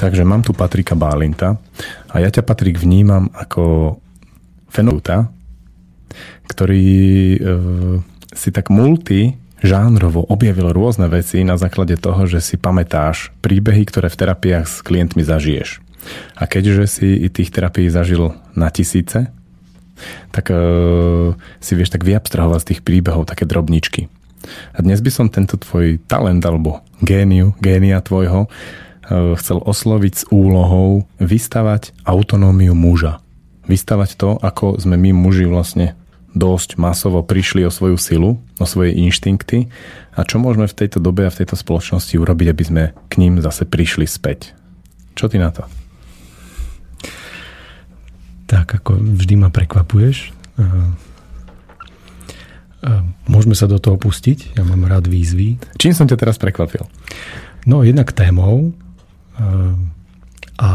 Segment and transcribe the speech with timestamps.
[0.00, 1.60] Takže mám tu Patrika Bálinta
[2.08, 4.00] a ja ťa, Patrik, vnímam ako
[4.72, 5.28] fenoluta,
[6.48, 6.88] ktorý
[7.36, 7.38] e,
[8.32, 14.08] si tak multi žánrovo objavil rôzne veci na základe toho, že si pamätáš príbehy, ktoré
[14.08, 15.84] v terapiách s klientmi zažiješ.
[16.32, 19.28] A keďže si tých terapií zažil na tisíce,
[20.32, 20.56] tak e,
[21.60, 24.08] si vieš tak vyabstrahovať z tých príbehov také drobničky.
[24.72, 28.48] A dnes by som tento tvoj talent alebo géniu, génia tvojho
[29.10, 33.18] chcel osloviť s úlohou vystavať autonómiu muža.
[33.66, 35.98] Vystavať to, ako sme my muži vlastne
[36.30, 38.30] dosť masovo prišli o svoju silu,
[38.62, 39.66] o svoje inštinkty
[40.14, 43.42] a čo môžeme v tejto dobe a v tejto spoločnosti urobiť, aby sme k ním
[43.42, 44.54] zase prišli späť.
[45.18, 45.66] Čo ty na to?
[48.50, 50.34] Tak, ako vždy ma prekvapuješ.
[50.58, 50.66] Eh,
[52.86, 54.58] eh, môžeme sa do toho pustiť.
[54.58, 55.58] Ja mám rád výzvy.
[55.78, 56.82] Čím som ťa teraz prekvapil?
[57.66, 58.74] No, jednak témou,
[60.60, 60.68] a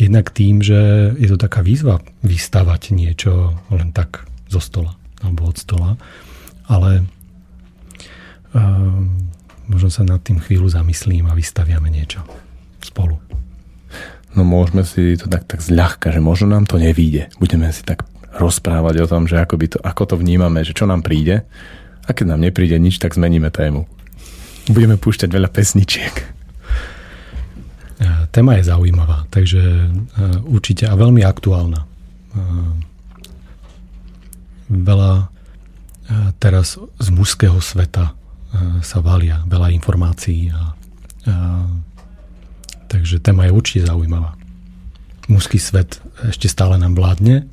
[0.00, 5.56] jednak tým, že je to taká výzva vystavať niečo len tak zo stola alebo od
[5.58, 5.98] stola,
[6.70, 7.02] ale
[8.54, 9.02] uh,
[9.66, 12.22] možno sa nad tým chvíľu zamyslím a vystaviame niečo
[12.80, 13.18] spolu.
[14.38, 17.26] No môžeme si to tak, tak zľahka, že možno nám to nevíde.
[17.42, 18.06] Budeme si tak
[18.38, 21.42] rozprávať o tom, že ako, by to, ako to vnímame, že čo nám príde.
[22.06, 23.90] A keď nám nepríde nič, tak zmeníme tému.
[24.70, 26.37] Budeme púšťať veľa pesničiek.
[28.30, 29.90] Téma je zaujímavá, takže e,
[30.46, 31.82] určite a veľmi aktuálna.
[31.82, 31.88] E,
[34.70, 35.26] veľa e,
[36.38, 38.14] teraz z mužského sveta
[38.80, 40.72] sa valia veľa informácií a,
[41.28, 41.34] a
[42.88, 44.40] takže téma je určite zaujímavá.
[45.28, 47.44] Mužský svet ešte stále nám vládne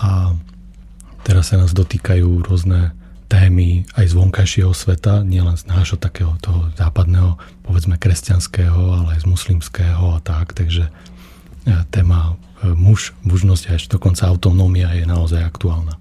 [0.00, 0.32] a
[1.28, 6.70] teraz sa nás dotýkajú rôzne témy aj z vonkajšieho sveta, nielen z nášho takého toho
[6.78, 10.92] západného, povedzme kresťanského, ale aj z muslimského a tak, takže e,
[11.90, 15.98] téma e, muž, mužnosť a ešte dokonca autonómia je naozaj aktuálna.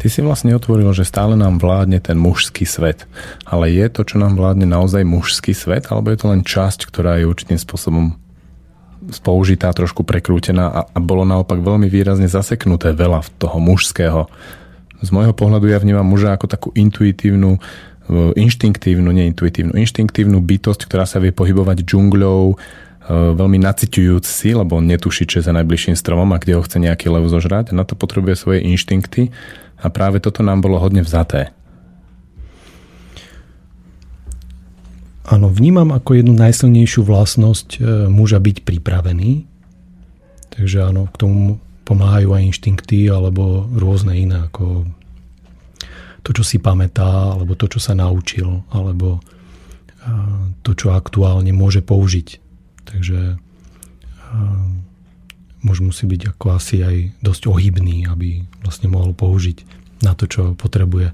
[0.00, 3.04] Ty si vlastne otvoril, že stále nám vládne ten mužský svet.
[3.44, 7.20] Ale je to, čo nám vládne naozaj mužský svet, alebo je to len časť, ktorá
[7.20, 8.16] je určitým spôsobom
[9.20, 14.32] použitá, trošku prekrútená a, a bolo naopak veľmi výrazne zaseknuté veľa toho mužského
[15.00, 17.60] z môjho pohľadu ja vnímam muža ako takú intuitívnu, e,
[18.36, 22.54] inštinktívnu, nie intuitívnu, inštinktívnu bytosť, ktorá sa vie pohybovať džungľou, e,
[23.10, 26.76] veľmi naciťujúc si, lebo on netuší, čo je za najbližším stromom a kde ho chce
[26.76, 27.72] nejaký lev zožrať.
[27.72, 29.32] Na to potrebuje svoje inštinkty
[29.80, 31.56] a práve toto nám bolo hodne vzaté.
[35.30, 37.78] Áno, vnímam ako jednu najsilnejšiu vlastnosť e,
[38.10, 39.46] muža byť pripravený.
[40.50, 44.86] Takže áno, k tomu pomáhajú aj inštinkty alebo rôzne iné, ako
[46.22, 49.18] to, čo si pamätá, alebo to, čo sa naučil, alebo
[50.62, 52.38] to, čo aktuálne môže použiť.
[52.86, 53.40] Takže
[55.66, 59.66] muž musí byť ako asi aj dosť ohybný, aby vlastne mohol použiť
[60.06, 61.10] na to, čo potrebuje,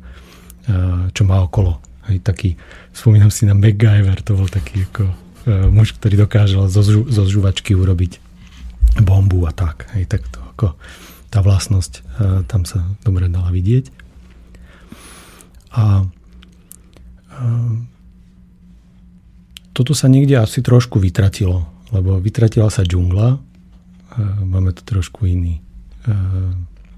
[1.16, 1.80] čo má okolo.
[2.06, 2.54] Hej, taký,
[2.94, 5.10] spomínam si na MacGyver, to bol taký ako
[5.74, 8.22] muž, ktorý dokážel zo, zo žuvačky urobiť
[9.02, 9.90] bombu a tak.
[9.98, 10.72] Hej, tak to ako
[11.28, 12.02] tá vlastnosť e,
[12.48, 13.92] tam sa dobre dala vidieť.
[15.76, 16.04] A e,
[19.76, 23.38] toto sa niekde asi trošku vytratilo, lebo vytratila sa džungla, e,
[24.48, 25.60] máme tu trošku iný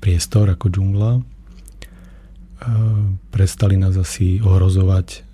[0.04, 1.24] priestor ako džungla.
[3.32, 5.24] Prestali nás asi ohrozovať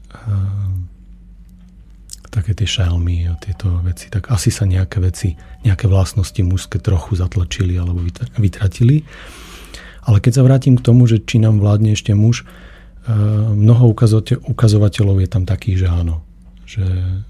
[2.35, 7.15] také tie šelmy a tieto veci, tak asi sa nejaké veci, nejaké vlastnosti mužské trochu
[7.15, 8.03] zatlačili alebo
[8.35, 9.07] vytratili.
[10.05, 13.15] Ale keď sa vrátim k tomu, že či nám vládne ešte muž, eh,
[13.55, 13.95] mnoho
[14.51, 16.27] ukazovateľov je tam takých, že áno.
[16.67, 17.23] Že eh,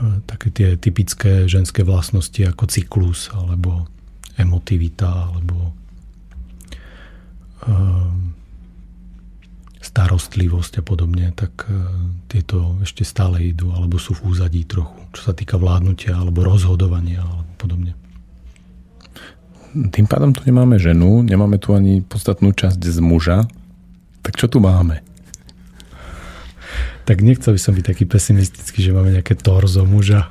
[0.00, 3.86] eh, také tie typické ženské vlastnosti ako cyklus alebo
[4.40, 5.76] emotivita alebo
[9.92, 11.76] starostlivosť a podobne, tak e,
[12.32, 17.20] tieto ešte stále idú alebo sú v úzadí trochu, čo sa týka vládnutia alebo rozhodovania
[17.20, 17.92] alebo podobne.
[19.72, 23.44] Tým pádom tu nemáme ženu, nemáme tu ani podstatnú časť z muža.
[24.24, 25.04] Tak čo tu máme?
[27.04, 30.28] Tak nechcel by som byť taký pesimistický, že máme nejaké torzo muža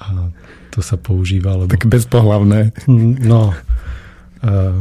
[0.00, 0.32] a
[0.72, 1.60] to sa používa.
[1.60, 1.68] Lebo...
[1.68, 2.72] Tak bezpohlavné.
[3.24, 4.80] No, uh,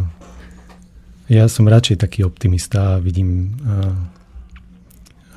[1.28, 3.60] ja som radšej taký optimista a vidím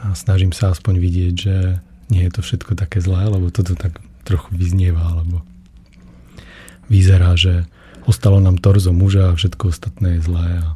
[0.01, 1.57] a snažím sa aspoň vidieť, že
[2.09, 5.45] nie je to všetko také zlé, lebo toto tak trochu vyznieva, alebo
[6.89, 7.69] vyzerá, že
[8.09, 10.67] ostalo nám torzo muža a všetko ostatné je zlé a,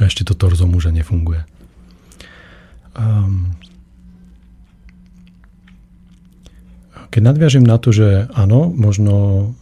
[0.00, 1.44] a ešte to torzo muža nefunguje.
[2.96, 3.56] Um,
[7.12, 9.14] keď nadviažem na to, že áno, možno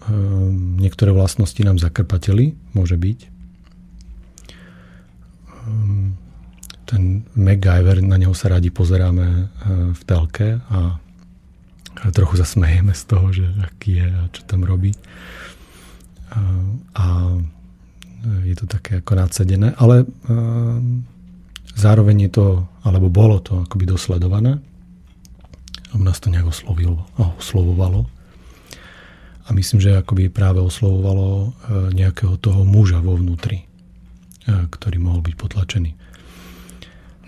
[0.06, 3.39] um, niektoré vlastnosti nám zakrpateli, môže byť.
[6.90, 9.46] Ten MacGyver, na neho sa radi pozeráme uh,
[9.94, 10.98] v telke a,
[12.02, 14.90] a trochu sa smejeme z toho, že aký je a čo tam robí.
[16.34, 17.06] Uh, a
[18.44, 20.76] je to také ako nadsedené, ale uh,
[21.72, 22.46] zároveň je to,
[22.84, 24.60] alebo bolo to akoby dosledované
[25.94, 28.06] aby nás to nejak oslovilo, oslovovalo.
[29.46, 31.48] A myslím, že akoby práve oslovovalo e,
[31.90, 33.66] nejakého toho muža vo vnútri,
[34.46, 35.90] e, ktorý mohol byť potlačený.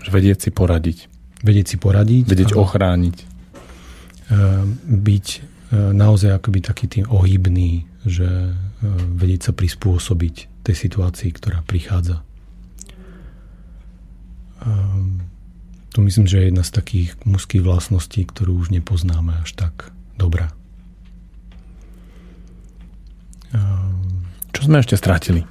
[0.09, 0.97] Vedieť si poradiť.
[1.43, 2.23] Vedieť si poradiť.
[2.27, 3.17] Vedieť ochrániť.
[3.19, 3.25] E,
[4.87, 5.27] byť
[5.73, 8.53] naozaj akoby taký tým ohybný, že
[9.17, 12.21] vedieť sa prispôsobiť tej situácii, ktorá prichádza.
[15.93, 20.53] To myslím, že je jedna z takých mužských vlastností, ktorú už nepoznáme až tak dobrá.
[24.53, 25.41] Čo sme ešte strátili?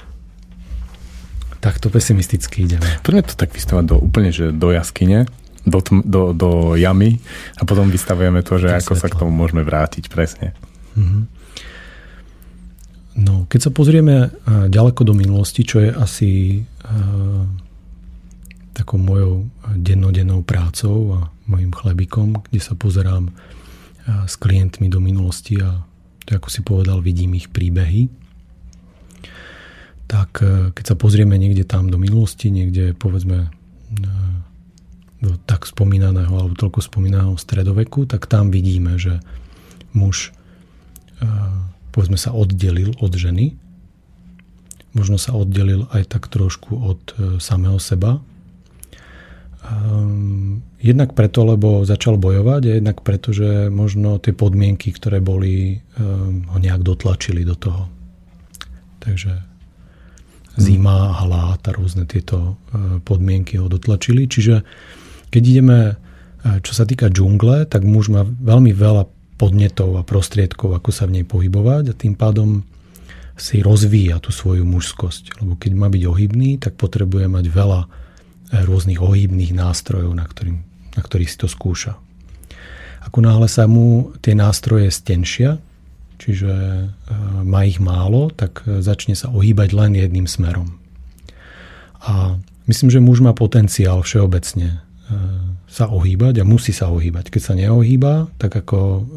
[1.62, 2.82] Takto pesimisticky ideme.
[3.06, 5.30] Poďme to tak vystavať do, úplne, že do jaskyne,
[5.62, 7.22] do, tm, do, do jamy
[7.54, 9.02] a potom vystavujeme to, že to ako svetlo.
[9.02, 10.58] sa k tomu môžeme vrátiť presne.
[10.98, 11.22] Mm-hmm.
[13.22, 16.64] No, keď sa pozrieme ďaleko do minulosti, čo je asi
[18.72, 23.28] takou mojou dennodennou prácou a mojim chlebikom, kde sa pozerám
[24.26, 25.84] s klientmi do minulosti a
[26.24, 28.08] to, ako si povedal, vidím ich príbehy.
[30.12, 33.50] Tak e, keď sa pozrieme niekde tam do minulosti, niekde povedzme e,
[35.24, 39.24] do tak spomínaného alebo toľko spomínaného stredoveku, tak tam vidíme, že
[39.96, 40.36] muž
[41.16, 41.24] e,
[41.96, 43.56] povedzme sa oddelil od ženy,
[44.92, 47.00] možno sa oddelil aj tak trošku od
[47.40, 48.20] samého seba,
[49.62, 55.78] Um, jednak preto, lebo začal bojovať a jednak preto, že možno tie podmienky, ktoré boli,
[56.02, 57.86] um, ho nejak dotlačili do toho.
[58.98, 59.51] Takže
[60.56, 64.28] zima, hlad a rôzne tieto uh, podmienky ho dotlačili.
[64.28, 64.64] Čiže
[65.32, 69.08] keď ideme, uh, čo sa týka džungle, tak muž má veľmi veľa
[69.40, 72.62] podnetov a prostriedkov, ako sa v nej pohybovať a tým pádom
[73.34, 75.42] si rozvíja tú svoju mužskosť.
[75.42, 77.80] Lebo keď má byť ohybný, tak potrebuje mať veľa
[78.52, 80.60] rôznych ohybných nástrojov, na, ktorým,
[80.94, 81.96] na ktorých si to skúša.
[83.02, 85.58] Ako náhle sa mu tie nástroje stenšia,
[86.22, 86.86] čiže e,
[87.42, 90.78] má ich málo, tak e, začne sa ohýbať len jedným smerom.
[92.06, 92.38] A
[92.70, 94.78] myslím, že muž má potenciál všeobecne e,
[95.66, 97.34] sa ohýbať a musí sa ohýbať.
[97.34, 99.08] Keď sa neohýba, tak ako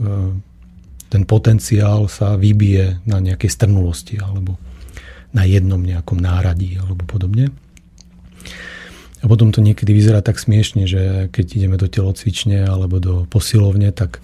[1.12, 4.56] ten potenciál sa vybije na nejakej strnulosti alebo
[5.36, 7.52] na jednom nejakom náradí alebo podobne.
[9.20, 13.92] A potom to niekedy vyzerá tak smiešne, že keď ideme do telocvične alebo do posilovne,
[13.92, 14.24] tak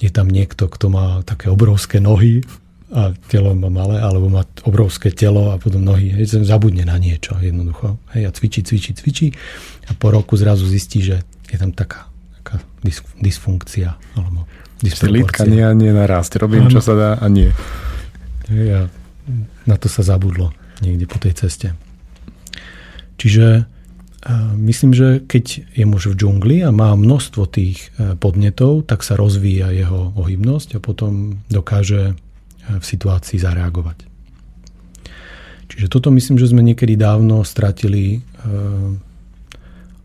[0.00, 2.40] je tam niekto, kto má také obrovské nohy
[2.90, 6.10] a telo má malé, alebo má obrovské telo a potom nohy.
[6.10, 8.00] Hej, zabudne na niečo jednoducho.
[8.16, 9.26] Hej, a cvičí, cvičí, cvičí
[9.86, 12.10] a po roku zrazu zistí, že je tam taká,
[12.42, 12.58] taká
[13.20, 14.48] dysfunkcia alebo
[14.80, 16.40] Lítka nie nie narásť.
[16.40, 16.72] Robím, ano.
[16.72, 17.52] čo sa dá a nie.
[18.48, 18.80] Hej, a
[19.68, 21.76] na to sa zabudlo niekde po tej ceste.
[23.20, 23.68] Čiže
[24.60, 29.16] Myslím, že keď je muž v džungli a má množstvo tých e, podnetov, tak sa
[29.16, 32.14] rozvíja jeho ohybnosť a potom dokáže e,
[32.76, 34.04] v situácii zareagovať.
[35.72, 38.52] Čiže toto myslím, že sme niekedy dávno stratili e,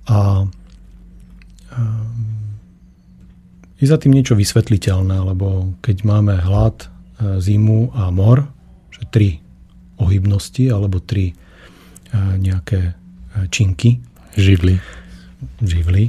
[0.07, 0.47] a
[3.75, 6.87] je za tým niečo vysvetliteľné, lebo keď máme hlad,
[7.19, 8.47] zimu a mor,
[8.95, 9.29] že tri
[9.99, 11.35] ohybnosti alebo tri
[12.15, 12.95] nejaké
[13.51, 13.99] činky.
[14.35, 14.79] Živly.
[15.61, 16.03] Živly.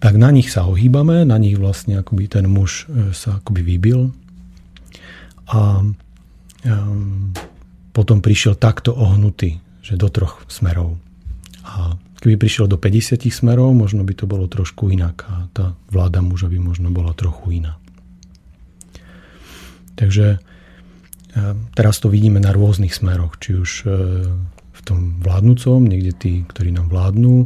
[0.00, 4.08] Tak na nich sa ohýbame, na nich vlastne akoby ten muž e, sa akoby vybil.
[5.50, 7.34] A um,
[7.90, 10.96] potom prišiel takto ohnutý, že do troch smerov.
[11.66, 16.22] A keby prišiel do 50 smerov, možno by to bolo trošku inak a tá vláda
[16.22, 17.76] muža by možno bola trochu iná.
[19.98, 20.40] Takže
[21.74, 23.88] teraz to vidíme na rôznych smeroch, či už e,
[24.80, 27.44] v tom vládnúcom, niekde tí, ktorí nám vládnu,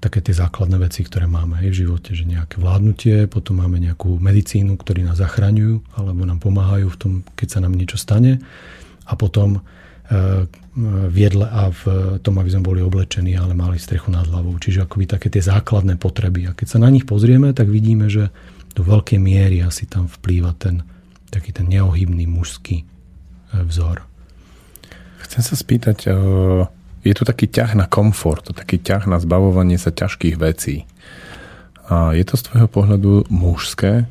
[0.00, 4.16] také tie základné veci, ktoré máme aj v živote, že nejaké vládnutie, potom máme nejakú
[4.16, 8.40] medicínu, ktorí nás zachraňujú alebo nám pomáhajú v tom, keď sa nám niečo stane
[9.04, 9.60] a potom
[10.74, 11.82] v jedle a v
[12.24, 14.56] tom, aby sme boli oblečení, ale mali strechu nad hlavou.
[14.56, 16.48] Čiže akoby také tie základné potreby.
[16.48, 18.28] A keď sa na nich pozrieme, tak vidíme, že
[18.76, 20.84] do veľkej miery asi tam vplýva ten
[21.32, 22.84] taký ten neohybný mužský
[23.52, 24.06] vzor.
[25.34, 26.14] Chcem sa spýtať, eh,
[27.02, 30.86] je tu taký ťah na komfort, taký ťah na zbavovanie sa ťažkých vecí.
[31.90, 34.06] A je to z tvojho pohľadu mužské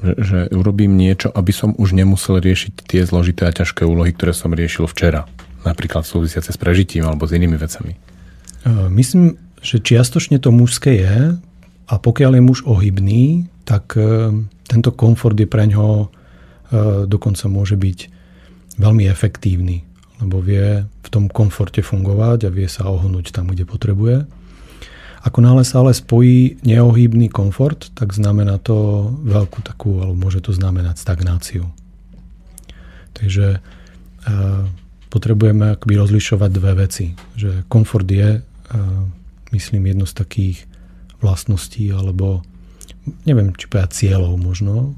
[0.00, 4.32] Že, že urobím niečo, aby som už nemusel riešiť tie zložité a ťažké úlohy, ktoré
[4.32, 5.28] som riešil včera.
[5.68, 8.00] Napríklad súvisiace s prežitím alebo s inými vecami.
[8.88, 11.36] Myslím, že čiastočne to mužské je
[11.84, 13.92] a pokiaľ je muž ohybný, tak
[14.64, 16.08] tento komfort je pre ňoho
[17.04, 17.98] dokonca môže byť
[18.80, 19.84] veľmi efektívny,
[20.20, 24.28] lebo vie v tom komforte fungovať a vie sa ohnúť tam, kde potrebuje.
[25.20, 30.56] Ako náhle sa ale spojí neohybný komfort, tak znamená to veľkú takú, alebo môže to
[30.56, 31.68] znamenať stagnáciu.
[33.12, 34.38] Takže e,
[35.12, 37.12] potrebujeme akoby rozlišovať dve veci.
[37.36, 38.80] Že komfort je, e,
[39.52, 40.64] myslím, jedno z takých
[41.20, 42.40] vlastností, alebo
[43.28, 44.90] neviem, či povedať cieľov možno e,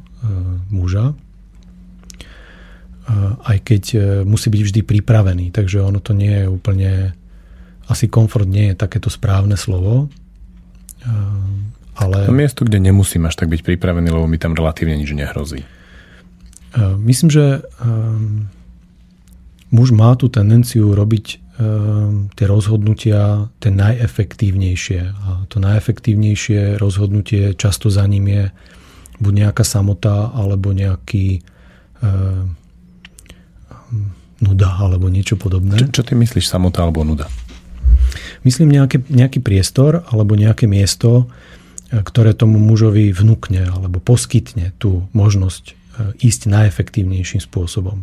[0.70, 1.18] muža,
[3.42, 5.50] aj keď e, musí byť vždy pripravený.
[5.50, 6.90] Takže ono to nie je úplne...
[7.90, 10.06] Asi komfort nie je takéto správne slovo.
[11.98, 12.16] Ale...
[12.24, 15.66] To miesto, kde nemusím až tak byť pripravený, lebo mi tam relatívne nič nehrozí.
[16.78, 17.66] Myslím, že
[19.68, 21.42] muž má tú tendenciu robiť
[22.32, 25.00] tie rozhodnutia tie najefektívnejšie.
[25.02, 28.44] A to najefektívnejšie rozhodnutie často za ním je
[29.20, 31.44] buď nejaká samota, alebo nejaký
[34.42, 35.78] nuda alebo niečo podobné.
[35.78, 37.30] Čo, čo ty myslíš, samota alebo nuda?
[38.42, 41.30] Myslím nejaké, nejaký priestor alebo nejaké miesto,
[41.88, 45.72] e, ktoré tomu mužovi vnúkne alebo poskytne tú možnosť e,
[46.26, 48.02] ísť najefektívnejším spôsobom.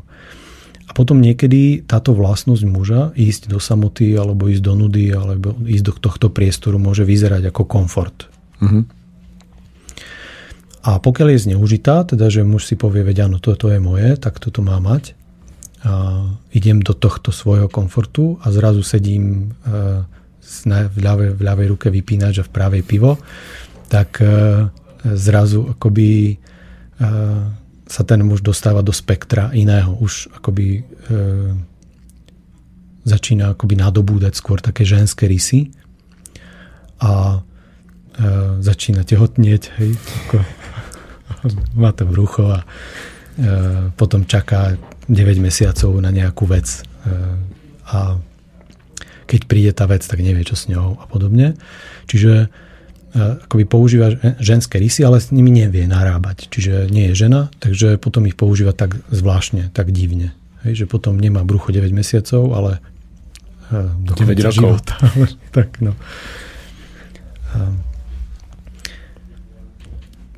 [0.90, 5.86] A potom niekedy táto vlastnosť muža ísť do samoty alebo ísť do nudy alebo ísť
[5.86, 8.26] do tohto priestoru môže vyzerať ako komfort.
[8.58, 8.90] Uh-huh.
[10.82, 14.42] A pokiaľ je zneužitá, teda že muž si povie, veď áno, toto je moje, tak
[14.42, 15.14] toto má mať,
[16.52, 20.04] idem do tohto svojho komfortu a zrazu sedím e,
[20.68, 23.16] v ľavej, v ľavej ruke vypínač a v pravej pivo,
[23.88, 24.28] tak e,
[25.16, 26.38] zrazu akoby e,
[27.90, 29.98] sa ten muž dostáva do spektra iného.
[29.98, 30.86] Už akoby
[33.02, 35.74] začína akoby nadobúdať skôr také ženské rysy
[37.02, 37.42] a
[38.62, 40.38] začína tehotnieť, hej, ako,
[41.82, 42.62] má to brucho a
[43.98, 44.78] potom čaká
[45.10, 47.10] 9 mesiacov na nejakú vec e,
[47.90, 48.22] a
[49.30, 51.58] keď príde tá vec, tak nevie, čo s ňou a podobne.
[52.10, 52.48] Čiže e,
[53.18, 56.50] akoby používa ženské rysy, ale s nimi nevie narábať.
[56.50, 60.34] Čiže nie je žena, takže potom ich používa tak zvláštne, tak divne.
[60.66, 62.72] Hej, že potom nemá brucho 9 mesiacov, ale
[63.74, 64.54] e, do 9 rokov.
[64.54, 64.96] Života.
[65.58, 65.98] tak, no.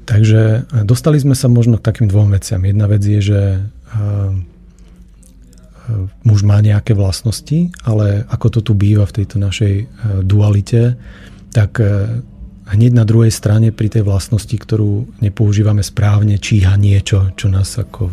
[0.07, 2.59] Takže dostali sme sa možno k takým dvom veciam.
[2.63, 3.41] Jedna vec je, že
[6.23, 9.85] muž má nejaké vlastnosti, ale ako to tu býva v tejto našej e,
[10.25, 10.95] dualite,
[11.51, 12.21] tak e,
[12.71, 18.11] hneď na druhej strane pri tej vlastnosti, ktorú nepoužívame správne, číha niečo, čo nás ako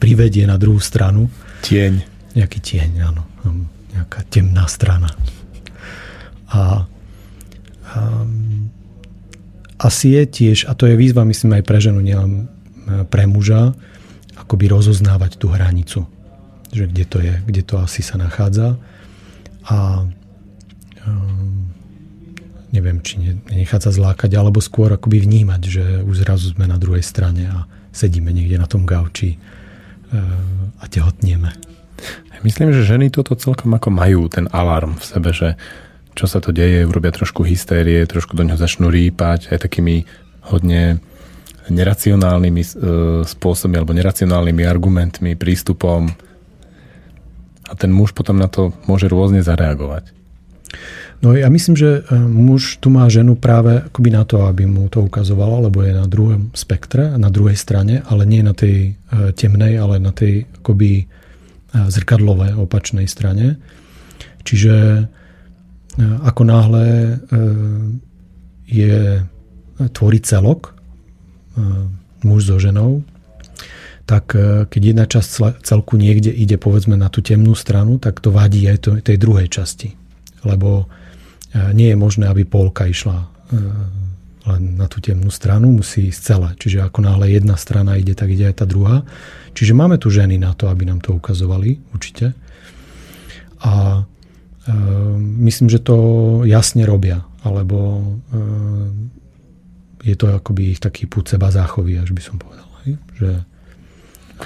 [0.00, 1.28] privedie na druhú stranu.
[1.62, 2.02] Tieň.
[2.32, 3.22] Nejaký tieň, áno.
[3.92, 5.12] Nejaká temná strana.
[6.48, 6.84] A,
[7.92, 8.00] a
[9.82, 12.46] asi je tiež, a to je výzva, myslím, aj pre ženu, nielen
[12.86, 13.74] e, pre muža,
[14.38, 16.08] akoby rozoznávať tú hranicu
[16.72, 18.80] že kde to je, kde to asi sa nachádza.
[19.68, 20.08] A
[21.06, 21.68] um,
[22.72, 23.20] neviem, či
[23.52, 27.68] nechať sa zlákať, alebo skôr akoby vnímať, že už zrazu sme na druhej strane a
[27.92, 31.52] sedíme niekde na tom gauči uh, a tehotnieme.
[32.42, 35.54] Myslím, že ženy toto celkom ako majú, ten alarm v sebe, že
[36.18, 40.04] čo sa to deje, urobia trošku hystérie, trošku do ňoho začnú rýpať aj takými
[40.50, 40.98] hodne
[41.70, 42.68] neracionálnymi e,
[43.22, 46.10] spôsobmi alebo neracionálnymi argumentmi, prístupom
[47.72, 50.12] a ten muž potom na to môže rôzne zareagovať.
[51.22, 54.90] No ja myslím, že e, muž tu má ženu práve akoby na to, aby mu
[54.90, 59.30] to ukazovala, lebo je na druhom spektre, na druhej strane, ale nie na tej e,
[59.30, 61.04] temnej, ale na tej akoby e,
[61.72, 63.56] zrkadlovej opačnej strane.
[64.42, 65.06] Čiže
[66.02, 67.14] ako náhle
[68.66, 69.22] je
[69.94, 70.74] tvorí celok
[72.26, 73.06] muž so ženou,
[74.06, 78.34] tak e, keď jedna časť celku niekde ide povedzme na tú temnú stranu, tak to
[78.34, 79.94] vadí aj tej druhej časti.
[80.42, 80.86] Lebo
[81.52, 83.26] e, nie je možné, aby polka išla e,
[84.42, 86.50] len na tú temnú stranu, musí ísť celé.
[86.58, 89.06] Čiže ako náhle jedna strana ide, tak ide aj tá druhá.
[89.54, 92.34] Čiže máme tu ženy na to, aby nám to ukazovali, určite.
[93.62, 94.02] A
[94.66, 94.72] e,
[95.46, 95.96] myslím, že to
[96.42, 98.04] jasne robia, alebo e,
[100.02, 102.66] je to akoby ich taký púd seba záchovy, až by som povedal.
[102.82, 102.98] Hej?
[103.22, 103.30] Že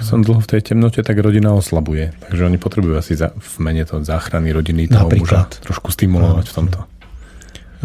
[0.03, 2.13] som dlho v tej temnote, tak rodina oslabuje.
[2.29, 5.57] Takže oni potrebujú asi za, v mene toho záchrany rodiny toho Napríklad.
[5.57, 6.81] muža trošku stimulovať no, v tomto.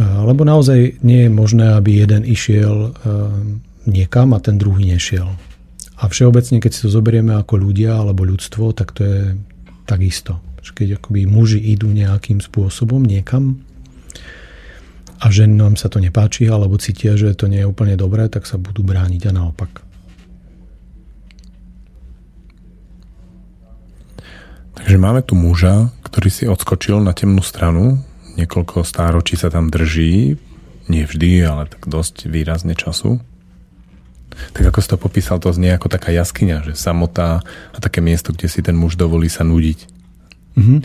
[0.01, 2.95] Lebo naozaj nie je možné, aby jeden išiel
[3.85, 5.27] niekam a ten druhý nešiel.
[6.01, 9.19] A všeobecne, keď si to zoberieme ako ľudia alebo ľudstvo, tak to je
[9.85, 10.41] takisto.
[10.61, 13.61] Keď akoby muži idú nejakým spôsobom niekam
[15.21, 18.57] a ženám sa to nepáči alebo cítia, že to nie je úplne dobré, tak sa
[18.57, 19.90] budú brániť a naopak.
[24.81, 28.01] Takže máme tu muža, ktorý si odskočil na temnú stranu,
[28.33, 30.41] niekoľko stáročí sa tam drží,
[30.89, 33.21] nie vždy, ale tak dosť výrazne času.
[34.57, 38.33] Tak ako si to popísal, to znie ako taká jaskyňa, že samotá a také miesto,
[38.33, 39.79] kde si ten muž dovolí sa nudiť.
[40.57, 40.79] Mm-hmm.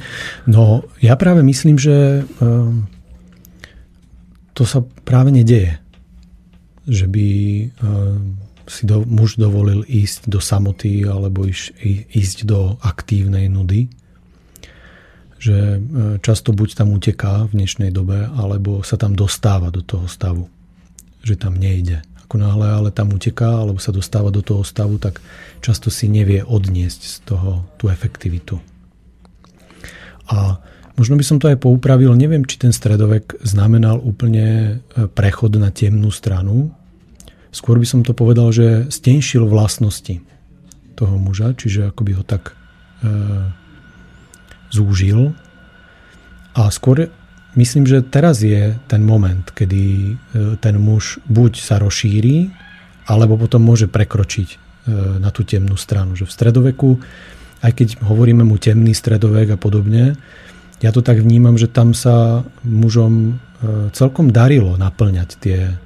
[0.53, 2.71] No, ja práve myslím, že uh,
[4.55, 5.79] to sa práve nedeje.
[6.87, 7.29] Že by
[7.83, 11.71] uh, si do, muž dovolil ísť do samoty alebo iš,
[12.13, 13.89] ísť do aktívnej nudy.
[15.37, 15.79] Že uh,
[16.21, 20.51] často buď tam uteká v dnešnej dobe, alebo sa tam dostáva do toho stavu.
[21.23, 25.23] Že tam nejde ako náhle ale tam uteká alebo sa dostáva do toho stavu, tak
[25.63, 28.59] často si nevie odniesť z toho tú efektivitu.
[30.27, 30.59] A
[30.99, 34.47] možno by som to aj poupravil, neviem, či ten stredovek znamenal úplne
[34.83, 36.75] e, prechod na temnú stranu.
[37.57, 40.21] Skôr by som to povedal, že stenšil vlastnosti
[40.93, 42.55] toho muža, čiže akoby ho tak e,
[44.69, 45.33] zúžil.
[46.53, 47.09] A skôr
[47.57, 50.13] myslím, že teraz je ten moment, kedy e,
[50.61, 52.53] ten muž buď sa rozšíri,
[53.09, 54.57] alebo potom môže prekročiť e,
[55.17, 56.13] na tú temnú stranu.
[56.13, 56.91] Že v stredoveku,
[57.65, 60.13] aj keď hovoríme mu temný stredovek a podobne,
[60.85, 63.33] ja to tak vnímam, že tam sa mužom e,
[63.97, 65.86] celkom darilo naplňať tie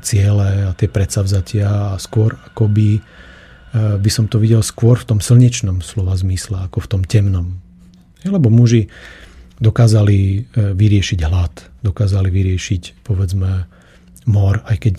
[0.00, 3.04] ciele a tie predsavzatia a skôr akoby
[3.76, 7.60] by som to videl skôr v tom slnečnom slova zmysle, ako v tom temnom.
[8.24, 8.88] Lebo muži
[9.58, 10.38] dokázali e,
[10.74, 13.66] vyriešiť hlad, dokázali vyriešiť, povedzme,
[14.30, 14.94] mor, aj keď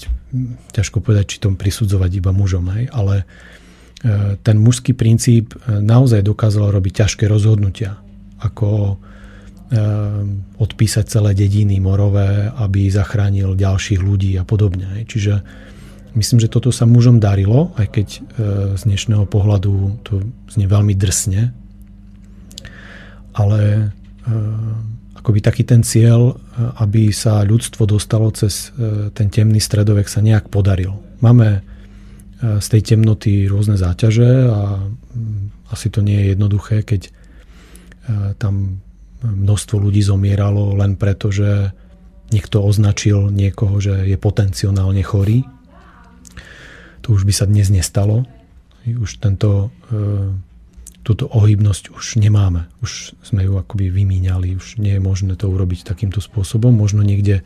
[0.75, 6.27] ťažko povedať, či tom prisudzovať iba mužom, hej, ale e, ten mužský princíp e, naozaj
[6.27, 7.97] dokázal robiť ťažké rozhodnutia,
[8.43, 8.99] ako
[10.57, 15.05] odpísať celé dediny morové, aby zachránil ďalších ľudí a podobne.
[15.05, 15.45] Čiže
[16.17, 18.07] myslím, že toto sa mužom darilo, aj keď
[18.73, 21.53] z dnešného pohľadu to znie veľmi drsne,
[23.37, 23.93] ale
[24.29, 28.71] Eh, akoby taký ten cieľ, eh, aby sa ľudstvo dostalo cez
[29.15, 30.95] ten temný stredovek sa nejak podaril.
[31.19, 31.65] Máme
[32.39, 37.11] z tej temnoty rôzne záťaže a mm, asi to nie je jednoduché, keď
[38.39, 38.79] tam
[39.23, 41.75] množstvo ľudí zomieralo len preto, že
[42.29, 45.43] niekto označil niekoho, že je potenciálne chorý.
[47.03, 48.23] To už by sa dnes nestalo.
[48.85, 49.73] Už tento
[51.09, 52.69] túto ohybnosť už nemáme.
[52.85, 56.69] Už sme ju akoby vymíňali, už nie je možné to urobiť takýmto spôsobom.
[56.69, 57.43] Možno niekde e,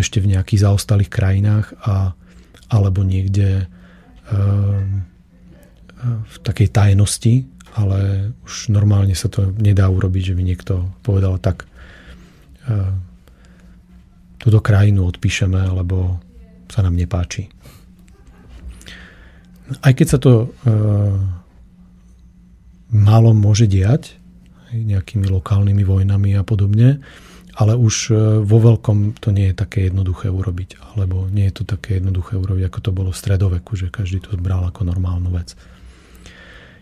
[0.00, 2.16] ešte v nejakých zaostalých krajinách a,
[2.72, 4.38] alebo niekde e, e,
[6.16, 7.44] v takej tajnosti,
[7.76, 11.68] ale už normálne sa to nedá urobiť, že by niekto povedal tak
[14.42, 16.18] túto krajinu odpíšeme, alebo
[16.66, 17.46] sa nám nepáči.
[19.86, 20.50] Aj keď sa to
[22.90, 24.18] málo môže diať,
[24.74, 26.98] nejakými lokálnymi vojnami a podobne,
[27.56, 31.64] ale už e, vo veľkom to nie je také jednoduché urobiť, alebo nie je to
[31.64, 35.56] také jednoduché urobiť, ako to bolo v stredoveku, že každý to bral ako normálnu vec.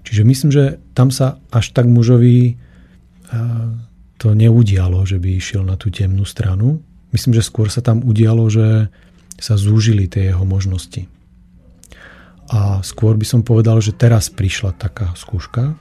[0.05, 2.55] Čiže myslím, že tam sa až tak mužovi e,
[4.21, 6.85] to neudialo, že by išiel na tú temnú stranu.
[7.11, 8.93] Myslím, že skôr sa tam udialo, že
[9.41, 11.09] sa zúžili tie jeho možnosti.
[12.53, 15.75] A skôr by som povedal, že teraz prišla taká skúška,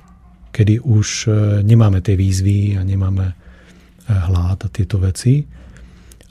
[0.56, 1.32] kedy už e,
[1.68, 3.36] nemáme tie výzvy a nemáme e,
[4.08, 5.44] hlad a tieto veci.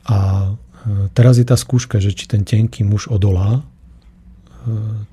[0.09, 0.51] A
[1.13, 3.63] teraz je tá skúška, že či ten tenký muž odolá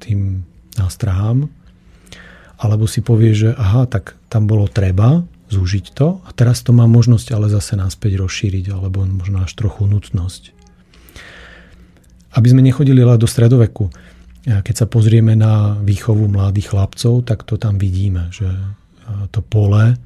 [0.02, 0.46] tým
[0.78, 1.50] nástrahám,
[2.60, 6.86] alebo si povie, že aha, tak tam bolo treba zúžiť to a teraz to má
[6.86, 10.54] možnosť ale zase náspäť rozšíriť, alebo možno až trochu nutnosť.
[12.36, 13.89] Aby sme nechodili ale do stredoveku,
[14.45, 18.45] keď sa pozrieme na výchovu mladých chlapcov, tak to tam vidíme, že
[19.34, 19.98] to pole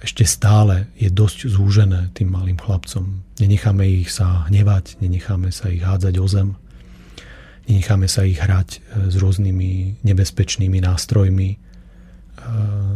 [0.00, 3.20] ešte stále je dosť zúžené tým malým chlapcom.
[3.36, 6.56] Nenecháme ich sa hnevať, nenecháme sa ich hádzať o zem,
[7.68, 8.78] nenecháme sa ich hrať e,
[9.10, 11.58] s rôznymi nebezpečnými nástrojmi, e,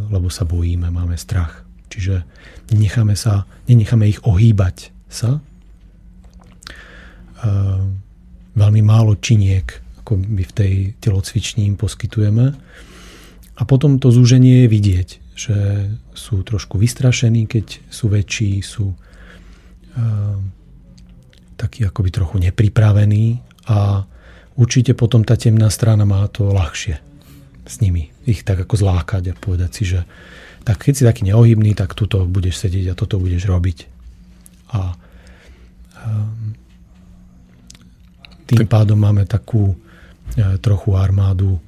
[0.09, 1.65] lebo sa bojíme, máme strach.
[1.91, 2.25] Čiže
[2.73, 5.39] nenecháme, sa, nenecháme ich ohýbať sa.
[8.57, 9.69] Veľmi málo činiek,
[10.01, 12.57] ako my v tej telocvični im poskytujeme
[13.55, 15.57] a potom to zúženie je vidieť, že
[16.11, 20.35] sú trošku vystrašení, keď sú väčší, sú uh,
[21.55, 23.39] takí akoby trochu nepripravení
[23.71, 24.03] a
[24.55, 26.99] určite potom tá temná strana má to ľahšie
[27.65, 28.11] s nimi.
[28.25, 29.99] Ich tak ako zlákať a povedať si, že
[30.65, 33.77] tak keď si taký neohybný, tak tuto budeš sedieť a toto budeš robiť.
[34.73, 34.97] A
[36.01, 36.57] um,
[38.45, 39.75] tým pádom máme takú e,
[40.61, 41.61] trochu armádu e,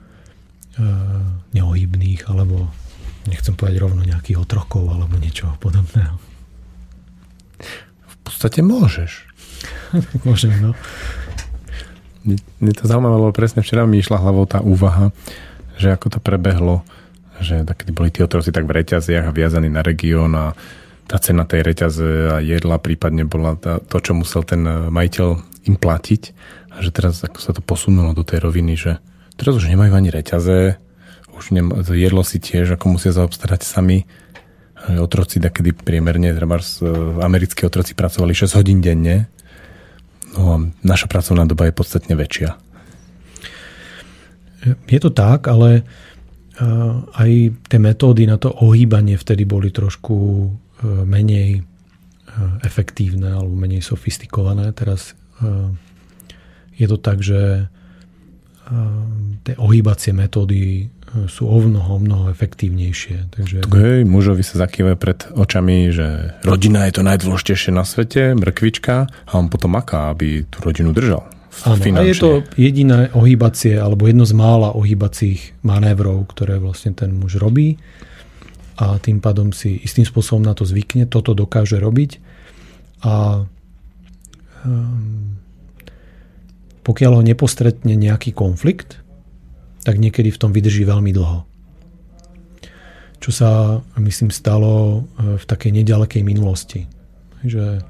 [1.58, 2.70] neohybných, alebo
[3.26, 6.18] nechcem povedať rovno nejakých otrokov, alebo niečo podobného.
[8.06, 9.26] V podstate môžeš.
[10.28, 10.78] Môžem, no.
[12.28, 15.16] Mne to zaujímavé, lebo presne včera mi išla hlavou tá úvaha,
[15.80, 16.84] že ako to prebehlo,
[17.40, 20.52] že takedy boli tí otroci tak v reťaziach a viazaní na región a
[21.08, 24.60] tá cena tej reťaze a jedla prípadne bola tá, to, čo musel ten
[24.92, 25.28] majiteľ
[25.72, 26.22] im platiť
[26.76, 29.00] a že teraz ako sa to posunulo do tej roviny, že
[29.40, 30.76] teraz už nemajú ani reťaze,
[31.38, 34.10] už nem, jedlo si tiež ako musia zaobstarať sami.
[34.78, 36.62] Otroci, kedy priemerne, treba
[37.26, 39.26] americkí otroci pracovali 6 hodín denne,
[40.36, 42.60] no naša pracovná doba je podstatne väčšia.
[44.68, 45.88] Je to tak, ale
[47.14, 47.32] aj
[47.70, 50.50] tie metódy na to ohýbanie vtedy boli trošku e,
[51.06, 51.64] menej e,
[52.66, 54.74] efektívne alebo menej sofistikované.
[54.74, 55.70] Teraz e,
[56.78, 57.70] je to tak, že
[59.48, 60.92] tie ohýbacie metódy
[61.32, 63.32] sú o mnoho, mnoho efektívnejšie.
[63.32, 63.58] Takže...
[63.72, 69.32] Hej, mužovi sa zakýva pred očami, že rodina je to najdôležitejšie na svete, mrkvička a
[69.34, 71.26] on potom maká, aby tú rodinu držal.
[71.66, 77.18] Áno, a je to jediné ohýbacie, alebo jedno z mála ohýbacích manévrov, ktoré vlastne ten
[77.18, 77.82] muž robí
[78.78, 82.22] a tým pádom si istým spôsobom na to zvykne, toto dokáže robiť
[83.02, 83.42] a
[84.62, 85.34] um,
[86.86, 89.02] pokiaľ ho nepostretne nejaký konflikt,
[89.88, 91.48] tak niekedy v tom vydrží veľmi dlho.
[93.24, 93.50] Čo sa,
[93.96, 96.84] myslím, stalo e, v takej nedalekej minulosti.
[97.40, 97.82] Že e,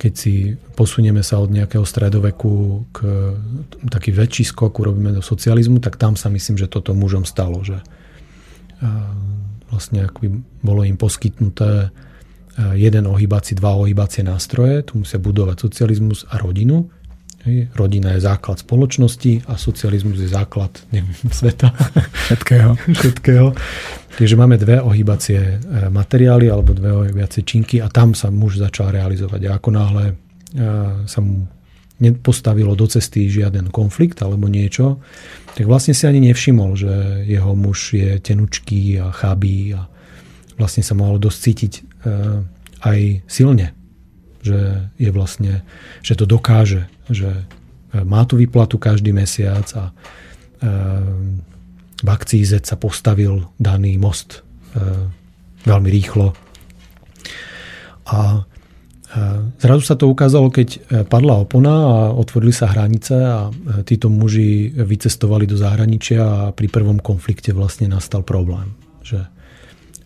[0.00, 2.98] keď si posunieme sa od nejakého stredoveku k
[3.92, 7.76] taký väčší skok urobíme do socializmu, tak tam sa myslím, že toto mužom stalo, že
[7.76, 7.84] e,
[9.68, 11.92] vlastne akoby bolo im poskytnuté
[12.76, 16.92] jeden ohýbací, dva ohýbacie nástroje, tu musia budovať socializmus a rodinu
[17.46, 17.68] hej.
[17.74, 21.74] Rodina je základ spoločnosti a socializmus je základ neviem, sveta.
[22.30, 22.70] Všetkého.
[22.98, 23.46] Všetkého.
[24.12, 25.56] Takže máme dve ohýbacie e,
[25.88, 29.40] materiály alebo dve ohýbacie činky a tam sa muž začal realizovať.
[29.48, 30.14] A ako náhle e,
[31.08, 31.48] sa mu
[32.02, 34.98] nepostavilo do cesty žiaden konflikt alebo niečo,
[35.54, 39.86] tak vlastne si ani nevšimol, že jeho muž je tenučký a chabý a
[40.58, 41.82] vlastne sa mohol dosť cítiť e,
[42.82, 42.98] aj
[43.30, 43.81] silne
[44.42, 45.62] že je vlastne,
[46.02, 47.44] že to dokáže, že e,
[48.02, 49.92] má tú výplatu každý mesiac a e,
[52.02, 54.42] v akcii Z sa postavil daný most
[54.74, 54.82] e,
[55.62, 56.34] veľmi rýchlo.
[58.10, 58.42] A
[59.62, 63.46] zrazu sa to ukázalo, keď padla opona a otvorili sa hranice a
[63.86, 68.74] títo muži vycestovali do zahraničia a pri prvom konflikte vlastne nastal problém.
[69.06, 69.22] Že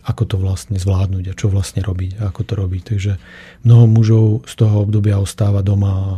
[0.07, 2.81] ako to vlastne zvládnuť a čo vlastne robiť a ako to robiť.
[2.95, 3.11] Takže
[3.67, 6.11] mnoho mužov z toho obdobia ostáva doma a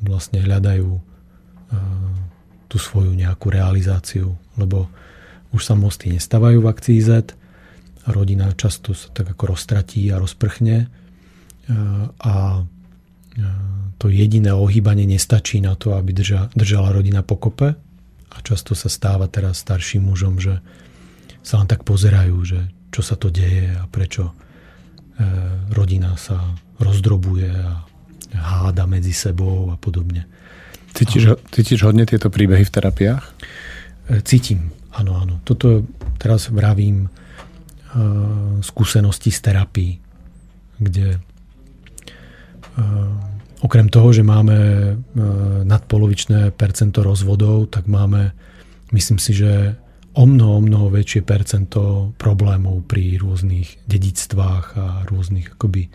[0.00, 0.88] vlastne hľadajú
[2.72, 4.88] tú svoju nejakú realizáciu, lebo
[5.52, 7.36] už sa mosty nestávajú v akcii Z,
[8.08, 10.88] rodina často sa tak ako roztratí a rozprchne
[12.16, 12.34] a
[14.00, 16.16] to jediné ohýbanie nestačí na to, aby
[16.56, 17.76] držala rodina pokope
[18.30, 20.64] a často sa stáva teraz starším mužom, že
[21.40, 22.58] sa len tak pozerajú, že
[22.90, 24.34] čo sa to deje a prečo e,
[25.72, 26.36] rodina sa
[26.82, 27.86] rozdrobuje a
[28.34, 30.26] háda medzi sebou a podobne.
[30.90, 33.24] Cítiš, cítiš hodne tieto príbehy v terapiách?
[34.10, 35.38] E, cítim, áno, áno.
[35.46, 35.86] Toto
[36.18, 37.10] teraz vravím e,
[38.60, 39.92] skúsenosti z terapii,
[40.80, 41.20] kde
[43.60, 44.56] okrem toho, že máme
[45.68, 48.32] nadpolovičné percento rozvodov, tak máme,
[48.96, 49.76] myslím si, že
[50.14, 55.90] o mnoho, mnoho väčšie percento problémov pri rôznych dedictvách a rôznych akoby e,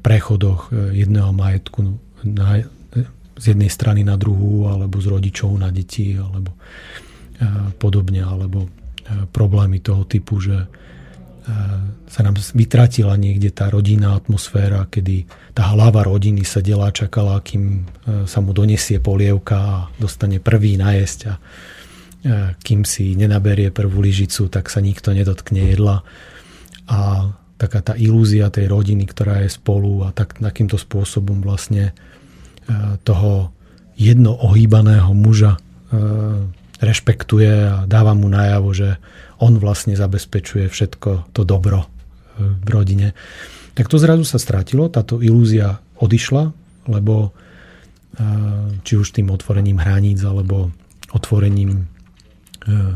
[0.00, 2.64] prechodoch e, jedného majetku na,
[3.38, 6.58] z jednej strany na druhú, alebo z rodičov na deti, alebo e,
[7.76, 8.66] podobne, alebo
[9.32, 10.68] problémy toho typu, že
[12.12, 15.24] sa nám vytratila niekde tá rodinná atmosféra, kedy
[15.56, 17.88] tá hlava rodiny sedela čakala, kým
[18.28, 21.40] sa mu donesie polievka a dostane prvý najesť a
[22.66, 26.02] kým si nenaberie prvú lyžicu, tak sa nikto nedotkne jedla.
[26.90, 31.92] A taká tá ilúzia tej rodiny, ktorá je spolu a tak takýmto spôsobom vlastne e,
[33.02, 33.50] toho
[33.98, 34.38] jedno
[35.10, 35.60] muža e,
[36.78, 39.02] rešpektuje a dáva mu najavo, že
[39.42, 41.88] on vlastne zabezpečuje všetko to dobro e,
[42.62, 43.08] v rodine.
[43.74, 46.50] Tak to zrazu sa stratilo, táto ilúzia odišla,
[46.90, 47.34] lebo
[48.82, 50.74] či už tým otvorením hraníc, alebo
[51.14, 51.86] otvorením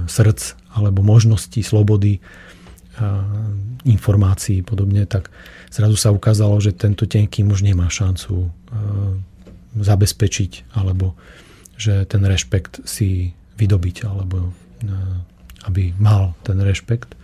[0.06, 0.42] srdc,
[0.76, 2.20] alebo možností, slobody,
[3.88, 5.32] informácií podobne, tak
[5.72, 8.52] zrazu sa ukázalo, že tento tenký muž nemá šancu
[9.80, 11.16] zabezpečiť, alebo
[11.80, 14.52] že ten rešpekt si vydobiť, alebo
[15.66, 17.14] aby mal ten rešpekt.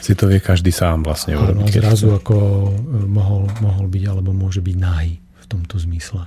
[0.00, 1.66] Si to vie každý sám vlastne urobiť.
[1.66, 2.70] Áno, zrazu ako e,
[3.04, 6.24] mohol, mohol byť alebo môže byť nahý v tomto zmysle.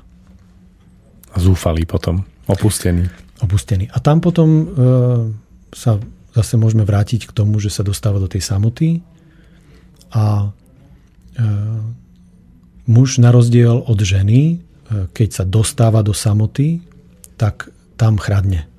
[1.32, 3.08] A zúfalý potom, opustený.
[3.42, 3.90] Opustený.
[3.90, 4.66] A tam potom e,
[5.72, 6.00] sa
[6.32, 9.04] zase môžeme vrátiť k tomu, že sa dostáva do tej samoty
[10.16, 11.44] a e,
[12.88, 16.80] muž na rozdiel od ženy, e, keď sa dostáva do samoty,
[17.36, 18.72] tak tam chradne.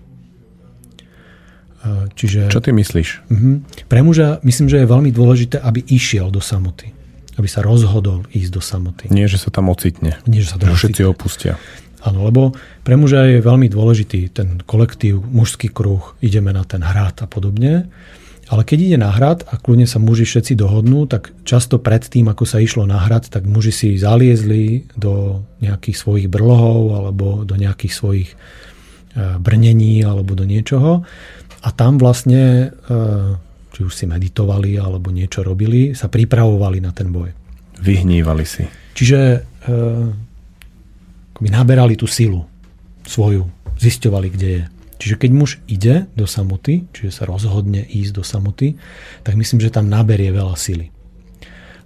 [2.14, 3.09] Čiže, Čo ty myslíš?
[3.26, 3.59] Uh-huh.
[3.90, 6.94] Pre muža myslím, že je veľmi dôležité, aby išiel do samoty.
[7.35, 9.05] Aby sa rozhodol ísť do samoty.
[9.11, 10.14] Nie, že sa tam ocitne.
[10.31, 11.59] Nie, že sa tam že všetci opustia.
[12.02, 12.50] Áno, lebo
[12.82, 17.86] pre muža je veľmi dôležitý ten kolektív, mužský kruh, ideme na ten hrad a podobne.
[18.50, 22.28] Ale keď ide na hrad a kľudne sa muži všetci dohodnú, tak často pred tým,
[22.28, 27.54] ako sa išlo na hrad, tak muži si zaliezli do nejakých svojich brlohov alebo do
[27.54, 28.36] nejakých svojich e,
[29.40, 31.06] brnení alebo do niečoho
[31.62, 32.98] a tam vlastne, e,
[33.72, 37.30] či už si meditovali alebo niečo robili, sa pripravovali na ten boj.
[37.80, 38.66] Vyhnívali si.
[38.92, 39.18] Čiže
[41.42, 42.46] by naberali tú silu
[43.02, 43.50] svoju,
[43.83, 44.64] zisťovali, kde je.
[45.02, 48.78] Čiže keď muž ide do samoty, čiže sa rozhodne ísť do samoty,
[49.26, 50.94] tak myslím, že tam naberie veľa sily.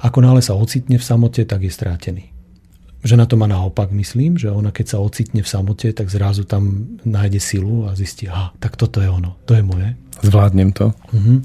[0.04, 2.36] Ako náhle sa ocitne v samote, tak je strátený.
[3.00, 6.92] Žena to má naopak, myslím, že ona keď sa ocitne v samote, tak zrazu tam
[7.08, 9.96] nájde silu a zistí, aha, tak toto je ono, to je moje.
[10.20, 10.92] Zvládnem to.
[11.12, 11.38] Uh-huh.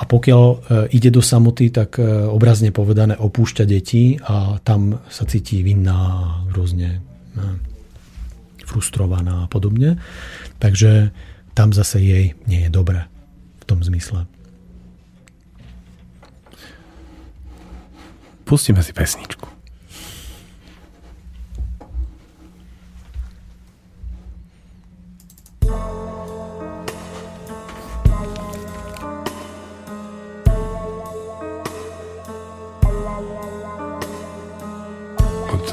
[0.00, 0.56] A pokiaľ e,
[0.96, 7.15] ide do samoty, tak e, obrazne povedané opúšťa deti a tam sa cíti vinná, rôzne
[8.66, 9.96] frustrovaná a podobne.
[10.58, 11.14] Takže
[11.54, 13.06] tam zase jej nie je dobre
[13.60, 14.26] v tom zmysle.
[18.46, 19.56] Pustíme si pesničku.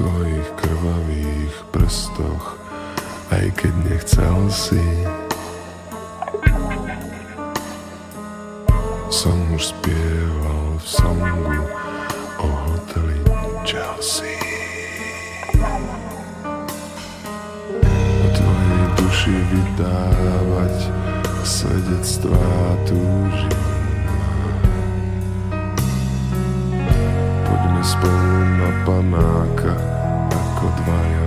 [0.03, 0.32] prstoch,
[3.43, 4.79] aj keď nechcel si.
[9.11, 11.59] Som už spieval v songu
[12.39, 13.19] o hoteli
[13.67, 14.39] Chelsea.
[18.23, 20.75] O tvojej duši vydávať
[21.43, 22.47] svedectvá
[22.87, 23.59] túžim.
[27.43, 29.75] Poďme spolu na panáka
[30.31, 31.22] ako dvaja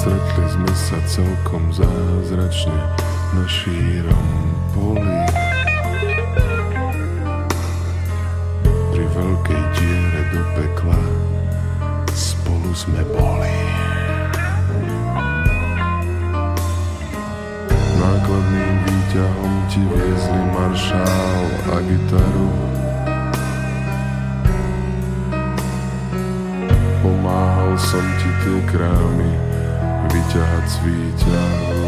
[0.00, 2.72] Stretli sme sa celkom zázračne
[3.36, 4.28] na šírom
[4.72, 5.20] poli.
[8.64, 11.04] Pri veľkej diere do pekla
[12.16, 13.52] spolu sme boli.
[18.00, 22.48] Nákladným výťahom ti viezli maršál a gitaru.
[27.04, 29.49] Pomáhal som ti tie krámy
[30.10, 31.78] vyťahať z výťahu.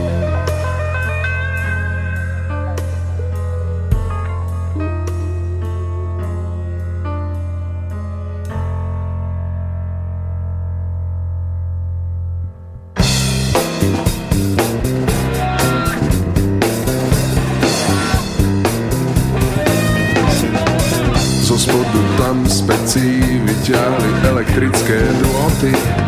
[21.42, 23.08] Zo spodu tam z pecí
[23.44, 26.01] vyťahli elektrické drôty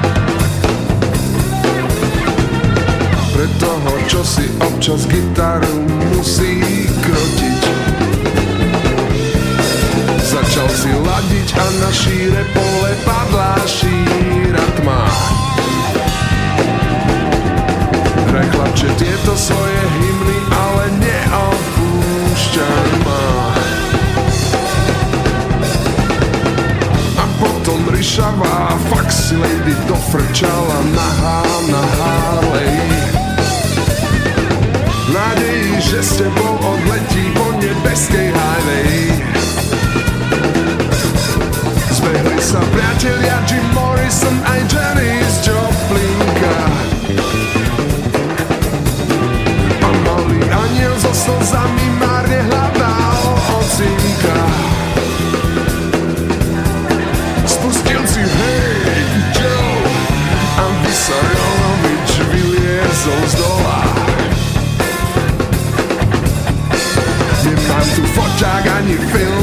[67.84, 69.33] Tanto forte a ganifeira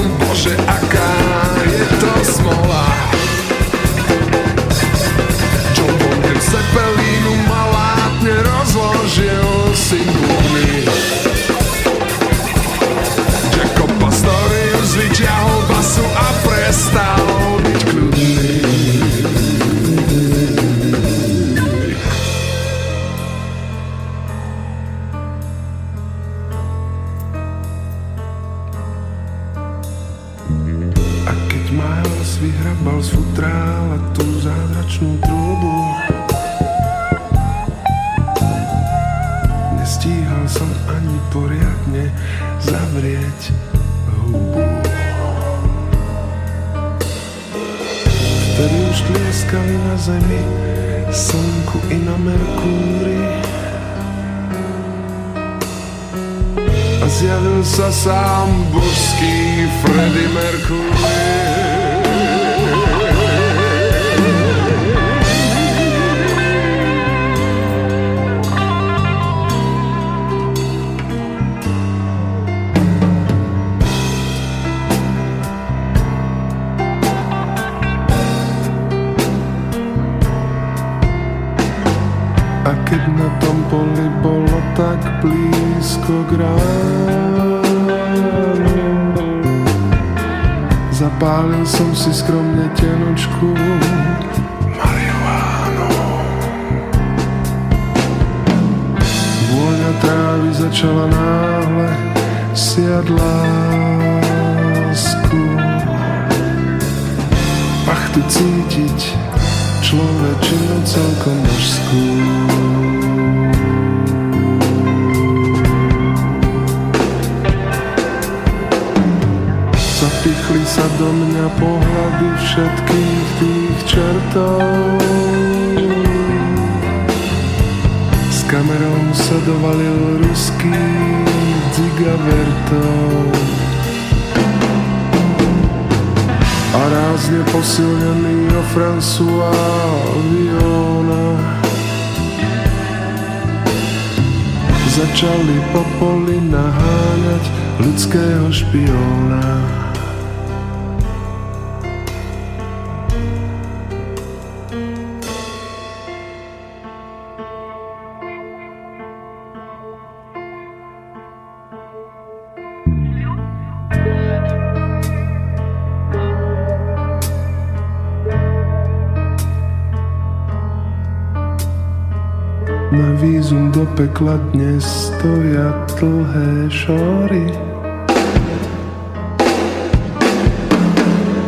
[174.22, 177.58] pokladne stoja dlhé šory.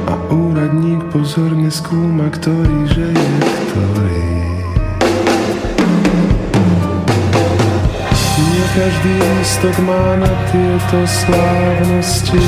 [0.09, 4.25] A úradník pozorne skúma, ktorý že je ktorý.
[8.41, 12.41] Nie každý lístok má na tieto slávnosti.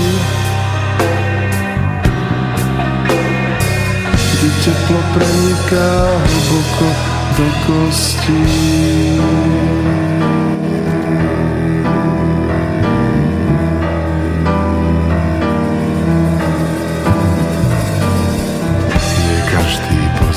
[4.09, 6.87] Kde teplo preniká hlboko
[7.37, 8.41] do kostí.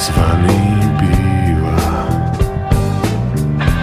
[0.08, 0.64] zvaný
[0.96, 1.84] býva,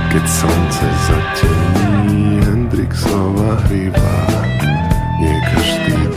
[0.10, 4.18] keď slnce zatení Hendrixova hryba.
[5.22, 6.15] Nie každý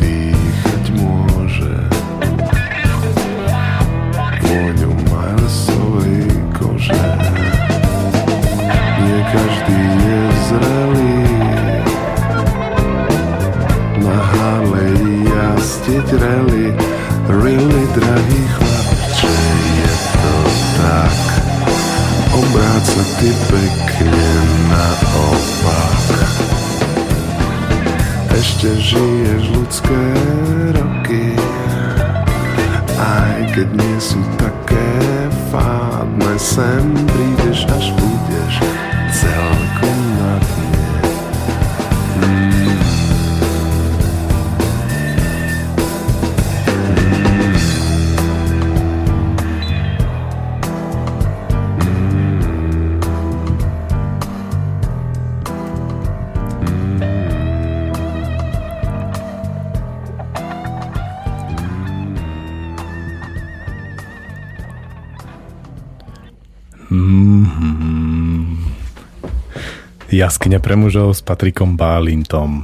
[70.19, 72.51] Jaskyňa pre mužov s Patrikom Bálintom.
[72.59, 72.63] E,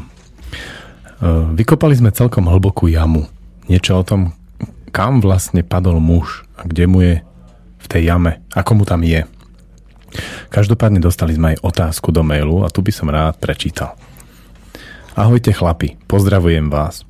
[1.55, 3.31] vykopali sme celkom hlbokú jamu.
[3.71, 4.35] Niečo o tom,
[4.91, 7.23] kam vlastne padol muž a kde mu je
[7.79, 9.23] v tej jame, ako mu tam je.
[10.51, 13.95] Každopádne dostali sme aj otázku do mailu a tu by som rád prečítal.
[15.15, 17.07] Ahojte chlapi, pozdravujem vás.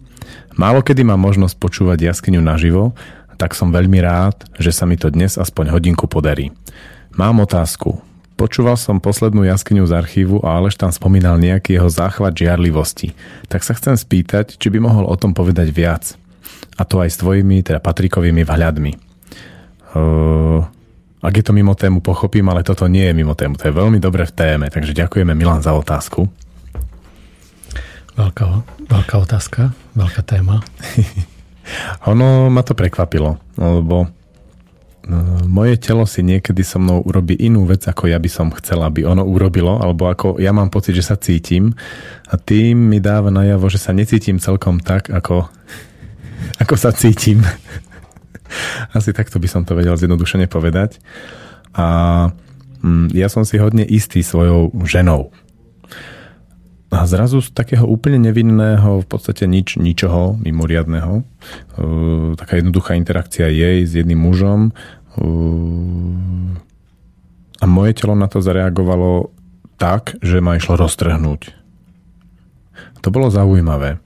[0.60, 2.92] Málo kedy mám možnosť počúvať jaskyňu naživo,
[3.40, 6.52] tak som veľmi rád, že sa mi to dnes aspoň hodinku podarí.
[7.16, 7.96] Mám otázku.
[8.34, 13.14] Počúval som poslednú jaskyňu z archívu a Aleš tam spomínal nejaký jeho záchvat žiarlivosti.
[13.46, 16.18] Tak sa chcem spýtať, či by mohol o tom povedať viac.
[16.74, 18.92] A to aj s tvojimi, teda Patrikovými vhľadmi.
[19.94, 20.66] Uh,
[21.22, 23.54] ak je to mimo tému, pochopím, ale toto nie je mimo tému.
[23.54, 26.26] To je veľmi dobre v téme, takže ďakujeme Milan za otázku.
[28.18, 28.44] Veľká,
[28.90, 30.58] veľká otázka, veľká téma.
[32.10, 34.10] ono ma to prekvapilo, lebo
[35.44, 39.04] moje telo si niekedy so mnou urobí inú vec, ako ja by som chcel, aby
[39.04, 41.76] ono urobilo, alebo ako ja mám pocit, že sa cítim
[42.28, 45.44] a tým mi dáva najavo, že sa necítim celkom tak, ako,
[46.62, 47.44] ako sa cítim.
[48.96, 50.96] Asi takto by som to vedel zjednodušene povedať.
[51.76, 51.86] A
[52.80, 55.34] mm, ja som si hodne istý svojou ženou.
[56.94, 61.22] A zrazu z takého úplne nevinného, v podstate nič, ničoho mimoriadného, e,
[62.38, 64.72] taká jednoduchá interakcia jej s jedným mužom e,
[67.58, 69.34] a moje telo na to zareagovalo
[69.74, 71.50] tak, že ma išlo roztrhnúť.
[73.02, 73.98] To bolo zaujímavé,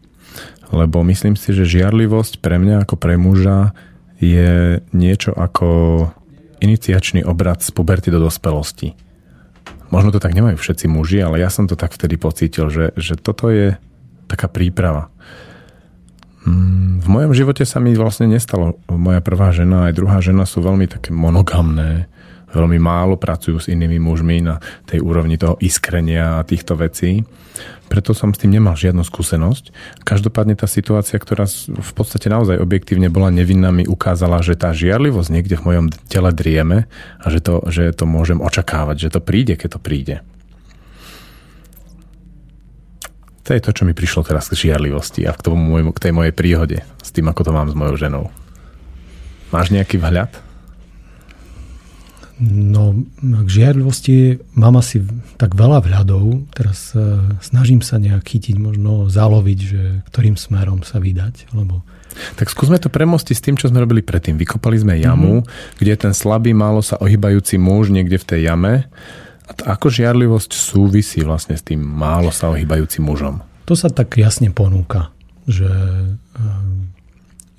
[0.72, 3.76] lebo myslím si, že žiarlivosť pre mňa ako pre muža
[4.16, 5.68] je niečo ako
[6.64, 8.96] iniciačný obrad z puberty do dospelosti
[9.88, 13.16] Možno to tak nemajú všetci muži, ale ja som to tak vtedy pocítil, že, že
[13.16, 13.76] toto je
[14.28, 15.08] taká príprava.
[16.44, 18.76] Mm, v mojom živote sa mi vlastne nestalo.
[18.88, 22.08] Moja prvá žena aj druhá žena sú veľmi také monogamné,
[22.54, 27.24] veľmi málo pracujú s inými mužmi na tej úrovni toho iskrenia a týchto vecí
[27.88, 29.72] preto som s tým nemal žiadnu skúsenosť.
[30.04, 35.32] Každopádne tá situácia, ktorá v podstate naozaj objektívne bola nevinná, mi ukázala, že tá žiarlivosť
[35.32, 36.84] niekde v mojom tele drieme
[37.18, 40.16] a že to, že to môžem očakávať, že to príde, keď to príde.
[43.48, 46.36] To je to, čo mi prišlo teraz k žiarlivosti a k, tomu k tej mojej
[46.36, 48.24] príhode s tým, ako to mám s mojou ženou.
[49.48, 50.47] Máš nejaký vhľad?
[52.38, 55.02] No, k žiarlivosti mám asi
[55.34, 56.46] tak veľa vhľadov.
[56.54, 61.50] Teraz e, snažím sa nejak chytiť, možno zaloviť, že ktorým smerom sa vydať.
[61.50, 61.82] Lebo...
[62.38, 64.38] Tak skúsme to premostiť s tým, čo sme robili predtým.
[64.38, 65.82] Vykopali sme jamu, mm-hmm.
[65.82, 68.86] kde je ten slabý, málo sa ohybajúci muž niekde v tej jame.
[69.48, 73.42] A to, ako žiarlivosť súvisí vlastne s tým málo sa ohybajúcim mužom?
[73.66, 75.10] To sa tak jasne ponúka,
[75.42, 76.10] že e,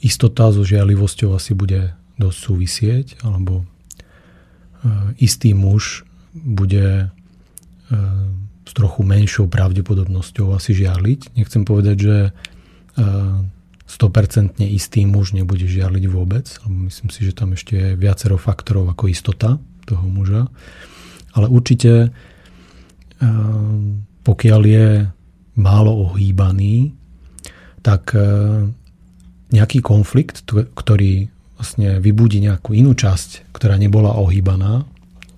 [0.08, 3.68] istota so žiarlivosťou asi bude dosť súvisieť, alebo
[5.20, 7.98] istý muž bude eh,
[8.66, 11.36] s trochu menšou pravdepodobnosťou asi žiarliť.
[11.36, 12.18] Nechcem povedať, že
[12.96, 18.94] 100% eh, istý muž nebude žiarliť vôbec, myslím si, že tam ešte je viacero faktorov
[18.94, 19.58] ako istota
[19.90, 20.48] toho muža.
[21.34, 22.10] Ale určite
[24.24, 24.88] pokiaľ je
[25.60, 26.96] málo ohýbaný,
[27.84, 28.16] tak
[29.52, 31.28] nejaký konflikt, ktorý
[31.60, 34.88] vlastne vybudí nejakú inú časť, ktorá nebola ohýbaná.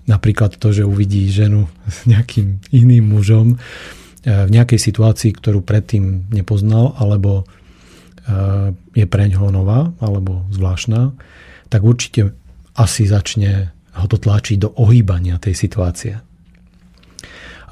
[0.06, 6.30] Napríklad to, že uvidí ženu s nejakým iným mužom eh, v nejakej situácii, ktorú predtým
[6.30, 11.10] nepoznal, alebo eh, je preň ho nová, alebo zvláštna,
[11.66, 12.30] tak určite
[12.78, 16.14] asi začne ho to tlačiť do ohýbania tej situácie.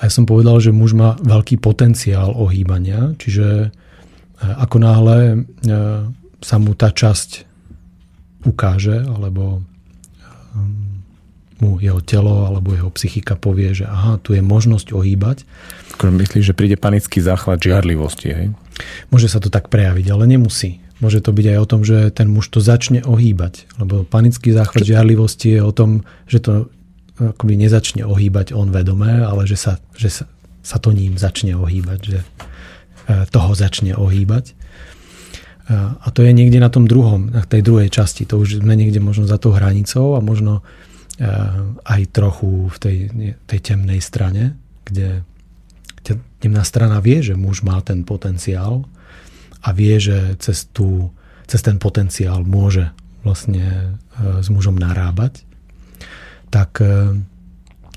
[0.01, 5.47] A ja som povedal, že muž má veľký potenciál ohýbania, čiže eh, ako náhle
[6.41, 7.50] sa mu tá časť
[8.47, 9.61] ukáže, alebo
[10.57, 11.01] um,
[11.61, 15.45] mu jeho telo alebo jeho psychika povie, že aha, tu je možnosť ohýbať.
[16.01, 18.49] Myslíš, že príde panický záchvat žiarlivosti, hej?
[19.13, 20.81] Môže sa to tak prejaviť, ale nemusí.
[21.05, 23.69] Môže to byť aj o tom, že ten muž to začne ohýbať.
[23.77, 26.53] Lebo panický záchvat žiarlivosti je o tom, že to
[27.21, 30.25] akoby nezačne ohýbať on vedomé, ale že sa, že sa,
[30.65, 32.27] sa to ním začne ohýbať, že e,
[33.29, 34.57] toho začne ohýbať.
[35.79, 38.27] A to je niekde na tom druhom, na tej druhej časti.
[38.27, 40.67] To už sme niekde možno za tou hranicou a možno
[41.15, 41.31] e,
[41.87, 42.97] aj trochu v tej,
[43.47, 45.23] tej temnej strane, kde
[46.43, 48.83] temná strana vie, že muž má ten potenciál
[49.63, 51.15] a vie, že cez, tú,
[51.47, 52.91] cez ten potenciál môže
[53.23, 55.47] vlastne e, s mužom narábať,
[56.51, 57.15] tak e,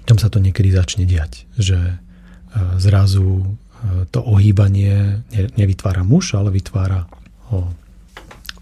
[0.05, 1.97] tam sa to niekedy začne diať, že
[2.77, 3.57] zrazu
[4.13, 5.25] to ohýbanie
[5.57, 7.09] nevytvára muž, ale vytvára
[7.53, 7.61] ho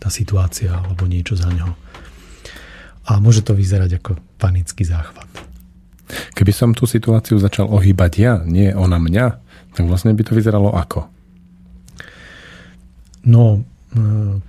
[0.01, 1.71] tá situácia alebo niečo za ňo.
[3.07, 5.27] A môže to vyzerať ako panický záchvat.
[6.35, 9.25] Keby som tú situáciu začal ohýbať ja, nie ona mňa,
[9.71, 11.07] tak vlastne by to vyzeralo ako?
[13.23, 13.63] No,
[13.95, 13.99] e,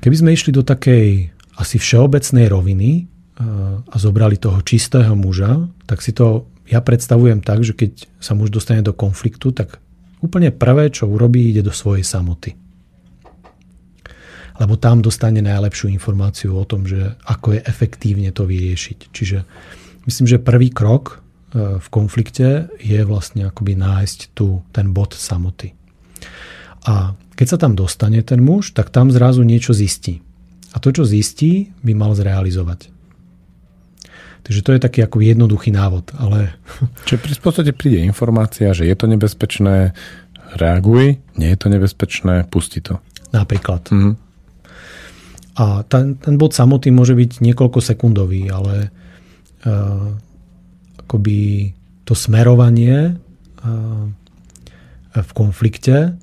[0.03, 3.03] keby sme išli do takej asi všeobecnej roviny e,
[3.87, 8.49] a zobrali toho čistého muža, tak si to ja predstavujem tak, že keď sa muž
[8.49, 9.77] dostane do konfliktu, tak
[10.25, 12.57] úplne prvé, čo urobí, ide do svojej samoty.
[14.61, 18.99] Lebo tam dostane najlepšiu informáciu o tom, že ako je efektívne to vyriešiť.
[19.13, 19.39] Čiže
[20.05, 21.19] myslím, že prvý krok
[21.55, 25.73] e, v konflikte je vlastne akoby nájsť tu ten bod samoty.
[26.85, 30.21] A keď sa tam dostane ten muž, tak tam zrazu niečo zistí.
[30.73, 32.93] A to, čo zistí, by mal zrealizovať.
[34.43, 36.13] Takže to je taký ako jednoduchý návod.
[36.19, 36.59] Ale...
[37.07, 39.95] Čiže v podstate príde informácia, že je to nebezpečné,
[40.59, 43.01] reaguj, nie je to nebezpečné, pusti to.
[43.33, 43.89] Napríklad.
[43.89, 44.15] Mm-hmm.
[45.57, 50.17] A ten, ten bod samotný môže byť niekoľko sekundový, ale uh,
[51.05, 51.73] akoby
[52.09, 53.17] to smerovanie
[53.61, 54.05] uh,
[55.13, 56.17] v konflikte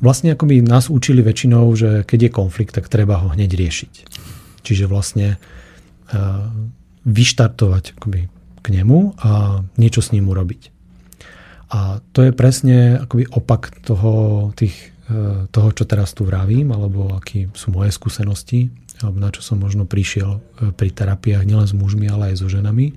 [0.00, 3.92] vlastne akoby nás učili väčšinou, že keď je konflikt, tak treba ho hneď riešiť.
[4.64, 5.36] Čiže vlastne
[7.04, 8.20] vyštartovať akoby
[8.64, 10.72] k nemu a niečo s ním urobiť.
[11.68, 14.96] A to je presne akoby opak toho, tých,
[15.48, 18.68] toho, čo teraz tu vravím, alebo aký sú moje skúsenosti,
[19.00, 20.40] alebo na čo som možno prišiel e,
[20.76, 22.92] pri terapiách nielen s mužmi, ale aj so ženami.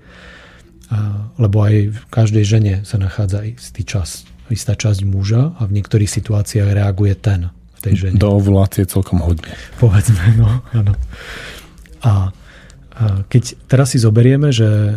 [1.40, 6.12] Lebo aj v každej žene sa nachádza istý čas istá časť muža a v niektorých
[6.12, 8.20] situáciách reaguje ten v tej žene.
[8.20, 9.56] Do ovulácie celkom hodne.
[9.80, 10.94] Povedzme, no, áno.
[12.04, 12.36] A
[13.32, 14.96] keď teraz si zoberieme, že e,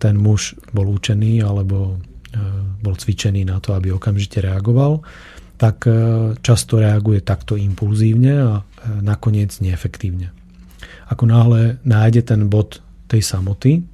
[0.00, 1.98] ten muž bol učený alebo
[2.32, 2.40] e,
[2.80, 5.04] bol cvičený na to, aby okamžite reagoval,
[5.60, 5.92] tak e,
[6.40, 8.52] často reaguje takto impulzívne a
[9.00, 10.34] nakoniec neefektívne.
[11.08, 13.84] Ako náhle nájde ten bod tej samoty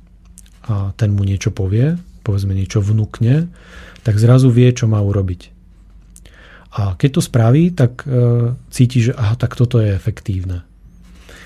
[0.66, 3.50] a ten mu niečo povie, povedzme niečo vnúkne,
[4.06, 5.50] tak zrazu vie, čo má urobiť.
[6.70, 10.62] A keď to spraví, tak e, cíti, že aha, tak toto je efektívne.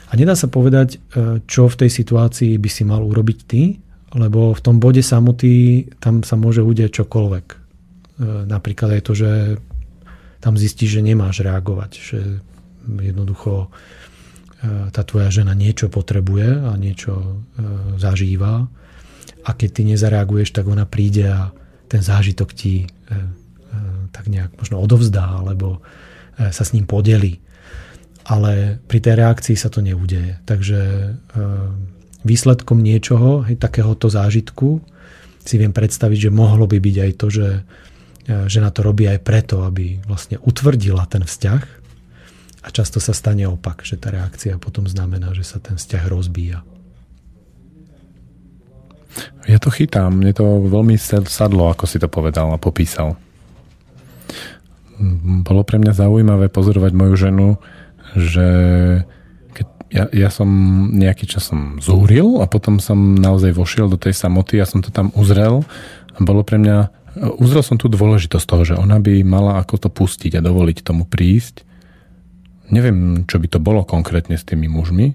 [0.08, 3.80] A nedá sa povedať, e, čo v tej situácii by si mal urobiť ty,
[4.14, 7.46] lebo v tom bode samoty tam sa môže udeť čokoľvek.
[7.50, 7.56] E,
[8.44, 9.30] napríklad aj to, že
[10.44, 12.18] tam zistíš, že nemáš reagovať, že
[12.84, 13.72] jednoducho
[14.92, 17.40] tá tvoja žena niečo potrebuje a niečo
[17.96, 18.68] zažíva
[19.44, 21.52] a keď ty nezareaguješ, tak ona príde a
[21.88, 23.18] ten zážitok ti e, e,
[24.08, 25.84] tak nejak možno odovzdá alebo
[26.40, 27.44] e, sa s ním podeli.
[28.24, 30.40] Ale pri tej reakcii sa to neudeje.
[30.48, 31.12] Takže
[32.24, 34.80] výsledkom niečoho, takéhoto zážitku,
[35.44, 37.48] si viem predstaviť, že mohlo by byť aj to, že
[38.24, 41.62] žena to robí aj preto, aby vlastne utvrdila ten vzťah
[42.64, 46.64] a často sa stane opak, že tá reakcia potom znamená, že sa ten vzťah rozbíja.
[49.44, 50.96] Ja to chytám, mne to veľmi
[51.28, 53.14] sadlo, ako si to povedal a popísal.
[55.44, 57.48] Bolo pre mňa zaujímavé pozorovať moju ženu,
[58.16, 58.46] že
[59.52, 60.48] keď ja, ja som
[60.96, 64.88] nejaký čas som zúril a potom som naozaj vošiel do tej samoty a som to
[64.88, 65.62] tam uzrel
[66.14, 69.88] a bolo pre mňa, uzrel som tú dôležitosť toho, že ona by mala ako to
[69.90, 71.62] pustiť a dovoliť tomu prísť.
[72.70, 75.14] Neviem, čo by to bolo konkrétne s tými mužmi,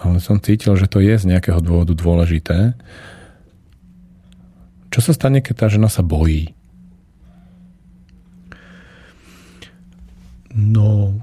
[0.00, 2.76] ale som cítil, že to je z nejakého dôvodu dôležité
[4.94, 6.54] čo sa stane, keď tá žena sa bojí?
[10.54, 11.18] No,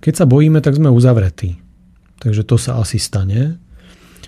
[0.00, 1.60] keď sa bojíme, tak sme uzavretí.
[2.16, 3.60] Takže to sa asi stane.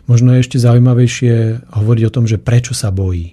[0.05, 3.33] Možno je ešte zaujímavejšie hovoriť o tom, že prečo sa bojí.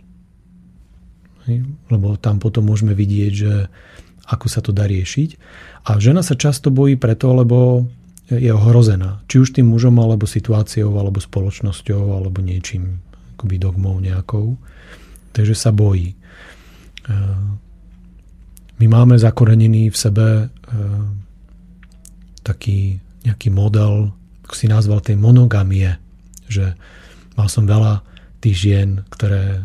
[1.89, 3.53] Lebo tam potom môžeme vidieť, že
[4.29, 5.29] ako sa to dá riešiť.
[5.89, 7.89] A žena sa často bojí preto, lebo
[8.29, 9.25] je ohrozená.
[9.25, 13.01] Či už tým mužom, alebo situáciou, alebo spoločnosťou, alebo niečím,
[13.33, 14.53] akoby dogmou nejakou
[15.39, 16.13] takže sa bojí.
[16.13, 16.15] E,
[18.79, 20.45] my máme zakorenený v sebe e,
[22.43, 24.15] taký nejaký model,
[24.47, 25.95] ako si nazval, tej monogamie,
[26.49, 26.73] že
[27.39, 28.01] mal som veľa
[28.39, 29.61] tých žien, ktoré e,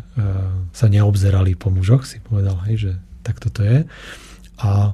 [0.75, 2.93] sa neobzerali po mužoch, si povedal, hej, že
[3.25, 3.89] tak toto je.
[4.61, 4.93] A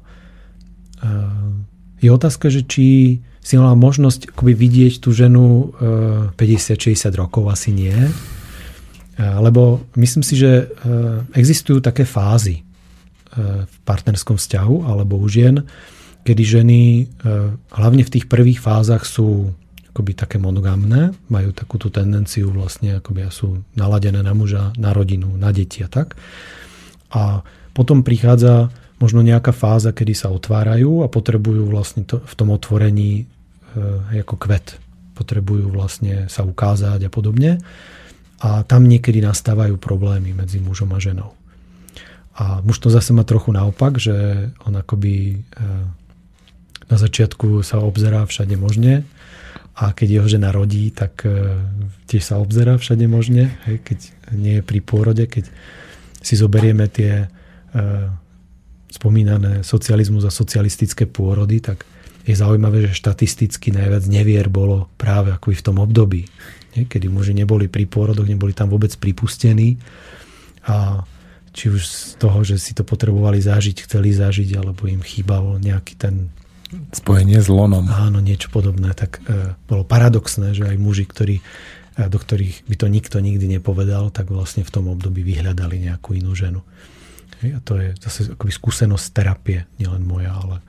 [1.99, 5.72] je otázka, že či si mala možnosť akoby vidieť tú ženu
[6.37, 7.97] 50-60 rokov, asi nie
[9.20, 10.66] lebo myslím si, že e,
[11.37, 12.62] existujú také fázy e,
[13.66, 15.66] v partnerskom vzťahu alebo u žien,
[16.24, 17.05] kedy ženy e,
[17.74, 19.53] hlavne v tých prvých fázach sú
[19.91, 25.51] akoby také monogamné, majú takúto tendenciu vlastne, akoby sú naladené na muža, na rodinu, na
[25.51, 26.14] deti a tak.
[27.11, 27.43] A
[27.74, 28.70] potom prichádza
[29.03, 34.36] možno nejaká fáza, kedy sa otvárajú a potrebujú vlastne to, v tom otvorení e, ako
[34.38, 34.78] kvet.
[35.18, 37.59] Potrebujú vlastne sa ukázať a podobne
[38.41, 41.34] a tam niekedy nastávajú problémy medzi mužom a ženou.
[42.38, 45.36] A muž to zase má trochu naopak, že on akoby e,
[46.86, 49.03] na začiatku sa obzerá všade možne
[49.81, 51.57] a keď jeho žena rodí, tak e,
[52.05, 53.99] tiež sa obzerá všade možne, hej, keď
[54.37, 55.49] nie je pri pôrode, keď
[56.20, 57.26] si zoberieme tie e,
[58.93, 61.89] spomínané socializmus a socialistické pôrody, tak
[62.28, 66.28] je zaujímavé, že štatisticky najviac nevier bolo práve ako v tom období,
[66.76, 69.81] kedy muži neboli pri pôrodoch, neboli tam vôbec pripustení.
[70.68, 71.09] A
[71.51, 75.97] či už z toho, že si to potrebovali zažiť, chceli zažiť, alebo im chýbalo nejaký
[75.99, 76.31] ten...
[76.95, 77.91] Spojenie s lonom.
[77.91, 78.95] Áno, niečo podobné.
[78.95, 81.43] Tak e, bolo paradoxné, že aj muži, ktorí, e,
[82.07, 86.33] do ktorých by to nikto nikdy nepovedal, tak vlastne v tom období vyhľadali nejakú inú
[86.39, 86.62] ženu.
[87.43, 90.64] Hej, a to je zase akoby skúsenosť terapie, nielen moja, ale e,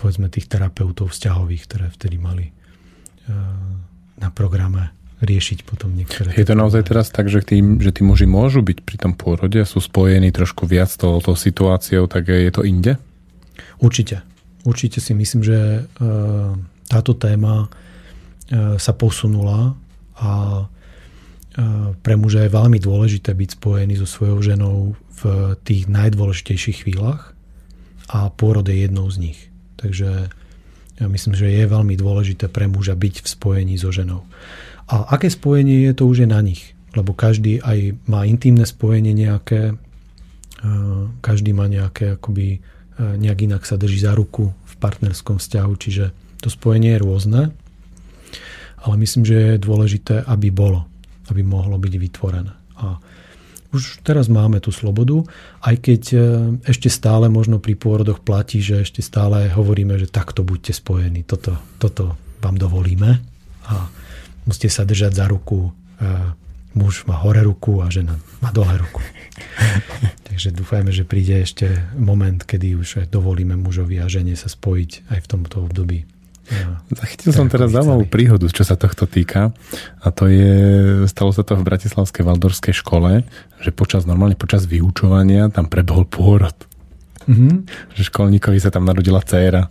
[0.00, 2.52] povedzme tých terapeutov vzťahových, ktoré vtedy mali e,
[4.16, 6.30] na programe riešiť potom niektoré.
[6.38, 9.58] Je to naozaj teraz tak, že tí, že tí muži môžu byť pri tom pôrode
[9.66, 12.94] sú spojení trošku viac s tou, situáciou, tak je to inde?
[13.82, 14.27] Určite.
[14.68, 15.80] Určite si myslím, že e,
[16.92, 19.72] táto téma e, sa posunula
[20.20, 20.64] a e,
[21.96, 24.92] pre muža je veľmi dôležité byť spojený so svojou ženou
[25.24, 27.32] v tých najdôležitejších chvíľach
[28.12, 29.40] a pôrod je jednou z nich.
[29.80, 30.28] Takže
[31.00, 34.28] ja myslím, že je veľmi dôležité pre muža byť v spojení so ženou.
[34.92, 36.76] A aké spojenie je, to už je na nich.
[36.92, 39.76] Lebo každý aj má intimné spojenie nejaké,
[41.20, 42.64] každý má nejaké, akoby
[42.98, 46.04] nejak inak sa drží za ruku v partnerskom vzťahu, čiže
[46.42, 47.40] to spojenie je rôzne,
[48.78, 50.86] ale myslím, že je dôležité, aby bolo,
[51.30, 52.52] aby mohlo byť vytvorené.
[52.78, 52.98] A
[53.68, 55.28] už teraz máme tú slobodu,
[55.60, 56.18] aj keď e,
[56.72, 61.58] ešte stále možno pri pôrodoch platí, že ešte stále hovoríme, že takto buďte spojení, toto,
[61.76, 63.20] toto vám dovolíme.
[63.68, 63.92] A
[64.48, 65.68] musíte sa držať za ruku.
[66.72, 69.04] Muž má hore ruku a žena má dole ruku.
[70.28, 71.66] Takže dúfajme, že príde ešte
[71.98, 76.06] moment, kedy už dovolíme mužovi a žene sa spojiť aj v tomto období.
[76.88, 79.52] Zachytil som teraz zaujímavú príhodu, čo sa tohto týka.
[80.00, 80.56] A to je,
[81.04, 83.20] stalo sa to v Bratislavskej Valdorskej škole,
[83.60, 86.56] že počas, normálne počas vyučovania tam prebehol pôrod.
[87.28, 87.68] Mm-hmm.
[88.00, 89.68] Že školníkovi sa tam narodila dcéra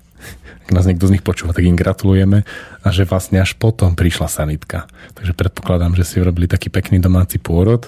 [0.67, 2.43] ak nás niekto z nich počúva, tak im gratulujeme
[2.83, 4.91] a že vlastne až potom prišla sanitka.
[5.15, 7.87] Takže predpokladám, že si urobili taký pekný domáci pôrod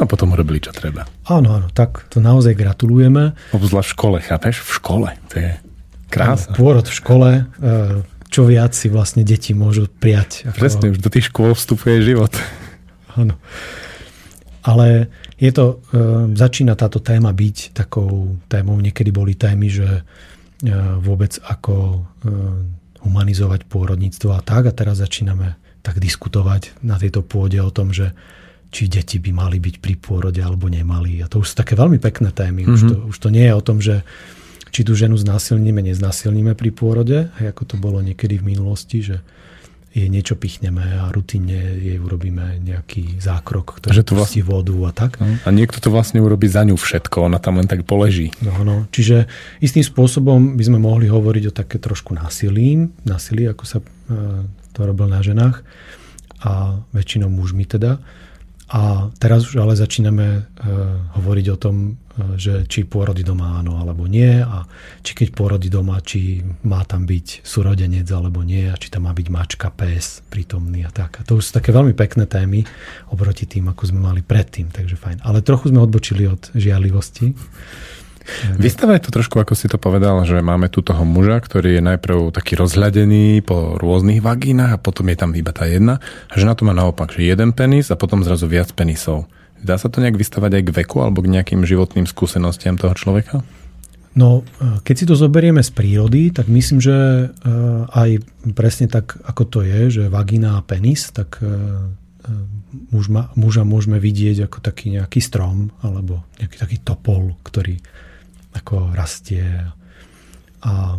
[0.00, 1.04] a potom urobili, čo treba.
[1.28, 3.36] Áno, áno, tak to naozaj gratulujeme.
[3.52, 4.64] Obzvlášť v škole, chápeš?
[4.64, 5.08] V škole.
[5.30, 5.50] To je
[6.08, 6.50] krása.
[6.56, 7.42] Pôrod v škole, e,
[8.32, 10.48] čo viac si vlastne deti môžu prijať.
[10.48, 10.56] Ako...
[10.56, 12.32] Presne, už do tých škôl vstupuje život.
[13.20, 13.36] Áno.
[14.64, 19.88] Ale je to, e, začína táto téma byť takou témou, niekedy boli témy, že
[20.60, 22.04] E, vôbec ako
[23.00, 24.68] humanizovať pôrodníctvo a tak.
[24.68, 28.12] A teraz začíname tak diskutovať na tejto pôde o tom, že
[28.70, 31.18] či deti by mali byť pri pôrode alebo nemali.
[31.20, 32.64] A to už sú také veľmi pekné témy.
[32.64, 32.74] Mm-hmm.
[32.74, 34.06] Už, to, už to nie je o tom, že
[34.70, 39.18] či tú ženu znásilníme, neznásilníme pri pôrode, ako to bolo niekedy v minulosti, že
[39.90, 44.90] jej niečo pichneme a rutinne jej urobíme nejaký zákrok, ktorý že to vlastne, vodu a
[44.94, 45.18] tak.
[45.18, 48.30] No, a niekto to vlastne urobí za ňu všetko, ona tam len tak poleží.
[48.38, 48.86] No, no.
[48.94, 49.26] Čiže
[49.58, 53.86] istým spôsobom by sme mohli hovoriť o také trošku násilí, násilí, ako sa e,
[54.46, 55.66] to robil na ženách
[56.46, 57.98] a väčšinou mužmi teda.
[58.70, 60.42] A teraz už ale začíname uh,
[61.18, 64.62] hovoriť o tom, uh, že či pôrody doma áno alebo nie a
[65.02, 69.12] či keď pôrody doma, či má tam byť súrodenec alebo nie a či tam má
[69.12, 71.18] byť mačka, pes prítomný a tak.
[71.18, 72.62] A to už sú také veľmi pekné témy
[73.10, 75.26] oproti tým, ako sme mali predtým, takže fajn.
[75.26, 77.34] Ale trochu sme odbočili od žiarlivosti.
[78.56, 82.30] Vystavaj to trošku, ako si to povedal, že máme tu toho muža, ktorý je najprv
[82.34, 86.02] taký rozhľadený po rôznych vagínach a potom je tam iba tá jedna.
[86.30, 89.30] A žena to má naopak, že jeden penis a potom zrazu viac penisov.
[89.60, 93.44] Dá sa to nejak vystavať aj k veku alebo k nejakým životným skúsenostiam toho človeka?
[94.10, 94.42] No,
[94.82, 97.26] keď si to zoberieme z prírody, tak myslím, že e,
[97.94, 98.26] aj
[98.58, 101.46] presne tak, ako to je, že vagína a penis, tak e,
[102.90, 107.78] muž ma, muža môžeme vidieť ako taký nejaký strom alebo nejaký taký topol, ktorý
[108.54, 109.44] ako rastie.
[110.60, 110.98] A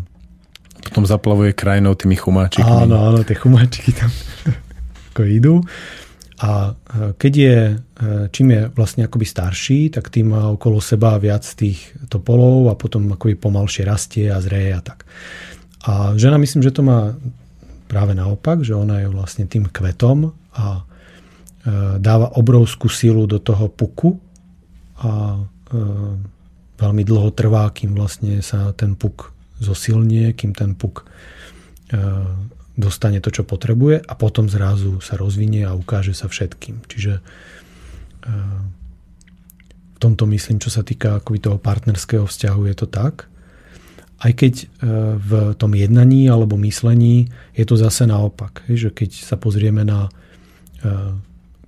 [0.81, 2.65] potom zaplavuje krajinou tými chumáčikmi.
[2.65, 4.09] Áno, áno, tie chumáčiky tam
[5.13, 5.55] ako idú.
[6.41, 7.75] A e, keď je, e,
[8.33, 13.13] čím je vlastne akoby starší, tak tým má okolo seba viac tých topolov a potom
[13.13, 15.05] akoby pomalšie rastie a zreje a tak.
[15.85, 17.13] A žena myslím, že to má
[17.85, 20.83] práve naopak, že ona je vlastne tým kvetom a e,
[22.01, 24.17] dáva obrovskú silu do toho puku
[24.97, 25.41] a
[26.81, 29.29] veľmi dlho trvá, kým vlastne sa ten puk
[29.61, 31.05] zosilnie, kým ten puk
[32.73, 36.81] dostane to, čo potrebuje a potom zrazu sa rozvinie a ukáže sa všetkým.
[36.89, 37.21] Čiže
[39.91, 43.29] v tomto myslím, čo sa týka akoby toho partnerského vzťahu, je to tak.
[44.21, 44.69] Aj keď
[45.21, 48.65] v tom jednaní alebo myslení je to zase naopak.
[48.65, 50.09] Že keď sa pozrieme na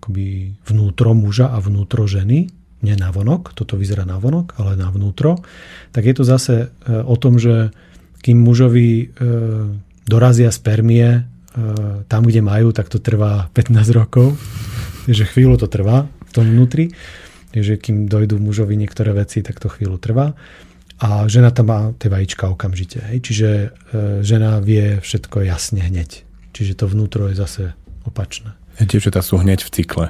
[0.02, 2.50] akoby vnútro muža a vnútro ženy,
[2.84, 5.40] nie na vonok, toto vyzerá na vonok, ale na vnútro,
[5.96, 7.72] tak je to zase o tom, že
[8.20, 9.16] kým mužovi
[10.08, 11.22] dorazia spermie e,
[12.08, 14.36] tam, kde majú, tak to trvá 15 rokov.
[15.08, 16.92] Takže chvíľu to trvá v tom vnútri.
[17.54, 20.34] Takže kým dojdú mužovi niektoré veci, tak to chvíľu trvá.
[21.04, 23.04] A žena tam má tie vajíčka okamžite.
[23.12, 23.18] Hej.
[23.24, 23.68] Čiže e,
[24.24, 26.24] žena vie všetko jasne hneď.
[26.54, 27.64] Čiže to vnútro je zase
[28.04, 28.56] opačné.
[28.80, 30.06] Dievčatá sú hneď v cykle.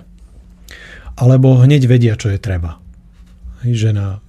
[1.14, 2.82] Alebo hneď vedia, čo je treba.
[3.64, 4.20] Žena e,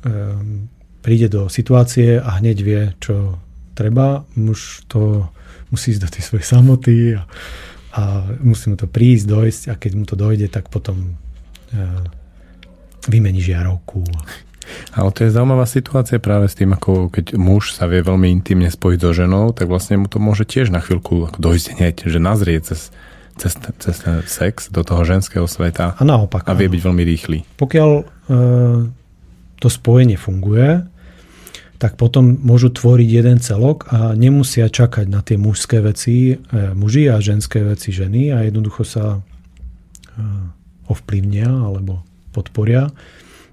[1.01, 3.41] príde do situácie a hneď vie, čo
[3.74, 4.24] treba.
[4.37, 5.28] Muž to
[5.74, 7.22] musí ísť do tej svojej samoty a,
[7.99, 8.03] a
[8.41, 11.18] musí mu to prísť, dojsť a keď mu to dojde, tak potom
[11.74, 12.05] uh,
[13.11, 14.07] vymení žiarovku.
[14.97, 18.70] Ale to je zaujímavá situácia práve s tým, ako keď muž sa vie veľmi intimne
[18.72, 22.57] spojiť so ženou, tak vlastne mu to môže tiež na chvíľku dojsť hneď, že nazrie
[22.64, 22.89] cez,
[23.37, 27.39] cez, cez ten sex do toho ženského sveta a, naopak, a vie byť veľmi rýchly.
[27.59, 28.05] Pokiaľ uh,
[29.59, 30.85] to spojenie funguje,
[31.85, 36.35] tak potom môžu tvoriť jeden celok a nemusia čakať na tie mužské veci e,
[36.72, 39.20] muži a ženské veci ženy a jednoducho sa e,
[40.89, 42.01] ovplyvnia alebo
[42.32, 42.89] podporia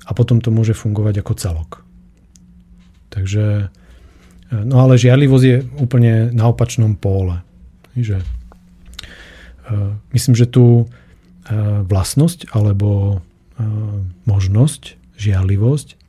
[0.05, 1.69] a potom to môže fungovať ako celok.
[3.11, 3.67] Takže,
[4.47, 7.43] e, no ale žiarlivosť je úplne na opačnom póle.
[7.99, 8.23] Že,
[10.11, 10.87] myslím, že tu
[11.85, 13.21] vlastnosť alebo
[14.25, 15.99] možnosť, žiarlivosť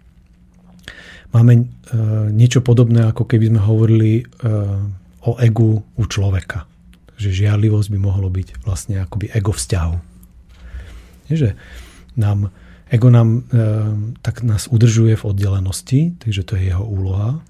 [1.33, 1.69] máme
[2.33, 4.13] niečo podobné, ako keby sme hovorili
[5.23, 6.69] o egu u človeka.
[7.17, 9.97] Takže žiarlivosť by mohlo byť vlastne akoby ego vzťahu.
[11.37, 11.57] že
[12.17, 12.53] nám,
[12.93, 13.49] ego nám
[14.21, 17.41] tak nás udržuje v oddelenosti, takže to je jeho úloha.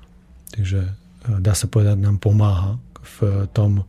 [0.55, 0.95] Takže
[1.43, 2.79] dá sa povedať, nám pomáha
[3.19, 3.83] v tom,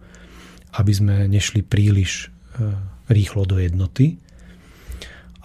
[0.73, 2.33] aby sme nešli príliš
[3.09, 4.17] rýchlo do jednoty.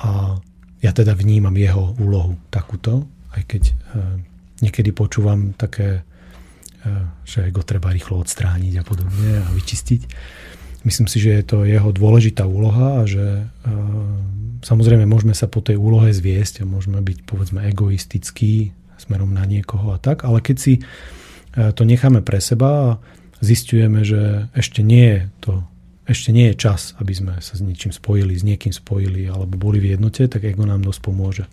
[0.01, 0.37] A
[0.85, 3.63] ja teda vnímam jeho úlohu takúto, aj keď
[4.61, 10.03] niekedy počúvam také, e, že ho treba rýchlo odstrániť a podobne a vyčistiť.
[10.87, 13.73] Myslím si, že je to jeho dôležitá úloha a že e,
[14.63, 19.95] samozrejme môžeme sa po tej úlohe zviesť a môžeme byť povedzme egoistickí smerom na niekoho
[19.95, 20.81] a tak, ale keď si e,
[21.75, 22.89] to necháme pre seba a
[23.41, 25.55] zistujeme, že ešte nie je to
[26.09, 29.77] ešte nie je čas, aby sme sa s niečím spojili, s niekým spojili alebo boli
[29.77, 31.45] v jednote, tak ego nám dosť pomôže.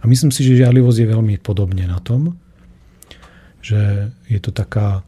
[0.00, 2.40] A myslím si, že žiarlivosť je veľmi podobne na tom,
[3.60, 5.04] že je to taká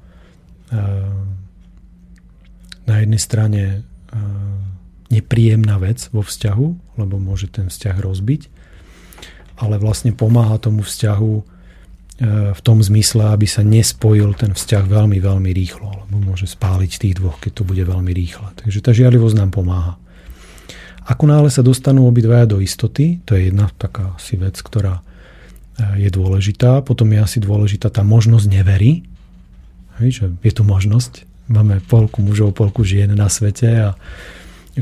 [0.68, 0.76] eh,
[2.84, 4.16] na jednej strane eh,
[5.08, 8.52] nepríjemná vec vo vzťahu, lebo môže ten vzťah rozbiť,
[9.64, 11.53] ale vlastne pomáha tomu vzťahu
[12.22, 17.14] v tom zmysle, aby sa nespojil ten vzťah veľmi, veľmi rýchlo, lebo môže spáliť tých
[17.18, 18.54] dvoch, keď to bude veľmi rýchle.
[18.54, 19.98] Takže tá žiarlivosť nám pomáha.
[21.04, 26.06] Ako náhle sa dostanú obidvaja do istoty, to je jedna taká asi vec, ktorá eh,
[26.06, 26.86] je dôležitá.
[26.86, 29.02] Potom je asi dôležitá tá možnosť nevery.
[29.98, 31.26] Že je tu možnosť.
[31.50, 33.88] Máme polku mužov, polku žien na svete a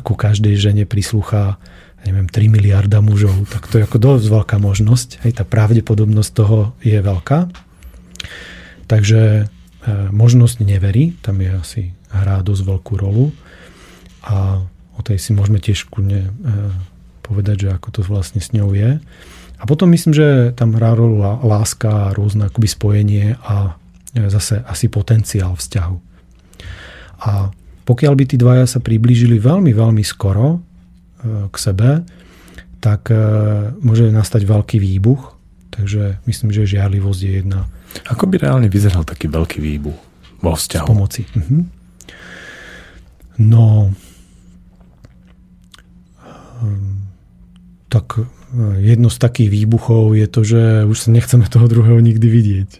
[0.01, 1.61] ku každej žene prislúcha
[2.05, 5.09] neviem, 3 miliarda mužov, tak to je ako dosť veľká možnosť.
[5.26, 7.50] Hej, tá pravdepodobnosť toho je veľká.
[8.90, 9.44] Takže e,
[10.11, 13.30] možnosť nevery, tam je asi hrá dosť veľkú rolu.
[14.22, 14.62] A
[14.96, 16.30] O tej si môžeme tiež kľudne e,
[17.24, 19.00] povedať, že ako to vlastne s ňou je.
[19.57, 23.78] A potom myslím, že tam hrá rolu láska a rôzne akoby spojenie a
[24.12, 25.96] e, zase asi potenciál vzťahu.
[27.24, 27.50] A
[27.82, 30.61] pokiaľ by tí dvaja sa priblížili veľmi, veľmi skoro
[31.23, 32.03] k sebe,
[32.83, 33.14] tak
[33.79, 35.39] môže nastať veľký výbuch.
[35.70, 37.70] Takže myslím, že žiarlivosť je jedna.
[38.11, 39.97] Ako by reálne vyzeral taký veľký výbuch
[40.43, 40.87] vo vzťahu?
[40.87, 41.23] Z pomoci.
[41.33, 41.59] Mhm.
[43.39, 43.95] No,
[46.62, 47.11] Ehm,
[47.91, 48.25] tak e,
[48.81, 52.70] jedno z takých výbuchov je to, že už sa nechceme toho druhého nikdy vidieť.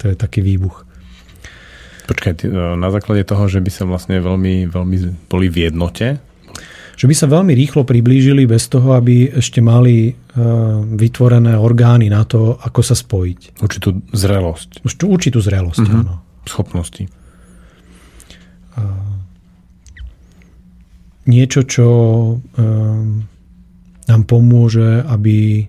[0.00, 0.88] To je taký výbuch.
[2.08, 2.48] Počkaj,
[2.78, 4.96] na základe toho, že by sa vlastne veľmi, veľmi
[5.26, 6.22] boli v jednote?
[6.96, 10.12] Že by sa veľmi rýchlo priblížili bez toho, aby ešte mali e,
[10.96, 13.60] vytvorené orgány na to, ako sa spojiť.
[13.60, 14.80] Určitú zrelosť.
[15.04, 16.00] Určitú zrelosť, uh-huh.
[16.00, 16.24] áno.
[16.48, 17.04] Schopnosti.
[21.26, 21.88] niečo, čo
[22.38, 23.26] ehm,
[24.06, 25.64] nám pomôže, aby e,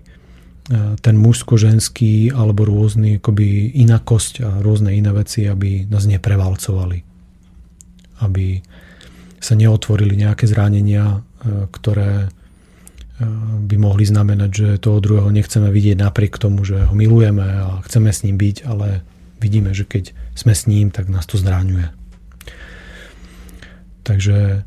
[1.02, 7.10] ten mužsko-ženský alebo rôzny akoby inakosť a rôzne iné veci, aby nás neprevalcovali.
[8.18, 8.58] aby
[9.38, 11.22] sa neotvorili nejaké zranenia,
[11.70, 12.30] ktoré
[13.66, 18.14] by mohli znamenať, že toho druhého nechceme vidieť napriek tomu, že ho milujeme a chceme
[18.14, 19.02] s ním byť, ale
[19.42, 21.90] vidíme, že keď sme s ním, tak nás to zráňuje.
[24.06, 24.62] Takže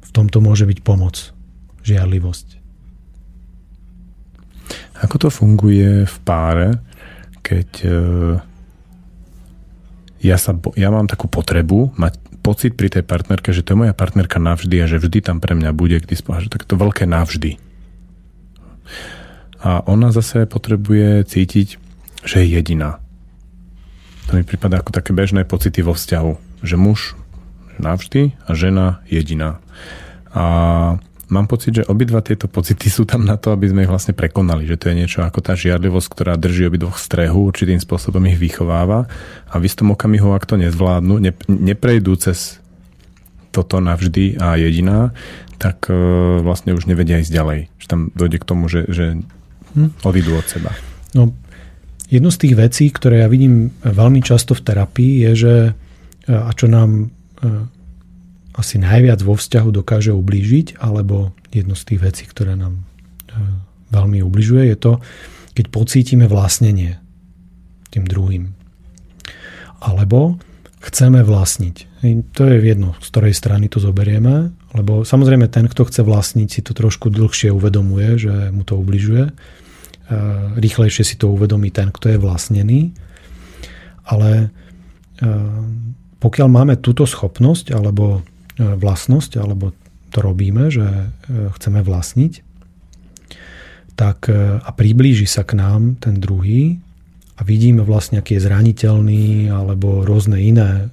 [0.00, 1.36] v tomto môže byť pomoc,
[1.84, 2.56] žiarlivosť.
[5.04, 6.80] Ako to funguje v páre,
[7.44, 7.98] keď e,
[10.24, 12.16] ja, sa, ja mám takú potrebu mať
[12.46, 15.58] pocit pri tej partnerke, že to je moja partnerka navždy a že vždy tam pre
[15.58, 16.54] mňa bude k dispozícii.
[16.54, 17.58] Tak to veľké navždy.
[19.66, 21.82] A ona zase potrebuje cítiť,
[22.22, 23.02] že je jediná.
[24.30, 26.62] To mi prípada ako také bežné pocity vo vzťahu.
[26.62, 27.18] Že muž
[27.82, 29.58] navždy a žena jediná.
[30.30, 30.44] A
[31.28, 34.66] mám pocit, že obidva tieto pocity sú tam na to, aby sme ich vlastne prekonali.
[34.66, 39.10] Že to je niečo ako tá žiarlivosť, ktorá drží obidvoch strehu, určitým spôsobom ich vychováva
[39.50, 42.62] a v istom okamihu, ak to nezvládnu, ne, neprejdú cez
[43.50, 45.16] toto navždy a jediná,
[45.56, 45.96] tak e,
[46.44, 47.60] vlastne už nevedia ísť ďalej.
[47.80, 49.16] Že tam dojde k tomu, že, že
[49.72, 50.04] hm?
[50.04, 50.76] odídu od seba.
[51.16, 51.32] No,
[52.12, 55.54] jedno z tých vecí, ktoré ja vidím veľmi často v terapii, je, že
[56.28, 57.08] e, a čo nám
[57.40, 57.75] e,
[58.56, 62.82] asi najviac vo vzťahu dokáže ublížiť, alebo jedno z tých vecí, ktoré nám e,
[63.92, 64.92] veľmi ubližuje, je to,
[65.52, 66.96] keď pocítime vlastnenie
[67.92, 68.56] tým druhým.
[69.80, 70.40] Alebo
[70.80, 72.00] chceme vlastniť.
[72.36, 76.60] To je jedno, z ktorej strany to zoberieme, lebo samozrejme ten, kto chce vlastniť, si
[76.60, 79.28] to trošku dlhšie uvedomuje, že mu to ubližuje.
[79.28, 79.32] E,
[80.56, 82.80] rýchlejšie si to uvedomí ten, kto je vlastnený.
[84.06, 84.48] Ale
[85.20, 85.28] e,
[86.20, 88.24] pokiaľ máme túto schopnosť, alebo
[88.58, 89.72] vlastnosť, alebo
[90.10, 91.06] to robíme, že e,
[91.52, 92.32] chceme vlastniť,
[93.96, 96.80] tak e, a priblíži sa k nám ten druhý
[97.36, 100.88] a vidíme vlastne, aký je zraniteľný alebo rôzne iné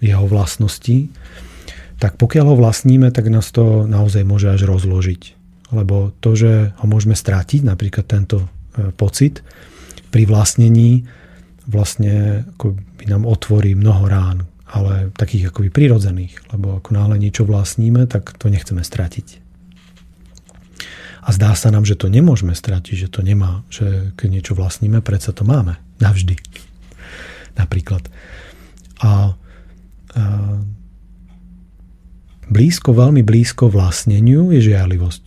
[0.00, 1.12] jeho vlastnosti,
[2.00, 5.36] tak pokiaľ ho vlastníme, tak nás to naozaj môže až rozložiť.
[5.70, 8.48] Lebo to, že ho môžeme strátiť, napríklad tento
[8.96, 9.44] pocit,
[10.08, 11.04] pri vlastnení
[11.68, 14.38] vlastne ako by nám otvorí mnoho rán,
[14.74, 19.38] ale takých akoby prirodzených, lebo ako náhle niečo vlastníme, tak to nechceme stratiť.
[21.24, 24.98] A zdá sa nám, že to nemôžeme stratiť, že to nemá, že keď niečo vlastníme,
[25.00, 25.78] predsa to máme.
[26.02, 26.36] Navždy.
[27.54, 28.10] Napríklad.
[29.00, 29.32] A,
[30.12, 30.22] a
[32.50, 35.24] blízko, veľmi blízko vlastneniu je žiarlivosť.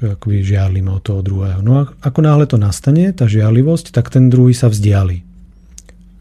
[0.00, 1.60] Že akoby žiarlíme od toho druhého.
[1.60, 5.20] No a ako náhle to nastane, tá žiarlivosť, tak ten druhý sa vzdiali.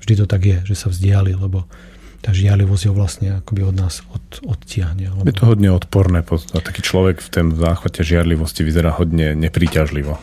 [0.03, 1.63] Vždy to tak je, že sa vzdiali, lebo
[2.23, 5.11] tá žiarlivosť ho vlastne akoby od nás od, odtiahne.
[5.11, 5.27] Lebo...
[5.27, 6.23] Je to hodne odporné.
[6.23, 10.15] Taký človek v tom záchvate žiarlivosti vyzerá hodne nepríťažlivo.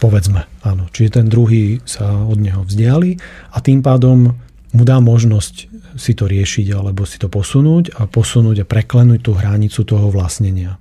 [0.00, 0.88] Povedzme, áno.
[0.90, 3.20] Čiže ten druhý sa od neho vzdiali
[3.52, 4.34] a tým pádom
[4.72, 5.68] mu dá možnosť
[6.00, 10.80] si to riešiť alebo si to posunúť a posunúť a preklenúť tú hranicu toho vlastnenia.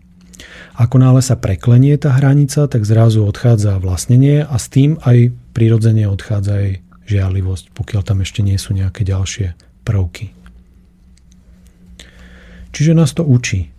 [0.79, 6.07] Ako náhle sa preklenie tá hranica, tak zrazu odchádza vlastnenie a s tým aj prirodzene
[6.07, 6.69] odchádza aj
[7.11, 9.53] žiarlivosť, pokiaľ tam ešte nie sú nejaké ďalšie
[9.83, 10.40] prvky.
[12.71, 13.71] Čiže nás to učí.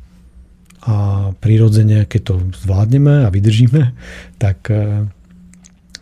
[0.82, 2.34] A prirodzene, keď to
[2.66, 3.94] zvládneme a vydržíme,
[4.36, 5.06] tak e,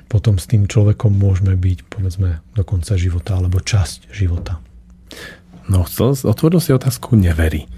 [0.08, 4.58] potom s tým človekom môžeme byť povedzme do konca života alebo časť života.
[5.70, 7.68] No, chcel, otvoril si otázku nevery.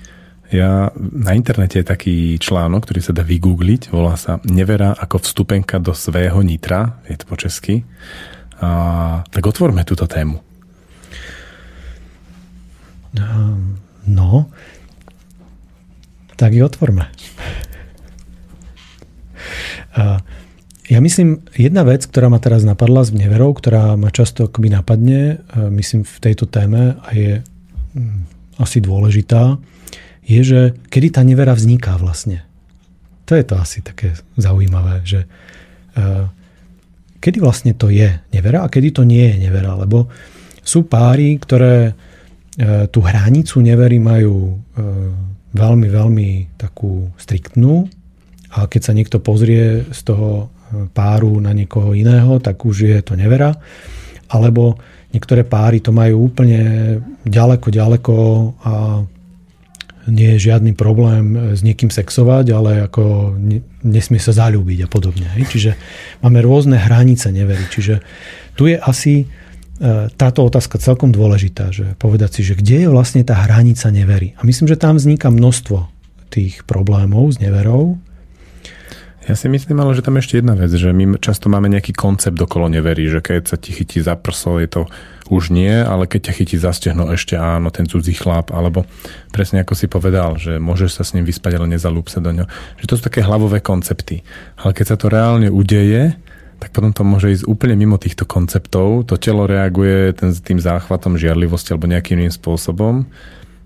[0.53, 5.81] Ja, na internete je taký článok, ktorý sa dá vygoogliť, volá sa Nevera ako vstupenka
[5.81, 7.85] do svého nitra, je to po česky.
[8.61, 10.45] A, tak otvorme túto tému.
[14.09, 14.49] No,
[16.37, 17.09] tak ju otvorme.
[20.89, 25.41] Ja myslím, jedna vec, ktorá ma teraz napadla s neverou, ktorá ma často akoby napadne,
[25.73, 27.41] myslím v tejto téme a je
[27.97, 28.21] mm,
[28.61, 29.57] asi dôležitá,
[30.23, 30.61] je, že
[30.93, 32.45] kedy tá nevera vzniká vlastne.
[33.27, 35.25] To je to asi také zaujímavé, že
[37.23, 40.11] kedy vlastne to je nevera a kedy to nie je nevera, lebo
[40.63, 41.95] sú páry, ktoré
[42.93, 44.61] tú hranicu nevery majú
[45.53, 47.89] veľmi, veľmi takú striktnú
[48.53, 50.45] a keď sa niekto pozrie z toho e,
[50.93, 53.57] páru na niekoho iného, tak už je to nevera.
[54.33, 54.77] Alebo
[55.13, 56.61] niektoré páry to majú úplne
[57.25, 58.17] ďaleko, ďaleko
[58.65, 58.75] a
[60.03, 63.39] nie je žiadny problém s niekým sexovať, ale ako
[63.87, 65.31] nesmie sa zalúbiť a podobne.
[65.31, 65.79] Čiže
[66.27, 67.63] máme rôzne hranice nevery.
[67.71, 68.03] Čiže
[68.59, 69.42] tu je asi E,
[70.15, 74.39] táto otázka celkom dôležitá, že povedať si, že kde je vlastne tá hranica nevery.
[74.39, 75.91] A myslím, že tam vzniká množstvo
[76.31, 77.99] tých problémov s neverou.
[79.23, 82.35] Ja si myslím ale, že tam ešte jedna vec, že my často máme nejaký koncept
[82.35, 84.83] okolo neverí, že keď sa ti chytí za prso, je to
[85.31, 88.83] už nie, ale keď ťa chytí za stehno, ešte áno, ten cudzí chlap, alebo
[89.31, 92.51] presne ako si povedal, že môžeš sa s ním vyspať, ale nezalúb sa do ňo.
[92.83, 94.27] Že to sú také hlavové koncepty.
[94.59, 96.19] Ale keď sa to reálne udeje,
[96.63, 99.11] tak potom to môže ísť úplne mimo týchto konceptov.
[99.11, 103.03] To telo reaguje ten, tým záchvatom žiarlivosti alebo nejakým iným spôsobom,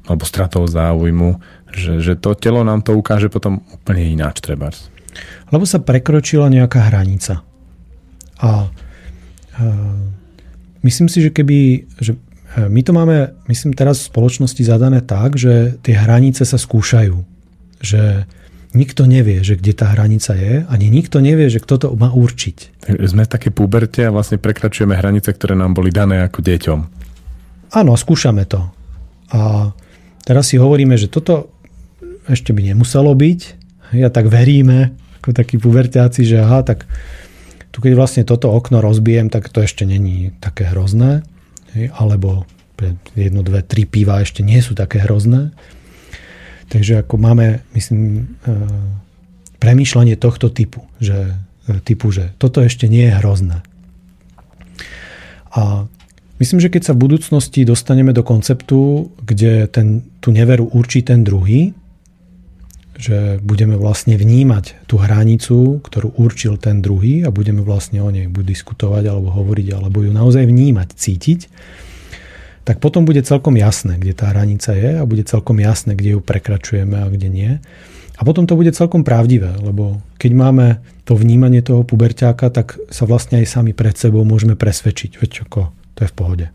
[0.08, 1.36] alebo stratou záujmu,
[1.76, 4.88] že, že to telo nám to ukáže potom úplne ináč trebárs
[5.50, 7.42] lebo sa prekročila nejaká hranica.
[8.42, 8.68] A
[9.56, 9.66] e,
[10.84, 12.18] myslím si, že keby, že e,
[12.68, 17.16] my to máme, myslím teraz v spoločnosti zadané tak, že tie hranice sa skúšajú.
[17.80, 18.02] Že
[18.76, 22.86] nikto nevie, že kde tá hranica je, ani nikto nevie, že kto to má určiť.
[23.08, 26.80] Sme v takej puberte a vlastne prekračujeme hranice, ktoré nám boli dané ako deťom.
[27.72, 28.68] Áno, skúšame to.
[29.32, 29.72] A
[30.22, 31.50] teraz si hovoríme, že toto
[32.28, 33.40] ešte by nemuselo byť.
[33.96, 36.86] Ja tak veríme, ako takí puberťáci, že aha, tak
[37.74, 41.26] tu keď vlastne toto okno rozbijem, tak to ešte není také hrozné.
[41.92, 42.46] Alebo
[43.12, 45.52] jedno, dve, tri piva ešte nie sú také hrozné.
[46.66, 48.54] Takže ako máme, myslím, e,
[49.62, 51.38] premýšľanie tohto typu, že,
[51.70, 53.62] e, typu, že toto ešte nie je hrozné.
[55.54, 55.86] A
[56.42, 61.24] myslím, že keď sa v budúcnosti dostaneme do konceptu, kde ten, tú neveru určí ten
[61.24, 61.72] druhý,
[62.96, 68.24] že budeme vlastne vnímať tú hranicu, ktorú určil ten druhý a budeme vlastne o nej
[68.26, 71.40] buď diskutovať alebo hovoriť, alebo ju naozaj vnímať, cítiť,
[72.66, 76.20] tak potom bude celkom jasné, kde tá hranica je a bude celkom jasné, kde ju
[76.20, 77.52] prekračujeme a kde nie.
[78.18, 80.66] A potom to bude celkom pravdivé, lebo keď máme
[81.06, 85.22] to vnímanie toho puberťáka, tak sa vlastne aj sami pred sebou môžeme presvedčiť.
[85.22, 86.46] Veď ako, to je v pohode.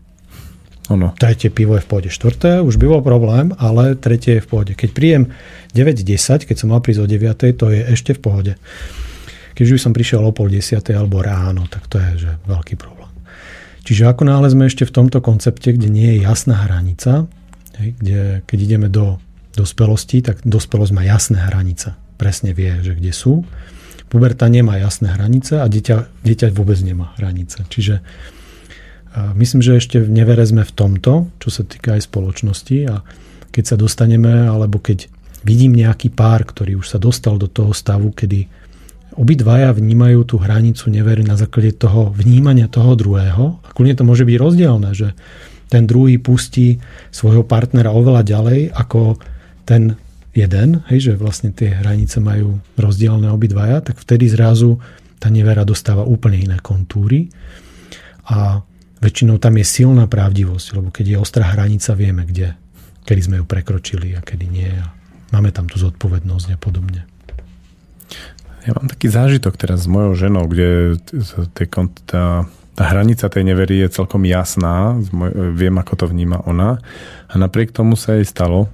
[0.92, 1.16] Ono.
[1.16, 2.10] Tretie pivo je v pohode.
[2.12, 4.72] Štvrté už by bol problém, ale tretie je v pohode.
[4.76, 5.32] Keď príjem
[5.72, 8.52] 9.10, keď som mal prísť o 9.00, to je ešte v pohode.
[9.56, 10.76] Keď už som prišiel o pol 10.
[10.92, 13.01] alebo ráno, tak to je že veľký problém.
[13.82, 17.26] Čiže ako náhle sme ešte v tomto koncepte, kde nie je jasná hranica,
[17.76, 19.18] kde keď ideme do
[19.52, 21.98] dospelosti, tak dospelosť má jasné hranice.
[22.16, 23.42] Presne vie, že kde sú.
[24.06, 27.64] Puberta nemá jasné hranice a dieťa, dieťa vôbec nemá hranice.
[27.66, 28.04] Čiže
[29.36, 33.04] Myslím, že ešte v nevere sme v tomto, čo sa týka aj spoločnosti a
[33.52, 35.12] keď sa dostaneme, alebo keď
[35.44, 38.48] vidím nejaký pár, ktorý už sa dostal do toho stavu, kedy
[39.16, 43.60] obidvaja vnímajú tú hranicu nevery na základe toho vnímania toho druhého.
[43.62, 45.12] A kľudne to môže byť rozdielne, že
[45.72, 49.16] ten druhý pustí svojho partnera oveľa ďalej ako
[49.64, 49.96] ten
[50.32, 54.80] jeden, hej, že vlastne tie hranice majú rozdielne obidvaja, tak vtedy zrazu
[55.20, 57.28] tá nevera dostáva úplne iné kontúry.
[58.32, 58.64] A
[58.98, 62.56] väčšinou tam je silná pravdivosť, lebo keď je ostrá hranica, vieme, kde,
[63.04, 64.72] kedy sme ju prekročili a kedy nie.
[64.72, 64.88] A
[65.36, 67.11] máme tam tú zodpovednosť a podobne.
[68.62, 70.98] Ja mám taký zážitok teraz s mojou ženou, kde
[72.06, 72.46] tá,
[72.78, 74.94] tá hranica tej nevery je celkom jasná,
[75.54, 76.78] viem, ako to vníma ona.
[77.26, 78.70] A napriek tomu sa jej stalo,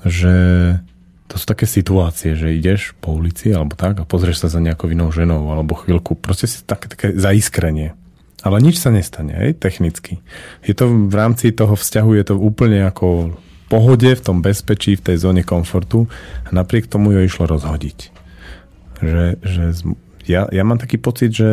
[0.00, 0.32] že
[1.30, 4.90] to sú také situácie, že ideš po ulici alebo tak a pozrieš sa za nejakou
[4.90, 7.94] inou ženou alebo chvíľku, proste si také, také zaiskrenie.
[8.40, 10.24] Ale nič sa nestane, aj technicky.
[10.64, 13.36] Je to v rámci toho vzťahu, je to úplne ako v
[13.68, 16.08] pohode, v tom bezpečí, v tej zóne komfortu
[16.42, 18.19] a napriek tomu ju išlo rozhodiť.
[19.00, 19.64] Že, že
[20.28, 21.50] ja, ja mám taký pocit, že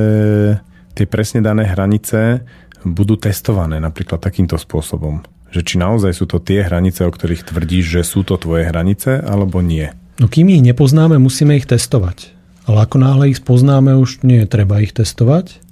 [0.94, 2.44] tie presne dané hranice
[2.84, 5.24] budú testované napríklad takýmto spôsobom.
[5.50, 9.24] Že či naozaj sú to tie hranice, o ktorých tvrdíš, že sú to tvoje hranice,
[9.24, 9.88] alebo nie.
[10.20, 12.36] No kým ich nepoznáme, musíme ich testovať.
[12.68, 15.64] Ale ako náhle ich spoznáme, už nie je treba ich testovať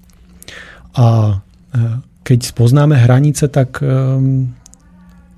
[0.95, 1.39] a
[1.75, 4.49] e, keď spoznáme hranice, tak um,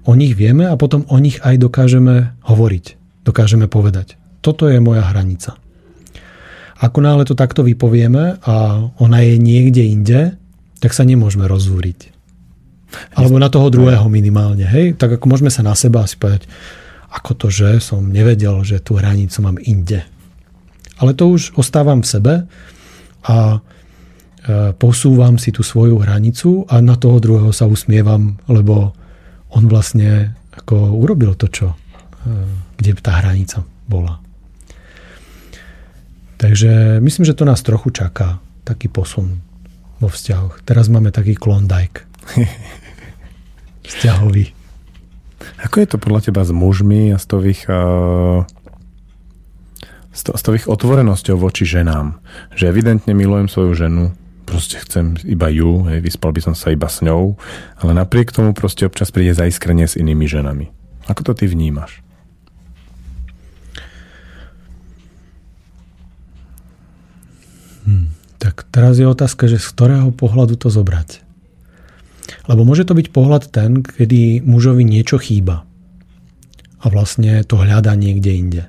[0.08, 2.86] o nich vieme a potom o nich aj dokážeme hovoriť.
[3.28, 4.16] Dokážeme povedať.
[4.40, 5.60] Toto je moja hranica.
[6.78, 8.56] Ako náhle to takto vypovieme a
[9.02, 10.22] ona je niekde inde,
[10.78, 12.14] tak sa nemôžeme rozúriť.
[13.18, 14.64] Alebo na toho druhého minimálne.
[14.64, 14.96] Hej?
[14.96, 16.46] Tak ako môžeme sa na seba asi povedať,
[17.10, 20.06] ako to, že som nevedel, že tú hranicu mám inde.
[21.02, 22.34] Ale to už ostávam v sebe
[23.26, 23.60] a
[24.48, 28.96] E, posúvam si tú svoju hranicu a na toho druhého sa usmievam, lebo
[29.52, 31.78] on vlastne ako urobil to, čo, e,
[32.80, 34.24] kde tá hranica bola.
[36.38, 39.42] Takže myslím, že to nás trochu čaká, taký posun
[39.98, 40.62] vo vzťahoch.
[40.62, 42.06] Teraz máme taký klondajk.
[43.90, 44.54] Vzťahový.
[45.66, 48.46] Ako je to podľa teba s mužmi a s tových, uh,
[50.14, 52.22] s, to, s tových otvorenosťou voči ženám?
[52.54, 54.04] Že evidentne milujem svoju ženu,
[54.46, 57.38] proste chcem iba ju, hej, vyspal by som sa iba s ňou,
[57.82, 60.70] ale napriek tomu proste občas príde zaiskrenie s inými ženami.
[61.08, 62.04] Ako to ty vnímaš?
[68.48, 71.20] Tak teraz je otázka, že z ktorého pohľadu to zobrať.
[72.48, 75.68] Lebo môže to byť pohľad ten, kedy mužovi niečo chýba
[76.80, 78.64] a vlastne to hľadá niekde inde.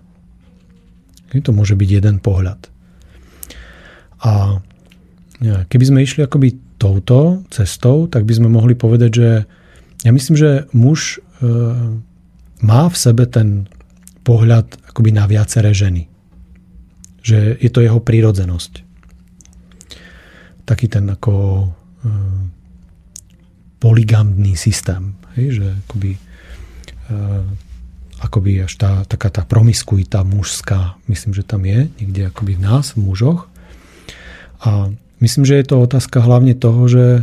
[1.30, 2.58] To môže byť jeden pohľad.
[4.26, 4.58] A
[5.70, 9.30] keby sme išli akoby touto cestou, tak by sme mohli povedať, že
[10.02, 11.46] ja myslím, že muž e,
[12.66, 13.70] má v sebe ten
[14.26, 16.10] pohľad akoby na viaceré ženy.
[17.22, 18.87] Že je to jeho prírodzenosť.
[20.68, 21.68] Taký ten ako e,
[23.80, 25.16] poligamný systém.
[25.32, 26.20] Hej, že akoby e,
[28.18, 32.98] akoby až tá, taká tá promiskuita mužská, myslím, že tam je niekde akoby v nás,
[32.98, 33.46] v mužoch.
[34.58, 34.90] A
[35.22, 37.22] myslím, že je to otázka hlavne toho, že e,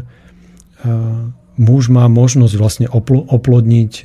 [1.59, 4.03] muž má možnosť vlastne oplodniť e,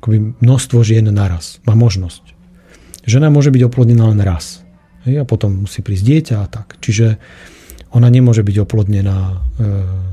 [0.00, 1.60] akoby množstvo žien naraz.
[1.68, 2.32] Má možnosť.
[3.04, 4.64] Žena môže byť oplodnená len raz.
[5.04, 6.80] Hej, a potom musí prísť dieťa a tak.
[6.80, 7.20] Čiže
[7.90, 9.64] ona nemôže byť oplodnená e,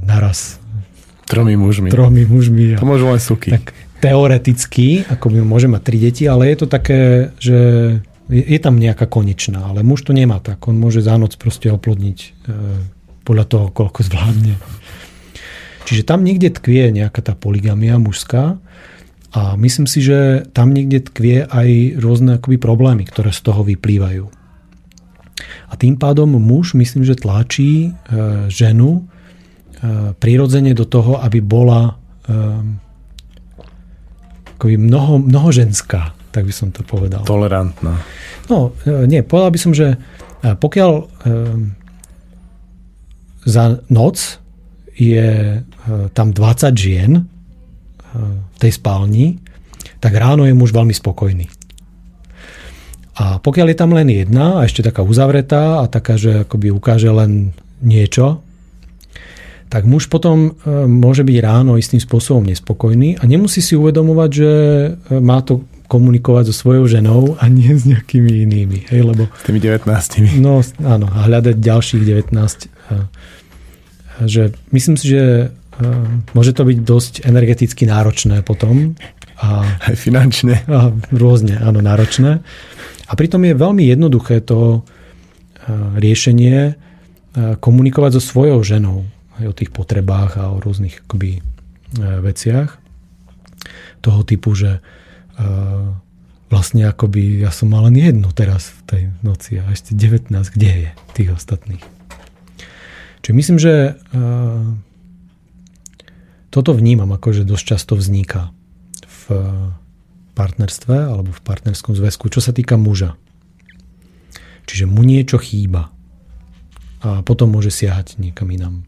[0.06, 0.58] naraz.
[1.30, 1.94] Tromi mužmi.
[1.94, 2.80] Tromi mužmi.
[2.80, 3.54] To môžu len suky.
[3.54, 7.58] Tak, teoreticky, ako by môže mať tri deti, ale je to také, že
[8.30, 10.62] je tam nejaká konečná, ale muž to nemá tak.
[10.68, 12.28] On môže za noc proste oplodniť e,
[13.24, 14.56] podľa toho, koľko zvládne.
[15.88, 18.60] Čiže tam niekde tkvie nejaká tá poligamia mužská
[19.32, 24.37] a myslím si, že tam niekde tkvie aj rôzne akoby problémy, ktoré z toho vyplývajú.
[25.70, 27.90] A tým pádom muž, myslím, že tlačí e,
[28.50, 29.02] ženu e,
[30.18, 31.94] prirodzene do toho, aby bola e,
[34.58, 37.22] akoby mnoho, mnohoženská, tak by som to povedal.
[37.26, 38.02] Tolerantná.
[38.50, 38.74] No,
[39.06, 40.00] nie, povedal by som, že
[40.42, 40.92] pokiaľ
[43.46, 44.18] za noc
[44.98, 45.62] je
[46.18, 47.28] tam 20 žien
[48.18, 49.38] v tej spálni,
[50.02, 51.46] tak ráno je muž veľmi spokojný.
[53.18, 57.10] A pokiaľ je tam len jedna a ešte taká uzavretá a taká, že akoby ukáže
[57.10, 58.46] len niečo,
[59.68, 64.52] tak muž potom e, môže byť ráno istým spôsobom nespokojný a nemusí si uvedomovať, že
[64.54, 64.90] e,
[65.20, 68.92] má to komunikovať so svojou ženou a nie s nejakými inými.
[68.92, 69.88] Hej, lebo, s tými 19.
[70.40, 72.32] No áno, a hľadať ďalších 19.
[74.28, 74.42] Že
[74.72, 75.88] myslím si, že e,
[76.32, 78.96] môže to byť dosť energeticky náročné potom.
[79.42, 80.64] A, Aj finančne.
[80.70, 82.40] A rôzne, áno, náročné.
[83.08, 84.84] A pritom je veľmi jednoduché to
[85.96, 86.76] riešenie
[87.60, 91.42] komunikovať so svojou ženou aj o tých potrebách a o rôznych akoby, e,
[92.02, 92.82] veciach
[94.02, 94.82] toho typu, že e,
[96.50, 100.70] vlastne akoby ja som mal len jednu teraz v tej noci a ešte 19, kde
[100.70, 101.84] je tých ostatných.
[103.22, 104.22] Čiže myslím, že e,
[106.50, 108.50] toto vnímam ako, že dosť často vzniká
[109.06, 109.22] v
[110.38, 113.18] partnerstve alebo v partnerskom zväzku, čo sa týka muža.
[114.70, 115.90] Čiže mu niečo chýba
[117.02, 118.86] a potom môže siahať niekam inam.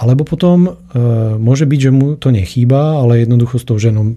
[0.00, 0.72] Alebo potom e,
[1.36, 4.16] môže byť, že mu to nechýba, ale jednoducho s tou ženou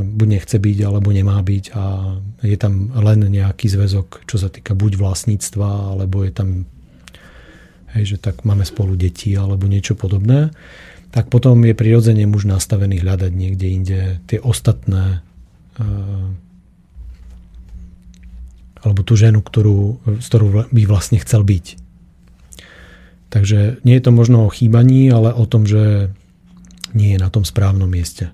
[0.00, 4.72] buď nechce byť, alebo nemá byť a je tam len nejaký zväzok, čo sa týka
[4.72, 6.64] buď vlastníctva, alebo je tam,
[7.92, 10.56] hej, že tak máme spolu deti, alebo niečo podobné,
[11.12, 15.20] tak potom je prirodzene muž nastavený hľadať niekde inde tie ostatné
[18.84, 21.80] alebo tú ženu, ktorú, s ktorou by vlastne chcel byť.
[23.32, 26.14] Takže nie je to možno o chýbaní, ale o tom, že
[26.94, 28.30] nie je na tom správnom mieste.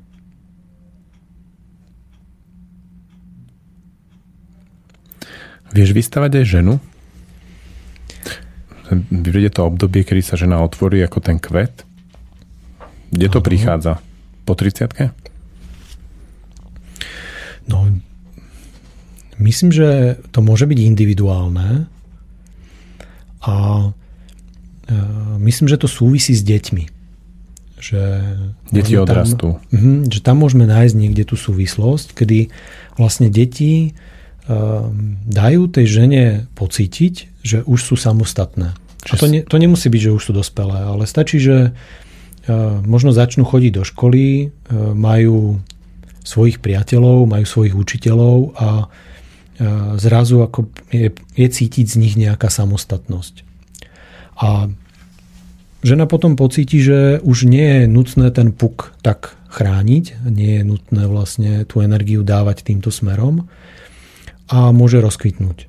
[5.71, 6.83] Vieš vystavať aj ženu?
[9.09, 11.87] Vyjde to obdobie, kedy sa žena otvorí ako ten kvet?
[13.15, 14.03] Kde to prichádza?
[14.43, 15.20] Po 30
[17.71, 17.87] No,
[19.39, 21.87] myslím, že to môže byť individuálne
[23.41, 23.55] a
[24.91, 26.85] Ehm, myslím, že to súvisí s deťmi.
[27.81, 28.03] Že
[28.75, 29.57] Deti odrastú.
[29.57, 32.53] Tam, uh-huh, že tam môžeme nájsť niekde tú súvislosť, kedy
[33.01, 33.97] vlastne deti
[34.45, 36.25] um, dajú tej žene
[36.59, 38.77] pocítiť, že už sú samostatné.
[39.09, 43.17] A to, ne, to nemusí byť, že už sú dospelé, ale stačí, že uh, možno
[43.17, 44.53] začnú chodiť do školy,
[44.93, 45.65] majú
[46.23, 48.89] svojich priateľov, majú svojich učiteľov a uh,
[49.97, 53.45] zrazu ako je, je cítiť z nich nejaká samostatnosť.
[54.41, 54.73] A
[55.85, 61.05] žena potom pocíti, že už nie je nutné ten puk tak chrániť, nie je nutné
[61.11, 63.51] vlastne tú energiu dávať týmto smerom
[64.49, 65.67] a môže rozkvitnúť.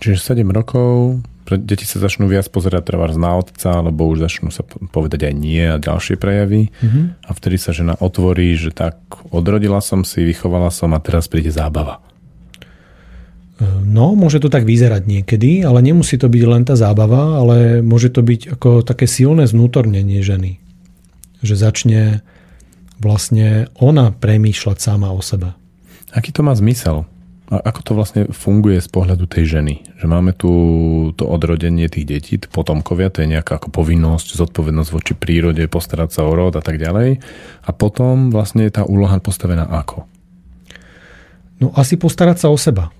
[0.00, 1.20] Čiže 7 rokov,
[1.58, 5.64] deti sa začnú viac pozerať treba na otca, alebo už začnú sa povedať aj nie
[5.66, 6.70] a ďalšie prejavy.
[6.70, 7.04] Mm-hmm.
[7.26, 9.00] A vtedy sa žena otvorí, že tak
[9.34, 11.98] odrodila som si, vychovala som a teraz príde zábava.
[13.58, 17.82] Ehm, No, môže to tak vyzerať niekedy, ale nemusí to byť len tá zábava, ale
[17.82, 20.62] môže to byť ako také silné znútornenie ženy.
[21.42, 22.02] Že začne
[23.00, 25.56] vlastne ona premýšľať sama o sebe.
[26.12, 27.08] Aký to má zmysel?
[27.50, 29.82] A ako to vlastne funguje z pohľadu tej ženy?
[29.98, 30.50] Že máme tu
[31.18, 36.22] to odrodenie tých detí, potomkovia, to je nejaká ako povinnosť, zodpovednosť voči prírode, postarať sa
[36.30, 37.18] o rod a tak ďalej.
[37.66, 40.06] A potom vlastne je tá úloha postavená ako?
[41.58, 42.94] No asi postarať sa o seba.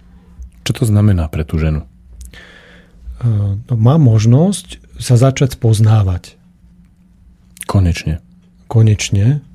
[0.66, 1.86] Čo to znamená pre tú ženu?
[3.22, 6.34] No, má možnosť sa začať spoznávať.
[7.70, 8.18] Konečne.
[8.66, 9.46] Konečne.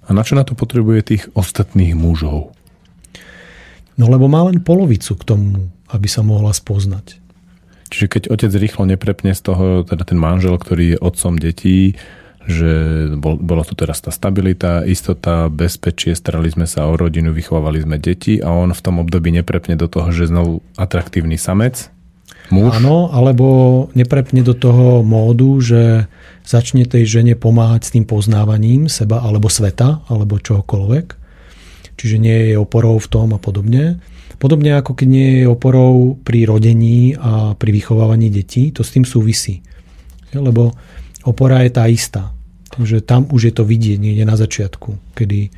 [0.00, 2.53] A na čo na to potrebuje tých ostatných mužov?
[3.94, 7.22] No lebo má len polovicu k tomu, aby sa mohla spoznať.
[7.94, 11.94] Čiže keď otec rýchlo neprepne z toho, teda ten manžel, ktorý je otcom detí,
[12.44, 12.72] že
[13.16, 17.96] bol, bola tu teraz tá stabilita, istota, bezpečie, starali sme sa o rodinu, vychovávali sme
[17.96, 21.88] deti a on v tom období neprepne do toho, že znovu atraktívny samec,
[22.52, 22.76] muž.
[22.76, 26.10] Áno, alebo neprepne do toho módu, že
[26.44, 31.23] začne tej žene pomáhať s tým poznávaním seba alebo sveta, alebo čohokoľvek
[31.96, 33.98] čiže nie je oporou v tom a podobne.
[34.38, 39.06] Podobne ako keď nie je oporou pri rodení a pri vychovávaní detí, to s tým
[39.06, 39.62] súvisí.
[40.34, 40.74] Lebo
[41.24, 42.34] opora je tá istá.
[42.74, 45.54] Takže tam už je to vidieť niekde na začiatku, kedy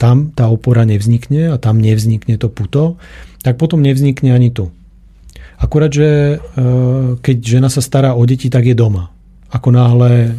[0.00, 3.00] tam tá opora nevznikne a tam nevznikne to puto,
[3.40, 4.72] tak potom nevznikne ani tu.
[5.58, 6.66] Akurát, že e,
[7.18, 9.10] keď žena sa stará o deti, tak je doma.
[9.48, 10.30] Ako náhle e,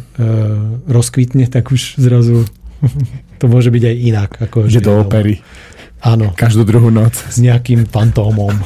[0.86, 2.46] rozkvitne, tak už zrazu
[3.40, 4.30] to môže byť aj inak.
[4.44, 5.40] Ako že do opery.
[6.04, 6.36] Áno.
[6.36, 7.16] Každú druhú noc.
[7.16, 8.52] S nejakým fantómom.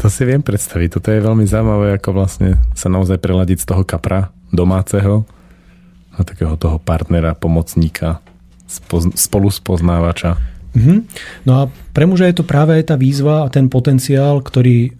[0.00, 0.96] to si viem predstaviť.
[0.96, 5.28] Toto je veľmi zaujímavé, ako vlastne sa naozaj preladiť z toho kapra domáceho
[6.16, 8.24] na takého toho partnera, pomocníka,
[9.14, 10.36] spolu spoznávača.
[10.76, 10.98] Mm-hmm.
[11.48, 11.62] No a
[11.96, 14.90] pre muža je to práve aj tá výzva a ten potenciál, ktorý e,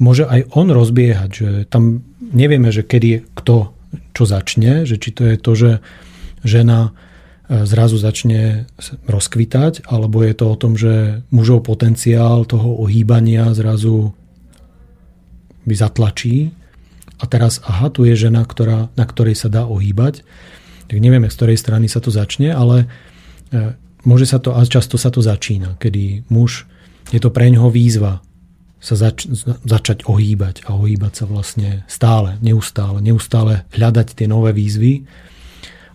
[0.00, 1.30] môže aj on rozbiehať.
[1.30, 3.70] Že tam nevieme, že kedy kto
[4.14, 5.70] čo začne, že či to je to, že
[6.44, 6.90] žena
[7.48, 8.70] e, zrazu začne
[9.08, 14.12] rozkvitať, alebo je to o tom, že mužov potenciál toho ohýbania zrazu
[15.68, 16.50] by zatlačí
[17.20, 20.24] a teraz, aha, tu je žena, ktorá, na ktorej sa dá ohýbať.
[20.88, 22.88] Tak nevieme, z ktorej strany sa to začne, ale
[23.52, 23.76] e,
[24.08, 26.64] môže sa to, a často sa to začína, kedy muž,
[27.12, 28.24] je to pre ňoho výzva
[28.80, 29.28] sa zač-
[29.68, 35.04] začať ohýbať a ohýbať sa vlastne stále, neustále, neustále hľadať tie nové výzvy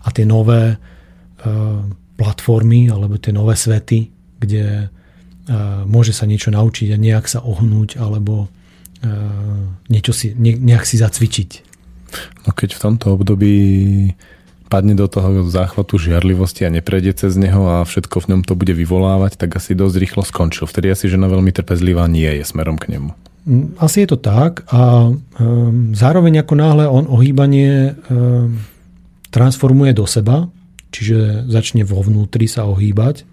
[0.06, 1.82] a tie nové uh,
[2.14, 4.08] platformy alebo tie nové svety,
[4.38, 10.54] kde uh, môže sa niečo naučiť a nejak sa ohnúť alebo uh, niečo si, ne,
[10.54, 11.50] nejak si zacvičiť.
[12.46, 13.54] No keď v tomto období
[14.66, 18.74] padne do toho záchvatu žiarlivosti a neprejde cez neho a všetko v ňom to bude
[18.74, 20.66] vyvolávať, tak asi dosť rýchlo skončil.
[20.66, 23.14] Vtedy asi žena veľmi trpezlivá nie je smerom k nemu.
[23.46, 28.58] Mm, asi je to tak a um, zároveň ako náhle on ohýbanie um,
[29.30, 30.48] transformuje do seba,
[30.94, 33.26] čiže začne vo vnútri sa ohýbať,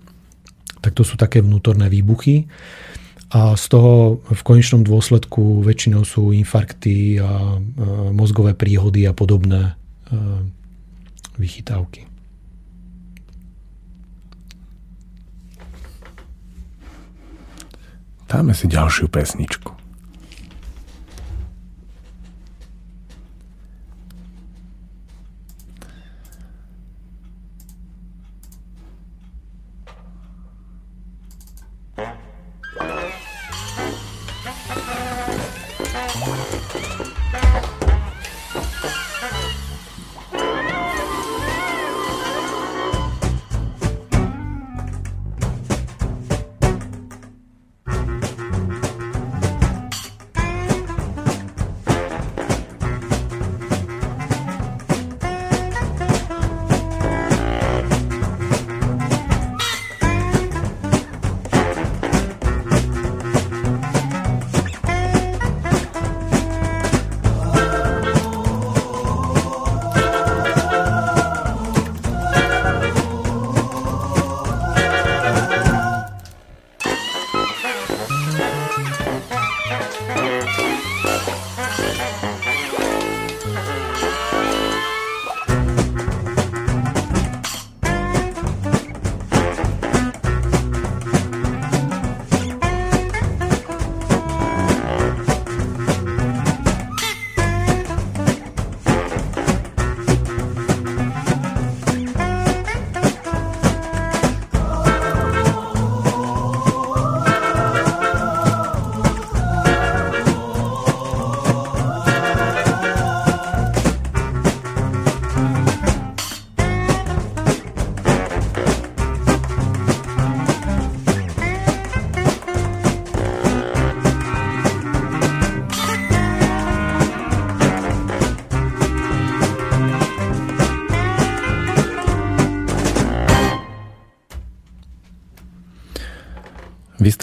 [0.83, 2.49] tak to sú také vnútorné výbuchy
[3.33, 7.57] a z toho v konečnom dôsledku väčšinou sú infarkty a
[8.13, 9.73] mozgové príhody a podobné
[11.41, 12.05] vychytávky.
[18.29, 19.82] Dáme si ďalšiu pesničku.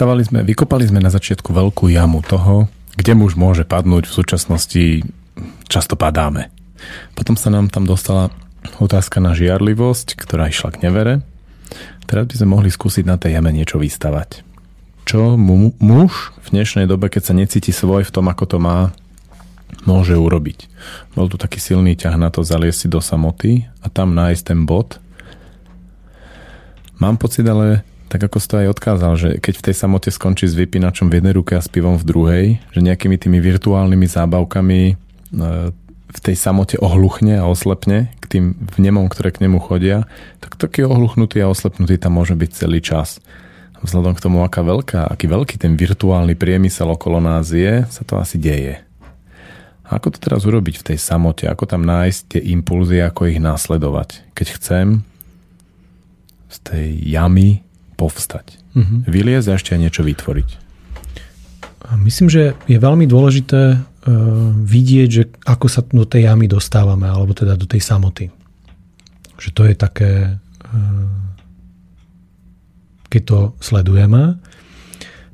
[0.01, 2.65] Vystavali sme, vykopali sme na začiatku veľkú jamu toho,
[2.97, 4.09] kde muž môže padnúť.
[4.09, 5.05] V súčasnosti
[5.69, 6.49] často padáme.
[7.13, 8.33] Potom sa nám tam dostala
[8.81, 11.21] otázka na žiarlivosť, ktorá išla k nevere.
[12.09, 14.41] Teraz by sme mohli skúsiť na tej jame niečo vystavať.
[15.05, 18.89] Čo mu, muž v dnešnej dobe, keď sa necíti svoj v tom, ako to má,
[19.85, 20.65] môže urobiť.
[21.13, 24.65] Bol tu taký silný ťah na to zaliesť si do samoty a tam nájsť ten
[24.65, 24.97] bod.
[26.97, 30.43] Mám pocit ale, tak ako si to aj odkázal, že keď v tej samote skončí
[30.43, 34.81] s vypínačom v jednej ruke a s pivom v druhej, že nejakými tými virtuálnymi zábavkami
[34.91, 34.93] e,
[36.11, 40.11] v tej samote ohluchne a oslepne k tým vnemom, ktoré k nemu chodia,
[40.43, 43.23] tak taký ohluchnutý a oslepnutý tam môže byť celý čas.
[43.79, 48.19] Vzhľadom k tomu, aká veľká, aký veľký ten virtuálny priemysel okolo nás je, sa to
[48.19, 48.83] asi deje.
[49.87, 51.47] A ako to teraz urobiť v tej samote?
[51.47, 54.35] Ako tam nájsť tie impulzy, ako ich následovať?
[54.35, 54.87] Keď chcem
[56.51, 57.63] z tej jamy
[58.01, 58.57] povstať.
[58.73, 58.99] Mm-hmm.
[59.05, 60.49] Vyliezť a ešte niečo vytvoriť.
[62.01, 63.81] Myslím, že je veľmi dôležité uh,
[64.57, 68.33] vidieť, že ako sa do tej jamy dostávame, alebo teda do tej samoty.
[69.37, 70.11] Že to je také,
[70.41, 71.09] uh,
[73.11, 74.41] keď to sledujeme,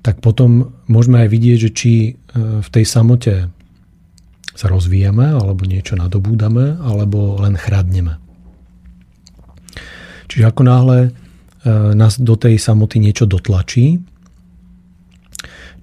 [0.04, 3.54] tak potom môžeme aj vidieť, že či uh, v tej samote
[4.58, 8.18] sa rozvíjame, alebo niečo nadobúdame, alebo len chradneme.
[10.26, 11.27] Čiže ako náhle E,
[11.70, 14.00] nás do tej samoty niečo dotlačí.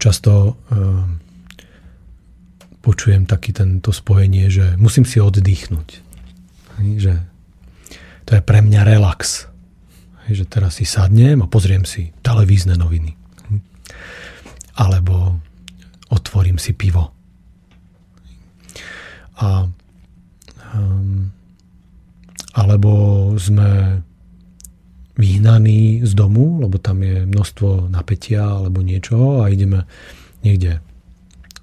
[0.00, 0.52] Často e,
[2.84, 5.88] počujem taký tento spojenie, že musím si oddychnúť.
[7.00, 7.14] Že
[8.28, 9.48] to je pre mňa relax.
[10.28, 13.16] Že teraz si sadnem a pozriem si televízne noviny.
[14.80, 15.38] Alebo
[16.10, 17.12] otvorím si pivo.
[19.38, 19.66] A,
[20.74, 21.30] um,
[22.54, 22.92] alebo
[23.38, 24.00] sme
[25.14, 29.86] vyhnaní z domu, lebo tam je množstvo napätia alebo niečo a ideme
[30.42, 30.82] niekde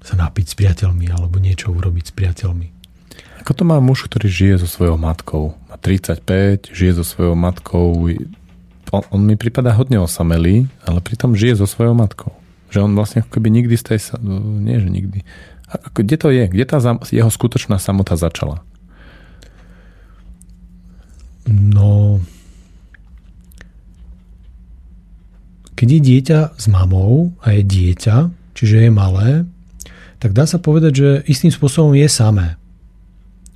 [0.01, 2.67] sa napiť s priateľmi alebo niečo urobiť s priateľmi.
[3.41, 5.57] Ako to má muž, ktorý žije so svojou matkou?
[5.69, 7.89] Má 35, žije so svojou matkou.
[8.93, 12.37] On, on mi prípada hodne osamelý, ale pritom žije so svojou matkou.
[12.69, 13.99] Že on vlastne ako keby nikdy z tej...
[14.61, 15.25] Nie, že nikdy.
[15.67, 16.43] Ako, kde to je?
[16.47, 16.77] Kde tá
[17.09, 18.61] jeho skutočná samota začala?
[21.49, 22.21] No,
[25.81, 29.49] Keď je dieťa s mamou a je dieťa, čiže je malé,
[30.21, 32.61] tak dá sa povedať, že istým spôsobom je samé.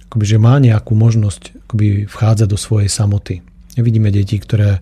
[0.10, 3.46] Akoby, že má nejakú možnosť akoby, vchádzať do svojej samoty.
[3.78, 4.82] Vidíme deti, ktoré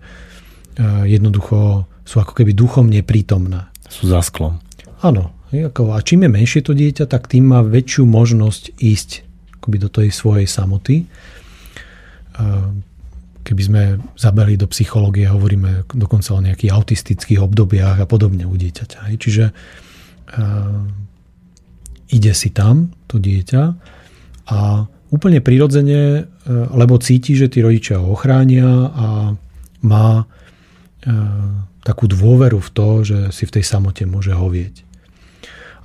[1.04, 3.68] jednoducho sú ako keby duchom neprítomné.
[3.92, 4.64] Sú za sklom.
[5.04, 5.36] Áno.
[5.52, 9.10] A čím je menšie to dieťa, tak tým má väčšiu možnosť ísť
[9.60, 11.04] akoby do tej svojej samoty.
[13.44, 13.82] Keby sme
[14.16, 19.12] zabeli do psychológie, hovoríme dokonca o nejakých autistických obdobiach a podobne u dieťaťa.
[19.20, 20.80] Čiže uh,
[22.08, 23.62] ide si tam to dieťa
[24.48, 29.06] a úplne prirodzene, uh, lebo cíti, že tí rodičia ho ochránia a
[29.84, 30.26] má uh,
[31.84, 34.88] takú dôveru v to, že si v tej samote môže hovieť.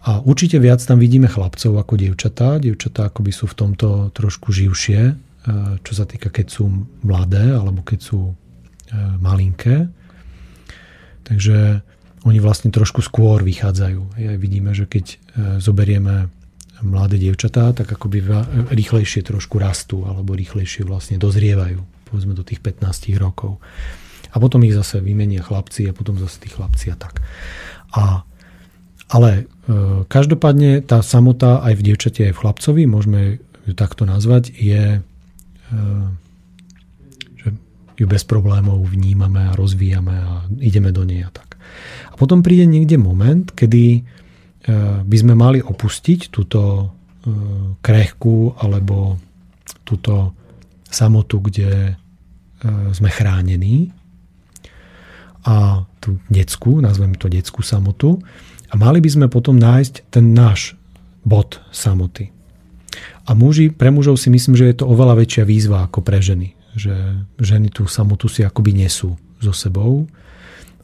[0.07, 2.55] A určite viac tam vidíme chlapcov ako dievčatá.
[2.55, 5.11] Dievčatá akoby sú v tomto trošku živšie,
[5.83, 6.69] čo sa týka, keď sú
[7.01, 8.33] mladé alebo keď sú e,
[9.19, 9.89] malinké.
[11.23, 11.85] Takže
[12.27, 14.19] oni vlastne trošku skôr vychádzajú.
[14.19, 15.17] Ja vidíme, že keď e,
[15.63, 16.29] zoberieme
[16.83, 18.23] mladé dievčatá, tak akoby
[18.71, 23.59] rýchlejšie trošku rastú alebo rýchlejšie vlastne dozrievajú, povedzme do tých 15 rokov.
[24.29, 27.19] A potom ich zase vymenia chlapci a potom zase tí chlapci a tak.
[27.95, 28.23] A,
[29.09, 29.43] ale e,
[30.05, 33.21] každopádne tá samota aj v dievčate, aj v chlapcovi, môžeme
[33.65, 35.01] ju takto nazvať, je
[37.39, 37.47] že
[37.97, 40.31] ju bez problémov vnímame a rozvíjame a
[40.61, 41.57] ideme do nej a tak.
[42.09, 44.01] A potom príde niekde moment, kedy e,
[45.05, 46.85] by sme mali opustiť túto e,
[47.81, 49.17] krehku alebo
[49.85, 50.33] túto
[50.89, 51.93] samotu, kde
[52.91, 53.93] sme chránení
[55.47, 58.19] a tú detskú, nazveme to detskú samotu
[58.69, 60.75] a mali by sme potom nájsť ten náš
[61.23, 62.31] bod samoty.
[63.29, 66.57] A muži, pre mužov si myslím, že je to oveľa väčšia výzva ako pre ženy.
[66.73, 70.09] Že ženy tú samotu si akoby nesú so sebou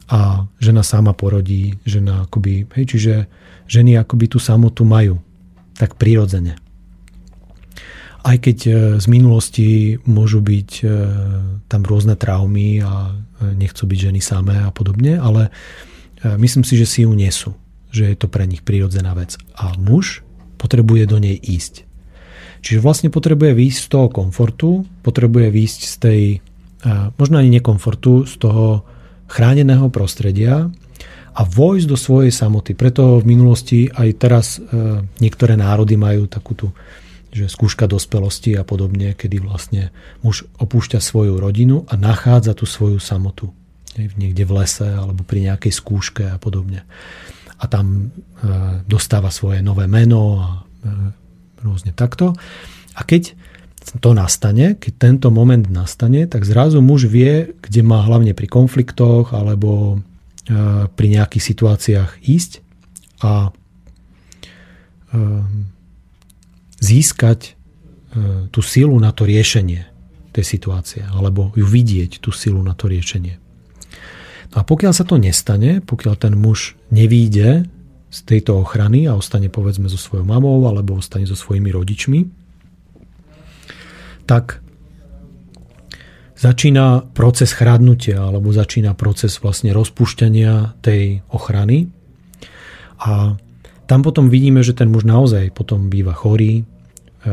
[0.06, 3.14] a žena sama porodí, žena akoby, hej, čiže
[3.66, 5.18] ženy akoby tú samotu majú
[5.74, 6.56] tak prirodzene.
[8.26, 9.68] Aj keď e, z minulosti
[10.02, 10.86] môžu byť e,
[11.70, 15.54] tam rôzne traumy a e, nechcú byť ženy samé a podobne, ale
[16.26, 17.54] myslím si, že si ju nesú.
[17.94, 19.38] Že je to pre nich prirodzená vec.
[19.54, 20.26] A muž
[20.58, 21.86] potrebuje do nej ísť.
[22.66, 26.22] Čiže vlastne potrebuje výjsť z toho komfortu, potrebuje výjsť z tej,
[27.14, 28.82] možno ani nekomfortu, z toho
[29.30, 30.66] chráneného prostredia
[31.30, 32.74] a vojsť do svojej samoty.
[32.74, 34.66] Preto v minulosti aj teraz e,
[35.22, 36.66] niektoré národy majú takú tú
[37.36, 39.92] že skúška dospelosti a podobne, kedy vlastne
[40.24, 43.52] muž opúšťa svoju rodinu a nachádza tú svoju samotu.
[43.94, 46.88] Niekde v lese alebo pri nejakej skúške a podobne.
[47.60, 48.04] A tam e,
[48.88, 51.25] dostáva svoje nové meno a e,
[51.66, 52.38] rôzne takto.
[52.94, 53.34] A keď
[53.98, 59.34] to nastane, keď tento moment nastane, tak zrazu muž vie, kde má hlavne pri konfliktoch
[59.34, 60.02] alebo
[60.46, 62.62] E, pri nejakých situáciách ísť
[63.18, 65.20] a e,
[66.78, 67.52] získať e,
[68.54, 69.90] tú silu na to riešenie
[70.30, 73.42] tej situácie, alebo ju vidieť, tú silu na to riešenie.
[74.54, 77.66] No a pokiaľ sa to nestane, pokiaľ ten muž nevíde
[78.16, 82.24] z tejto ochrany a ostane povedzme so svojou mamou alebo ostane so svojimi rodičmi,
[84.24, 84.64] tak
[86.40, 91.92] začína proces chradnutia alebo začína proces vlastne rozpúšťania tej ochrany.
[93.04, 93.36] A
[93.84, 97.32] tam potom vidíme, že ten muž naozaj potom býva chorý, e,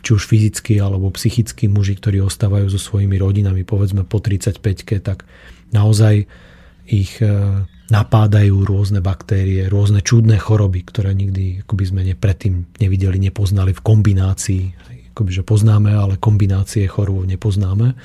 [0.00, 4.64] či už fyzicky alebo psychicky muži, ktorí ostávajú so svojimi rodinami, povedzme po 35
[5.04, 5.28] tak
[5.68, 6.24] naozaj
[6.88, 13.72] ich e, napádajú rôzne baktérie, rôzne čudné choroby, ktoré nikdy akoby sme predtým nevideli, nepoznali
[13.72, 14.62] v kombinácii
[15.18, 17.98] akoby, že poznáme, ale kombinácie chorôb nepoznáme.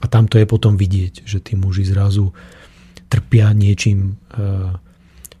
[0.00, 2.32] A tam to je potom vidieť, že tí muži zrazu
[3.12, 4.42] trpia niečím, e,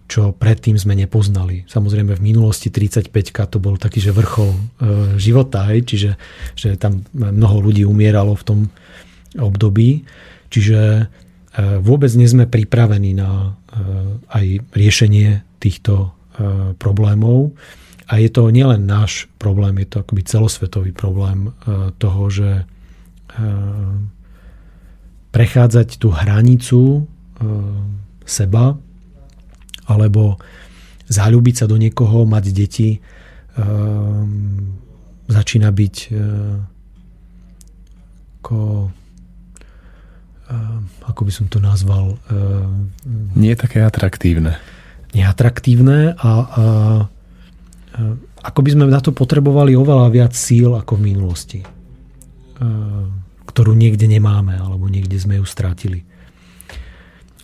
[0.04, 1.64] čo predtým sme nepoznali.
[1.64, 3.08] Samozrejme v minulosti 35
[3.48, 4.60] to bol taký, že vrchol e,
[5.16, 6.10] života, hej, čiže
[6.52, 8.58] že tam mnoho ľudí umieralo v tom
[9.32, 10.04] období.
[10.52, 11.04] Čiže e,
[11.80, 13.56] vôbec nie sme pripravení na
[14.28, 16.14] aj riešenie týchto
[16.78, 17.54] problémov.
[18.08, 22.64] A je to nielen náš problém, je to akoby celosvetový problém e, toho, že
[25.30, 27.06] prechádzať tú hranicu
[28.26, 28.74] seba
[29.86, 30.42] alebo
[31.06, 32.98] zalúbiť sa do niekoho, mať deti,
[35.30, 35.96] začína byť
[38.42, 38.58] ako
[41.04, 42.16] ako by som to nazval
[43.36, 44.56] nie je také atraktívne
[45.12, 46.64] neatraktívne a, a
[48.44, 51.60] ako by sme na to potrebovali oveľa viac síl ako v minulosti,
[53.48, 56.06] ktorú niekde nemáme alebo niekde sme ju strátili.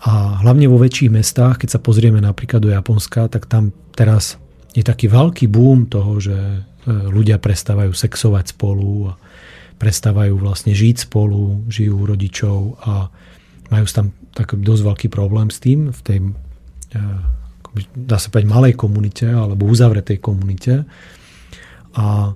[0.04, 4.36] A hlavne vo väčších mestách, keď sa pozrieme napríklad do Japonska, tak tam teraz
[4.76, 6.60] je taký veľký boom toho, že e,
[6.92, 9.16] ľudia prestávajú sexovať spolu a
[9.78, 13.10] prestávajú vlastne žiť spolu, žijú rodičov a
[13.72, 16.18] majú tam tak dosť veľký problém s tým v tej
[16.94, 17.02] e,
[17.94, 20.86] dá sa povedať, malej komunite alebo uzavretej komunite.
[21.94, 22.32] A e,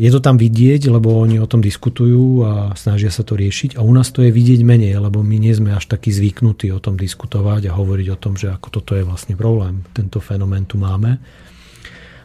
[0.00, 3.80] je to tam vidieť, lebo oni o tom diskutujú a snažia sa to riešiť.
[3.80, 6.80] A u nás to je vidieť menej, lebo my nie sme až takí zvyknutí o
[6.80, 9.84] tom diskutovať a hovoriť o tom, že ako toto je vlastne problém.
[9.96, 11.16] Tento fenomén tu máme.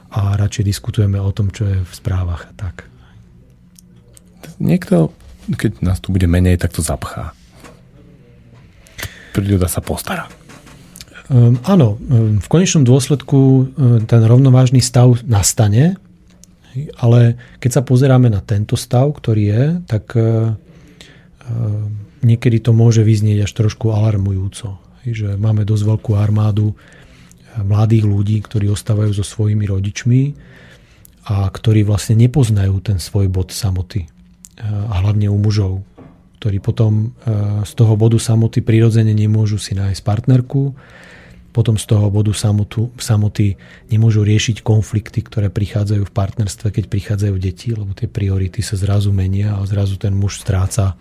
[0.10, 2.89] A radšej diskutujeme o tom, čo je v správach a tak.
[4.60, 5.16] Niekto,
[5.56, 7.34] keď nás tu bude menej, tak to zapchá.
[9.34, 10.28] Príroda sa postará.
[11.32, 13.66] Um, áno, um, v konečnom dôsledku um,
[14.04, 15.96] ten rovnovážny stav nastane,
[17.02, 20.14] ale keď sa pozeráme na tento stav, ktorý je, tak
[22.22, 24.78] niekedy to môže vyznieť až trošku alarmujúco.
[25.02, 26.78] Že máme dosť veľkú armádu
[27.58, 30.22] mladých ľudí, ktorí ostávajú so svojimi rodičmi
[31.26, 34.06] a ktorí vlastne nepoznajú ten svoj bod samoty.
[34.60, 35.88] A hlavne u mužov,
[36.44, 37.16] ktorí potom
[37.64, 40.76] z toho bodu samoty prirodzene nemôžu si nájsť partnerku,
[41.50, 43.58] potom z toho bodu samotu, samoty
[43.90, 49.10] nemôžu riešiť konflikty, ktoré prichádzajú v partnerstve, keď prichádzajú deti, lebo tie priority sa zrazu
[49.10, 50.94] menia a zrazu ten muž stráca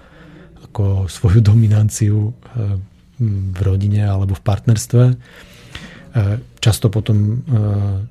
[0.66, 2.74] ako svoju dominanciu eh,
[3.20, 5.04] v rodine alebo v partnerstve.
[5.12, 7.44] Eh, často potom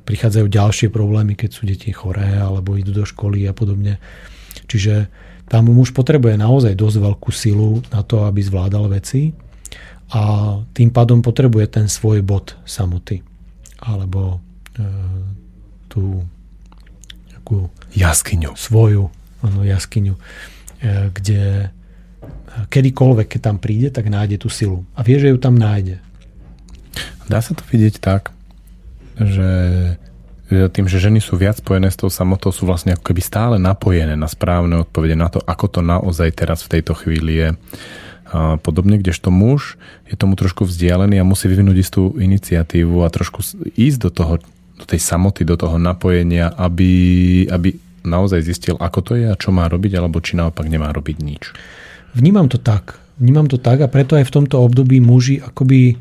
[0.06, 3.98] prichádzajú ďalšie problémy, keď sú deti choré alebo idú do školy a podobne.
[4.69, 5.10] Čiže
[5.48, 9.32] tam muž potrebuje naozaj dosť veľkú silu na to, aby zvládal veci
[10.11, 13.24] a tým pádom potrebuje ten svoj bod samoty
[13.80, 14.40] alebo
[14.76, 14.84] e,
[15.88, 16.24] tú
[17.32, 18.60] takú jaskyňu.
[18.60, 19.07] Svoju
[19.44, 20.22] ano, jaskyňu, e,
[21.15, 21.72] kde
[22.68, 24.84] kedykoľvek, keď tam príde, tak nájde tú silu.
[24.98, 26.02] A vie, že ju tam nájde.
[27.30, 28.34] Dá sa to vidieť tak,
[29.19, 29.49] že
[30.48, 34.15] tým, že ženy sú viac spojené s tou samotou, sú vlastne ako keby stále napojené
[34.15, 37.48] na správne odpovede na to, ako to naozaj teraz v tejto chvíli je
[38.28, 43.40] a podobne, kdežto muž je tomu trošku vzdialený a musí vyvinúť istú iniciatívu a trošku
[43.80, 44.34] ísť do toho,
[44.76, 46.91] do tej samoty, do toho napojenia, aby,
[47.48, 51.18] aby naozaj zistil, ako to je a čo má robiť, alebo či naopak nemá robiť
[51.24, 51.44] nič.
[52.19, 55.95] Vnímam to tak, vnímam to tak a preto aj v tomto období muži akoby e,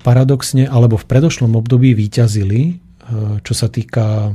[0.00, 2.74] paradoxne alebo v predošlom období výťazili, e,
[3.42, 4.34] čo sa týka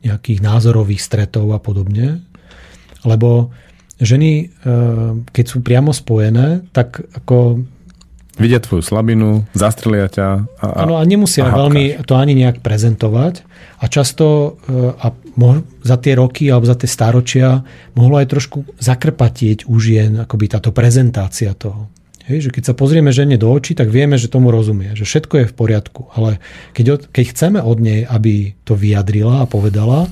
[0.00, 2.24] nejakých názorových stretov a podobne.
[3.04, 3.52] Lebo
[4.00, 4.48] ženy,
[5.28, 7.64] keď sú priamo spojené, tak ako
[8.40, 10.28] Vidia tvoju slabinu, zastrelia ťa.
[10.64, 13.44] A, a, ano, a nemusia a veľmi to ani nejak prezentovať.
[13.80, 14.56] A často
[14.96, 15.12] a
[15.84, 17.60] za tie roky alebo za tie stáročia
[17.92, 21.92] mohlo aj trošku zakrpatieť už jen akoby táto prezentácia toho.
[22.28, 25.34] Hej, že keď sa pozrieme žene do očí, tak vieme, že tomu rozumie, že všetko
[25.40, 26.12] je v poriadku.
[26.12, 26.38] Ale
[26.76, 30.10] keď, keď chceme od nej, aby to vyjadrila a povedala,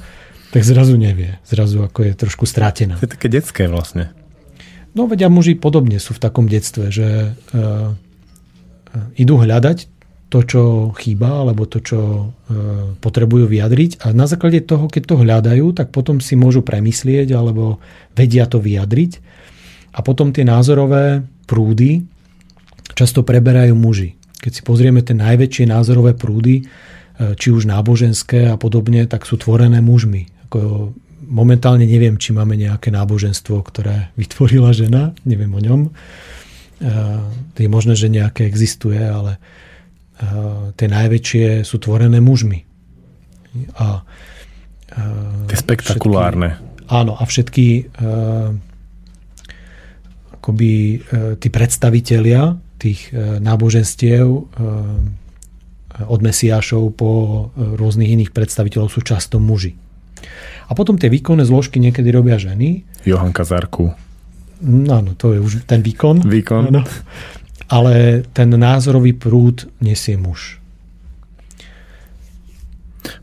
[0.48, 1.36] tak zrazu nevie.
[1.44, 2.97] Zrazu ako je trošku stratená.
[2.97, 4.10] To je také detské vlastne.
[4.97, 7.93] No vedia, muži podobne sú v takom detstve, že uh,
[9.20, 9.98] idú hľadať
[10.28, 10.62] to, čo
[10.97, 12.24] chýba, alebo to, čo e,
[13.01, 17.80] potrebujú vyjadriť a na základe toho, keď to hľadajú, tak potom si môžu premyslieť alebo
[18.12, 19.24] vedia to vyjadriť
[19.97, 22.05] a potom tie názorové prúdy
[22.93, 24.20] často preberajú muži.
[24.39, 26.65] Keď si pozrieme tie najväčšie názorové prúdy, e,
[27.35, 30.29] či už náboženské a podobne, tak sú tvorené mužmi.
[30.49, 30.93] Ako
[31.25, 35.81] momentálne neviem, či máme nejaké náboženstvo, ktoré vytvorila žena, neviem o ňom
[37.59, 39.43] je možné, že nejaké existuje, ale
[40.75, 42.66] tie najväčšie sú tvorené mužmi.
[43.79, 44.03] A,
[45.47, 46.59] Tie spektakulárne.
[46.59, 47.66] Všetky, áno, a všetky
[50.49, 51.05] akoby
[51.45, 53.12] tí predstavitelia tých
[53.45, 54.25] náboženstiev
[56.09, 57.11] od mesiášov po
[57.53, 59.77] rôznych iných predstaviteľov sú často muži.
[60.69, 62.81] A potom tie výkonné zložky niekedy robia ženy.
[63.05, 63.93] Johanka Zarku.
[64.65, 66.25] Áno, to je už ten výkon.
[66.25, 66.73] Výkon.
[66.73, 66.89] Áno.
[67.69, 70.57] Ale ten názorový prúd nesie muž.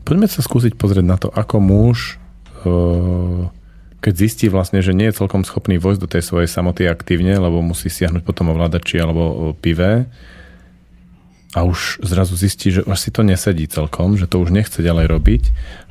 [0.06, 2.22] Poďme sa skúsiť pozrieť na to, ako muž,
[4.00, 7.64] keď zistí vlastne, že nie je celkom schopný vojsť do tej svojej samoty aktívne, lebo
[7.64, 10.06] musí siahnuť potom ovládači alebo pivé
[11.56, 15.06] a už zrazu zistí, že až si to nesedí celkom, že to už nechce ďalej
[15.08, 15.42] robiť,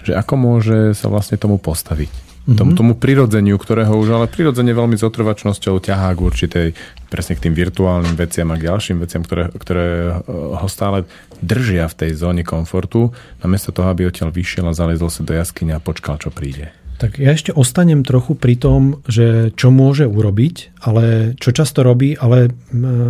[0.06, 2.58] že ako môže sa vlastne tomu postaviť mm-hmm.
[2.58, 6.68] tomu, tomu prirodzeniu, ktorého už ale prirodzene veľmi s otrvačnosťou ťahá k určitej,
[7.10, 11.10] presne k tým virtuálnym veciam a k ďalším veciam, ktoré, ktoré eh, ho stále
[11.42, 13.12] držia v tej zóne komfortu,
[13.42, 16.72] namiesto toho, aby odtiaľ vyšiel a zalezol sa do jaskyne a počkal, čo príde.
[16.96, 22.16] Tak ja ešte ostanem trochu pri tom, že čo môže urobiť, ale čo často robí,
[22.16, 22.56] ale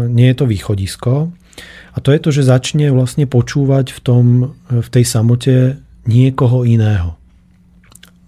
[0.09, 1.29] nie je to východisko.
[1.95, 4.25] A to je to, že začne vlastne počúvať v, tom,
[4.67, 5.79] v tej samote
[6.09, 7.15] niekoho iného.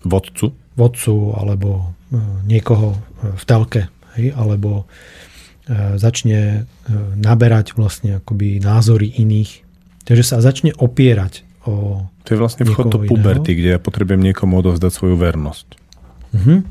[0.08, 0.56] Vodcu?
[0.78, 1.70] vodcu alebo
[2.14, 2.98] e, niekoho e,
[3.34, 3.82] v telke,
[4.16, 6.70] hej, alebo e, začne
[7.18, 9.66] naberať vlastne akoby názory iných.
[10.08, 14.64] Takže sa začne opierať o To je vlastne vchod do puberty, kde ja potrebujem niekomu
[14.64, 15.68] odovzdať svoju vernosť.
[16.34, 16.64] Uh-huh.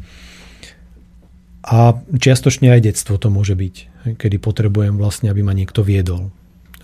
[1.66, 3.74] A čiastočne aj detstvo to môže byť,
[4.16, 6.32] kedy potrebujem vlastne, aby ma niekto viedol.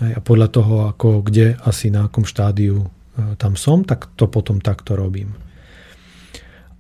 [0.03, 2.91] A podľa toho, ako kde asi na akom štádiu
[3.39, 5.37] tam som, tak to potom takto robím.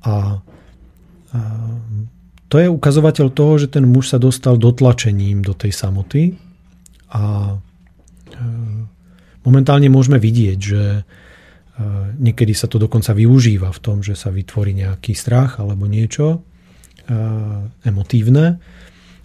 [0.02, 0.40] A,
[1.30, 1.40] a
[2.50, 6.36] to je ukazovateľ toho, že ten muž sa dostal dotlačením do tej samoty
[7.12, 7.56] a
[9.46, 10.82] momentálne môžeme vidieť, že
[12.20, 16.44] niekedy sa to dokonca využíva v tom, že sa vytvorí nejaký strach alebo niečo
[17.82, 18.60] emotívne.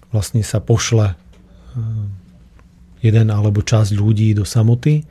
[0.10, 1.20] Vlastne sa pošle
[3.04, 5.04] jeden alebo časť ľudí do samoty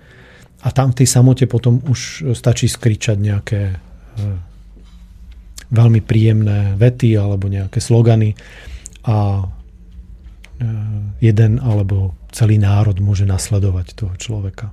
[0.65, 3.61] a tam v tej samote potom už stačí skričať nejaké
[5.71, 8.35] veľmi príjemné vety alebo nejaké slogany
[9.07, 9.47] a
[11.21, 14.73] jeden alebo celý národ môže nasledovať toho človeka.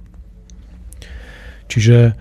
[1.68, 2.16] Čiže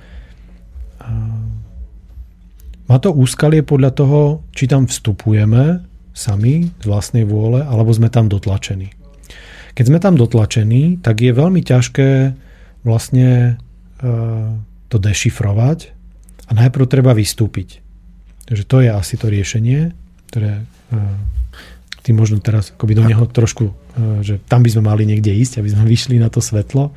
[2.89, 4.21] má to úskalie podľa toho,
[4.53, 5.81] či tam vstupujeme
[6.13, 8.93] sami z vlastnej vôle, alebo sme tam dotlačení.
[9.73, 12.37] Keď sme tam dotlačení, tak je veľmi ťažké
[12.85, 14.13] vlastne e,
[14.93, 15.79] to dešifrovať
[16.49, 17.81] a najprv treba vystúpiť.
[18.45, 19.97] Takže to je asi to riešenie,
[20.29, 20.65] ktoré e,
[22.03, 23.73] ty možno teraz akoby do neho trošku, e,
[24.27, 26.91] že tam by sme mali niekde ísť, aby sme vyšli na to svetlo.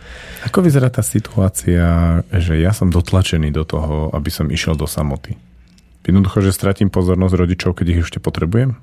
[0.43, 5.37] Ako vyzerá tá situácia, že ja som dotlačený do toho, aby som išiel do samoty?
[6.05, 8.77] Jednoducho, že stratím pozornosť rodičov, keď ich ešte potrebujem?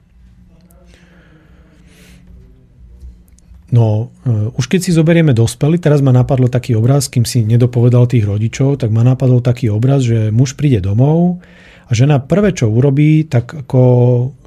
[3.73, 8.05] No, uh, už keď si zoberieme dospelý, teraz ma napadlo taký obraz, kým si nedopovedal
[8.05, 11.41] tých rodičov, tak ma napadol taký obraz, že muž príde domov,
[11.89, 13.81] a žena prvé, čo urobí, tak ako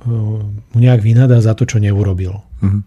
[0.06, 2.42] mu nejak vynadá za to, čo neurobil.
[2.62, 2.82] Mm-hmm.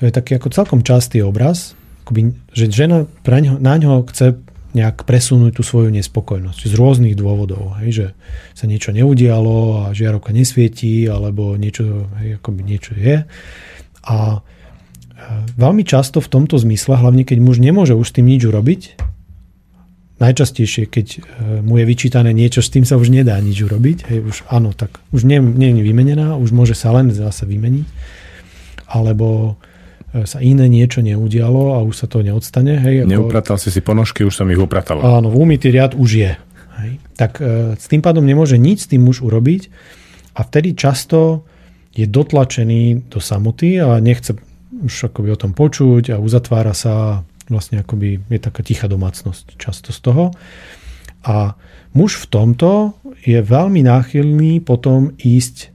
[0.08, 4.40] je taký ako celkom častý obraz, akoby, že žena ňo, na ňo chce
[4.72, 8.06] nejak presunúť tú svoju nespokojnosť z rôznych dôvodov, hej, že
[8.56, 13.28] sa niečo neudialo a žiarovka nesvietí alebo niečo, hej, akoby niečo je.
[14.08, 14.38] A e,
[15.60, 19.11] veľmi často v tomto zmysle, hlavne keď muž nemôže už s tým nič urobiť,
[20.22, 21.18] najčastejšie, keď e,
[21.66, 25.02] mu je vyčítané niečo, s tým sa už nedá nič urobiť, hej, už áno, tak
[25.10, 27.86] už nie, nie je vymenená, už môže sa len zase vymeniť,
[28.86, 29.58] alebo
[30.12, 32.76] sa iné niečo neudialo a už sa to neodstane.
[32.76, 33.10] Hej, ako...
[33.16, 35.00] Neupratal si si ponožky, už som ich upratal.
[35.00, 36.32] Áno, v umytý riad už je.
[36.84, 36.92] Hej.
[37.16, 39.72] Tak e, s tým pádom nemôže nič s tým muž urobiť
[40.36, 41.48] a vtedy často
[41.96, 44.36] je dotlačený do samoty a nechce
[44.84, 49.92] už akoby o tom počuť a uzatvára sa vlastne akoby je taká tichá domácnosť často
[49.92, 50.24] z toho.
[51.22, 51.54] A
[51.92, 55.70] muž v tomto je veľmi náchylný potom ísť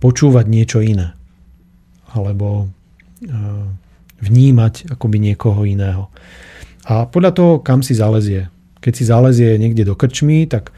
[0.00, 1.12] počúvať niečo iné.
[2.14, 2.70] Alebo
[4.22, 6.08] vnímať akoby niekoho iného.
[6.86, 8.48] A podľa toho, kam si zalezie.
[8.80, 10.70] Keď si zalezie niekde do krčmy, tak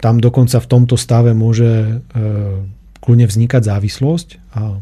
[0.00, 2.00] tam dokonca v tomto stave môže
[3.02, 4.28] kľudne vznikať závislosť.
[4.56, 4.80] A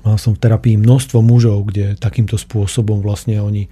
[0.00, 3.68] mal som v terapii množstvo mužov, kde takýmto spôsobom vlastne oni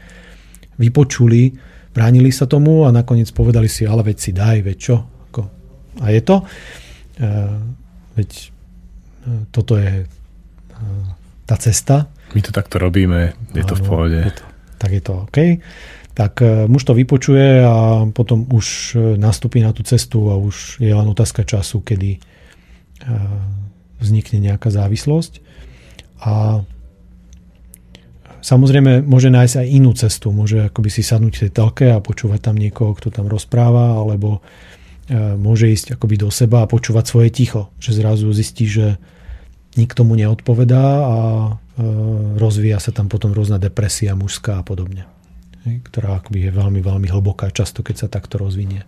[0.77, 1.57] vypočuli,
[1.97, 4.97] bránili sa tomu a nakoniec povedali si, ale veď si daj, veď čo.
[6.01, 6.37] A je to.
[8.15, 8.31] Veď
[9.51, 10.07] toto je
[11.45, 12.07] tá cesta.
[12.31, 14.19] My to takto robíme, je to v pohode.
[14.23, 14.45] Je to,
[14.79, 15.39] tak je to OK.
[16.15, 20.79] Tak e, muž to vypočuje a potom už e, nastúpi na tú cestu a už
[20.79, 22.19] je len otázka času, kedy e,
[23.99, 25.43] vznikne nejaká závislosť.
[26.21, 26.61] A
[28.45, 30.33] samozrejme môže nájsť aj inú cestu.
[30.33, 34.45] Môže akoby si sadnúť v tej telke a počúvať tam niekoho, kto tam rozpráva, alebo
[35.41, 37.75] môže ísť akoby do seba a počúvať svoje ticho.
[37.83, 38.95] Že zrazu zistí, že
[39.75, 41.17] nikto mu neodpovedá a
[41.47, 41.51] e,
[42.39, 45.07] rozvíja sa tam potom rôzna depresia mužská a podobne.
[45.63, 48.87] Ktorá akoby je veľmi, veľmi hlboká často, keď sa takto rozvinie.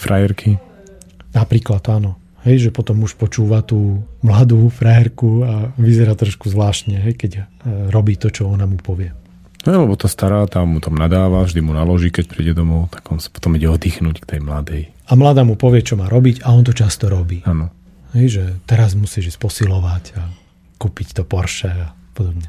[0.00, 0.56] Frajerky?
[1.34, 2.16] Napríklad, áno.
[2.44, 7.42] Hej, že potom už počúva tú mladú frajerku a vyzerá trošku zvláštne, hej, keď e,
[7.88, 9.16] robí to, čo ona mu povie.
[9.64, 13.08] No, lebo to stará tam mu tam nadáva, vždy mu naloží, keď príde domov, tak
[13.08, 14.92] on sa potom ide oddychnúť k tej mladej.
[15.08, 17.40] A mladá mu povie, čo má robiť a on to často robí.
[17.48, 17.72] Áno.
[18.12, 20.28] Hej, že teraz musíš ísť posilovať a
[20.76, 22.46] kúpiť to Porsche a podobne.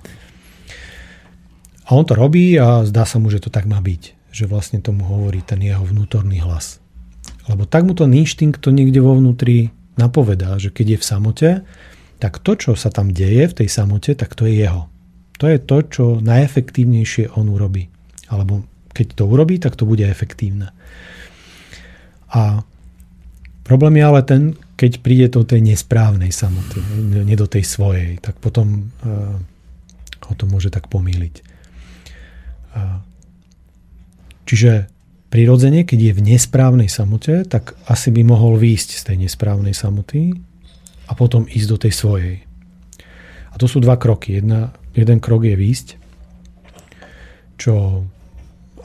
[1.88, 4.34] A on to robí a zdá sa mu, že to tak má byť.
[4.36, 6.84] Že vlastne tomu hovorí ten jeho vnútorný hlas.
[7.48, 11.50] Lebo tak mu to inštinkt to niekde vo vnútri napovedá, že keď je v samote,
[12.20, 14.88] tak to, čo sa tam deje v tej samote, tak to je jeho.
[15.44, 17.92] To je to, čo najefektívnejšie on urobí.
[18.32, 18.64] Alebo
[18.96, 20.72] keď to urobí, tak to bude efektívne.
[22.32, 22.64] A
[23.68, 24.42] problém je ale ten,
[24.80, 29.36] keď príde do tej nesprávnej samoty, nie do tej svojej, tak potom uh,
[30.26, 31.36] ho to môže tak pomýliť.
[32.76, 33.04] Uh,
[34.48, 34.88] čiže
[35.36, 40.32] prirodzene, keď je v nesprávnej samote, tak asi by mohol výjsť z tej nesprávnej samoty
[41.06, 42.36] a potom ísť do tej svojej.
[43.52, 44.40] A to sú dva kroky.
[44.40, 45.88] Jedna, jeden krok je výjsť,
[47.60, 48.08] čo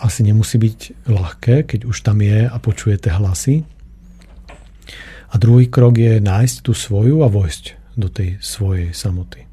[0.02, 3.62] asi nemusí byť ľahké, keď už tam je a počujete hlasy,
[5.30, 9.46] a druhý krok je nájsť tú svoju a vojsť do tej svojej samoty.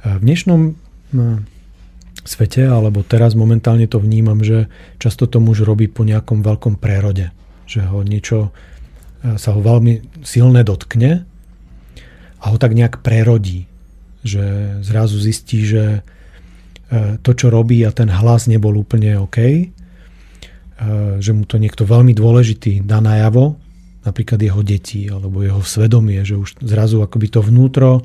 [0.00, 0.80] V dnešnom
[2.24, 4.68] svete, alebo teraz momentálne to vnímam, že
[5.00, 7.32] často to muž robí po nejakom veľkom prerode.
[7.70, 8.38] Že ho niečo
[9.20, 11.28] sa ho veľmi silne dotkne
[12.40, 13.68] a ho tak nejak prerodí.
[14.24, 14.44] Že
[14.84, 19.64] zrazu zistí, že e, to, čo robí a ten hlas nebol úplne OK, e,
[21.20, 23.60] že mu to niekto veľmi dôležitý dá najavo
[24.00, 28.00] napríklad jeho deti alebo jeho svedomie, že už zrazu akoby to vnútro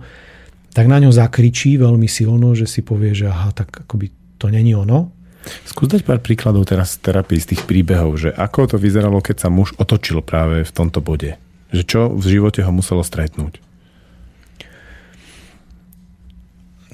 [0.75, 4.75] tak na ňo zakričí veľmi silno, že si povie, že aha, tak akoby to není
[4.75, 5.15] ono.
[5.63, 9.47] Skús dať pár príkladov teraz z terapii, z tých príbehov, že ako to vyzeralo, keď
[9.47, 11.39] sa muž otočil práve v tomto bode.
[11.71, 13.63] Že čo v živote ho muselo stretnúť?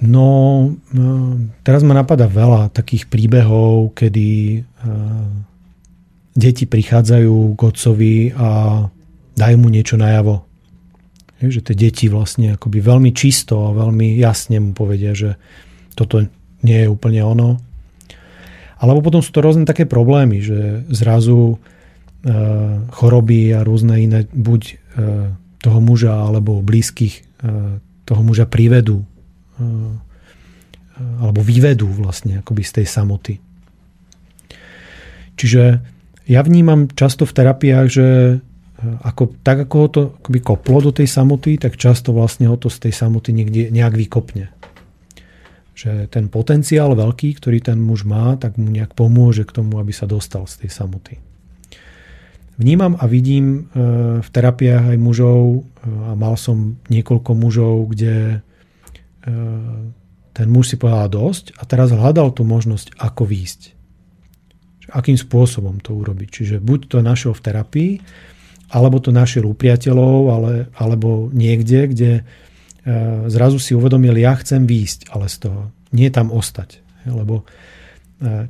[0.02, 0.28] No,
[0.94, 1.08] no
[1.66, 4.62] teraz ma napadá veľa takých príbehov, kedy
[6.38, 8.50] deti prichádzajú k otcovi a
[9.38, 10.51] dajú mu niečo najavo.
[11.42, 15.42] Že tie deti vlastne akoby veľmi čisto a veľmi jasne mu povedia, že
[15.98, 16.22] toto
[16.62, 17.58] nie je úplne ono.
[18.82, 21.58] Alebo potom sú to rôzne také problémy, že zrazu e,
[22.90, 24.74] choroby a rôzne iné buď e,
[25.62, 27.24] toho muža alebo blízkych e,
[28.06, 29.06] toho muža privedú e,
[31.02, 33.34] alebo vyvedú vlastne akoby z tej samoty.
[35.38, 35.64] Čiže
[36.30, 38.34] ja vnímam často v terapiách, že e,
[38.82, 42.70] ako, tak ako ho to akoby koplo do tej samoty, tak často vlastne ho to
[42.70, 44.50] z tej samoty niekde, nejak vykopne.
[45.82, 49.90] že ten potenciál veľký, ktorý ten muž má, tak mu nejak pomôže k tomu, aby
[49.90, 51.18] sa dostal z tej samoty.
[52.62, 53.66] Vnímam a vidím
[54.22, 58.46] v terapiách aj mužov a mal som niekoľko mužov, kde
[60.32, 63.74] ten muž si povedal dosť a teraz hľadal tú možnosť, ako výjsť.
[64.94, 66.30] Akým spôsobom to urobiť.
[66.30, 67.92] Čiže buď to našiel v terapii,
[68.72, 72.24] alebo to našiel u priateľov, ale, alebo niekde, kde e,
[73.28, 75.62] zrazu si uvedomil, ja chcem výjsť, ale z toho.
[75.92, 76.80] Nie tam ostať.
[77.04, 77.44] Lebo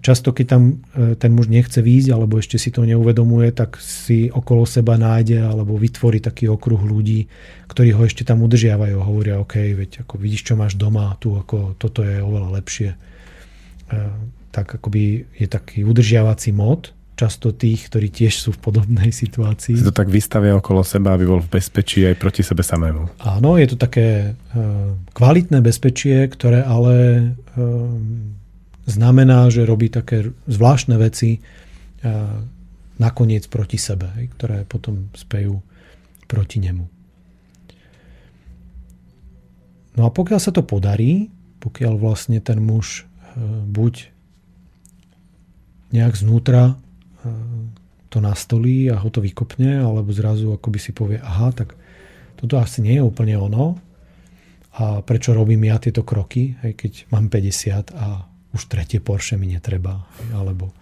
[0.03, 4.27] Často, keď tam e, ten muž nechce výjsť, alebo ešte si to neuvedomuje, tak si
[4.27, 7.31] okolo seba nájde alebo vytvorí taký okruh ľudí,
[7.71, 8.99] ktorí ho ešte tam udržiavajú.
[8.99, 12.89] Hovoria, OK, veď ako vidíš, čo máš doma, tu ako toto je oveľa lepšie.
[12.91, 12.97] E,
[14.51, 16.91] tak akoby je taký udržiavací mod,
[17.21, 19.77] často tých, ktorí tiež sú v podobnej situácii.
[19.77, 23.21] Si to tak vystavia okolo seba, aby bol v bezpečí aj proti sebe samému.
[23.21, 24.61] Áno, je to také e,
[25.13, 26.95] kvalitné bezpečie, ktoré ale
[28.87, 31.43] znamená, že robí také zvláštne veci
[32.97, 35.61] nakoniec proti sebe, ktoré potom spejú
[36.25, 36.85] proti nemu.
[39.99, 41.29] No a pokiaľ sa to podarí,
[41.59, 43.05] pokiaľ vlastne ten muž
[43.67, 44.09] buď
[45.91, 46.79] nejak znútra
[48.11, 51.79] to nastolí a ho to vykopne, alebo zrazu akoby si povie, aha, tak
[52.35, 53.79] toto asi nie je úplne ono.
[54.83, 59.47] A prečo robím ja tieto kroky, hej, keď mám 50 a už tretie Porsche mi
[59.47, 60.03] netreba,
[60.35, 60.75] alebo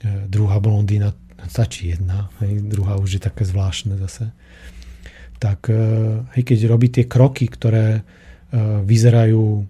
[0.00, 1.12] e, druhá blondína,
[1.44, 4.32] stačí jedna, hej, druhá už je také zvláštne zase.
[5.36, 5.76] Tak e,
[6.36, 8.02] hej, keď robí tie kroky, ktoré e,
[8.84, 9.68] vyzerajú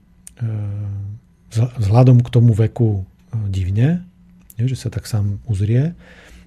[1.52, 3.04] vzhľadom k tomu veku
[3.52, 4.08] divne,
[4.56, 5.92] že sa tak sám uzrie,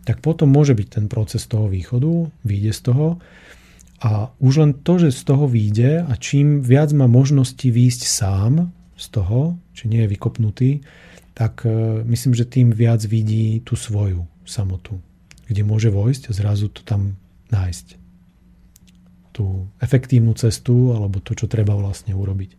[0.04, 3.08] tak potom môže byť ten proces toho východu, vyjde z toho
[4.04, 8.68] a už len to, že z toho vyjde a čím viac má možnosti výjsť sám,
[9.00, 10.72] z toho, či nie je vykopnutý,
[11.34, 15.00] tak e, myslím, že tým viac vidí tú svoju samotu,
[15.48, 17.16] kde môže vojsť a zrazu to tam
[17.50, 17.98] nájsť.
[19.34, 22.52] Tú efektívnu cestu alebo to, čo treba vlastne urobiť.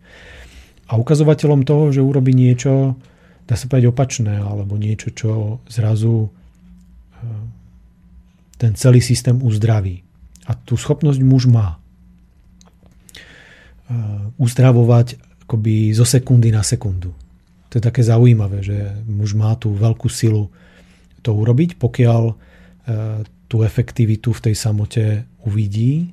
[0.91, 2.99] A ukazovateľom toho, že urobí niečo,
[3.47, 6.35] dá sa povedať opačné, alebo niečo, čo zrazu
[8.65, 10.01] ten celý systém uzdraví.
[10.49, 11.77] A tú schopnosť muž má.
[11.77, 11.79] E,
[14.41, 17.13] uzdravovať akoby zo sekundy na sekundu.
[17.69, 20.49] To je také zaujímavé, že muž má tú veľkú silu
[21.21, 22.35] to urobiť, pokiaľ e,
[23.53, 26.09] tú efektivitu v tej samote uvidí,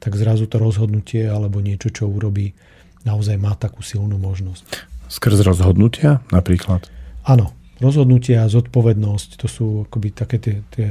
[0.00, 2.56] tak zrazu to rozhodnutie alebo niečo, čo urobí,
[3.04, 4.88] naozaj má takú silnú možnosť.
[5.12, 6.88] Skrz rozhodnutia napríklad?
[7.28, 10.88] Áno, rozhodnutia, zodpovednosť, to sú akoby také tie, tie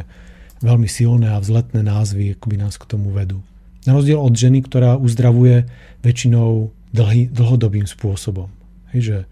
[0.64, 3.44] veľmi silné a vzletné názvy, akoby nás k tomu vedú.
[3.86, 5.70] Na rozdiel od ženy, ktorá uzdravuje
[6.02, 8.50] väčšinou dlhý, dlhodobým spôsobom.
[8.96, 9.26] Hej, že e,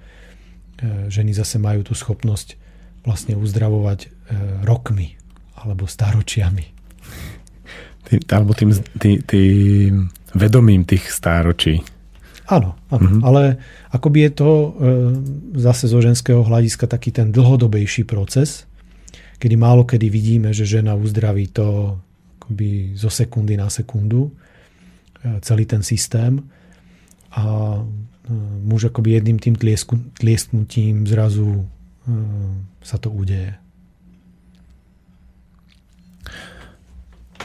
[1.09, 2.59] ženy zase majú tú schopnosť
[3.07, 4.07] vlastne uzdravovať e,
[4.67, 5.15] rokmi
[5.57, 6.65] alebo staročiami.
[8.03, 11.79] Tý, alebo tým, tý, tým vedomím tých stáročí.
[12.51, 13.21] Áno, áno mm-hmm.
[13.23, 13.63] ale
[13.95, 14.69] akoby je to e,
[15.63, 18.67] zase zo ženského hľadiska taký ten dlhodobejší proces,
[19.43, 21.99] kedy málo kedy vidíme, že žena uzdraví to
[22.39, 24.31] akoby zo sekundy na sekundu,
[25.19, 26.39] e, celý ten systém
[27.35, 27.43] a
[27.75, 27.81] e,
[28.63, 31.65] muž akoby jedným tým tliesku, tliesknutím zrazu e,
[32.79, 33.59] sa to udeje.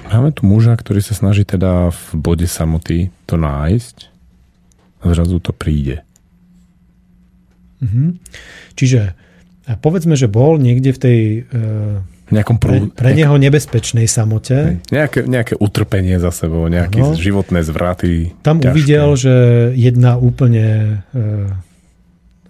[0.07, 3.97] Máme tu muža, ktorý sa snaží teda v bode samoty to nájsť
[5.03, 6.07] a zrazu to príde.
[7.83, 8.23] Mhm.
[8.79, 9.19] Čiže
[9.77, 11.19] povedzme, že bol niekde v tej
[12.29, 12.93] nejakom prú...
[12.93, 14.85] pre, pre neho nebezpečnej samote.
[14.93, 18.37] Nejaké, nejaké utrpenie za sebou, nejaké životné zvraty.
[18.45, 18.73] Tam ťažké.
[18.73, 19.35] uvidel, že
[19.75, 21.49] jedna úplne e,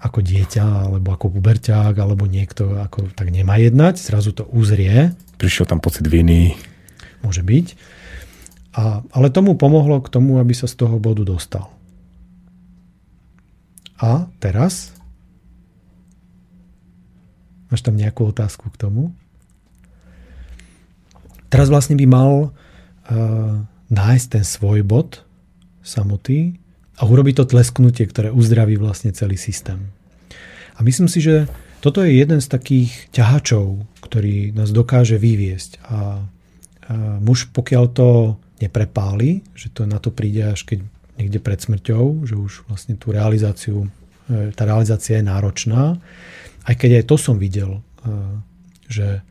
[0.03, 5.15] ako dieťa, alebo ako puberťák, alebo niekto ako, tak nemá jednať, zrazu to uzrie.
[5.39, 6.59] Prišiel tam pocit viny.
[7.23, 7.67] Môže byť.
[8.79, 11.71] A, ale tomu pomohlo k tomu, aby sa z toho bodu dostal.
[13.99, 14.95] A teraz?
[17.69, 19.13] Máš tam nejakú otázku k tomu?
[21.49, 25.25] Teraz vlastne by mal uh, nájsť ten svoj bod
[25.81, 26.61] samoty
[27.01, 29.89] a urobiť to tlesknutie, ktoré uzdraví vlastne celý systém.
[30.77, 35.79] A myslím si, že toto je jeden z takých ťahačov, ktorý nás dokáže vyviesť.
[35.79, 35.99] A, a
[37.23, 38.09] muž, pokiaľ to
[38.59, 40.83] neprepáli, že to na to príde až keď
[41.19, 43.87] niekde pred smrťou, že už vlastne tú realizáciu,
[44.31, 45.99] e, tá realizácia je náročná,
[46.69, 48.11] aj keď aj to som videl, e,
[48.93, 49.25] že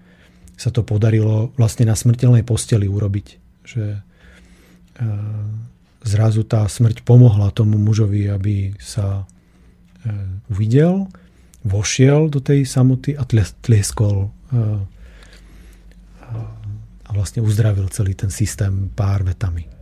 [0.57, 3.27] sa to podarilo vlastne na smrteľnej posteli urobiť.
[3.61, 3.99] Že e,
[6.01, 9.27] zrazu tá smrť pomohla tomu mužovi, aby sa
[10.47, 11.11] uvidel,
[11.67, 13.27] vošiel do tej samoty a
[13.59, 14.31] tlieskol
[17.07, 19.76] a vlastne uzdravil celý ten systém pár vetami.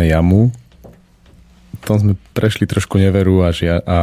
[0.00, 0.48] Sme jamu,
[1.84, 3.98] tam sme prešli trošku neveru a, žia, a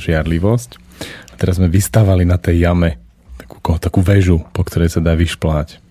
[0.00, 0.80] žiarlivosť.
[1.28, 2.96] A teraz sme vystávali na tej jame
[3.36, 5.84] takú, takú väžu, po ktorej sa dá vyšplať.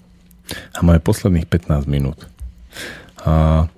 [0.73, 2.25] A máme posledných 15 minút.
[3.21, 3.69] A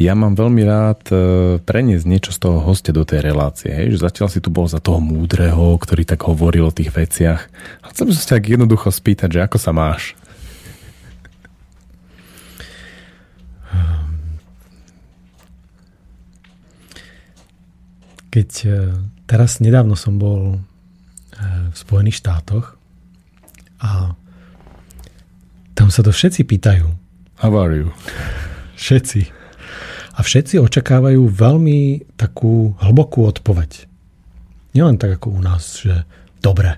[0.00, 1.16] ja mám veľmi rád e,
[1.60, 3.68] preniesť niečo z toho hostia do tej relácie.
[3.68, 4.00] Hej?
[4.00, 7.44] Že zatiaľ si tu bol za toho múdreho, ktorý tak hovoril o tých veciach.
[7.84, 10.16] A chcem sa tak jednoducho spýtať, že ako sa máš?
[18.30, 18.70] Keď e,
[19.26, 20.58] teraz nedávno som bol e,
[21.70, 22.78] v Spojených štátoch
[23.82, 24.14] a
[25.74, 26.86] tam sa to všetci pýtajú.
[27.42, 27.90] How are you?
[28.78, 29.32] Všetci.
[30.14, 33.88] A všetci očakávajú veľmi takú hlbokú odpoveď.
[34.76, 36.04] Nielen tak ako u nás, že
[36.44, 36.76] dobre.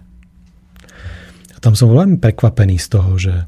[1.53, 3.45] A tam som veľmi prekvapený z toho, že e,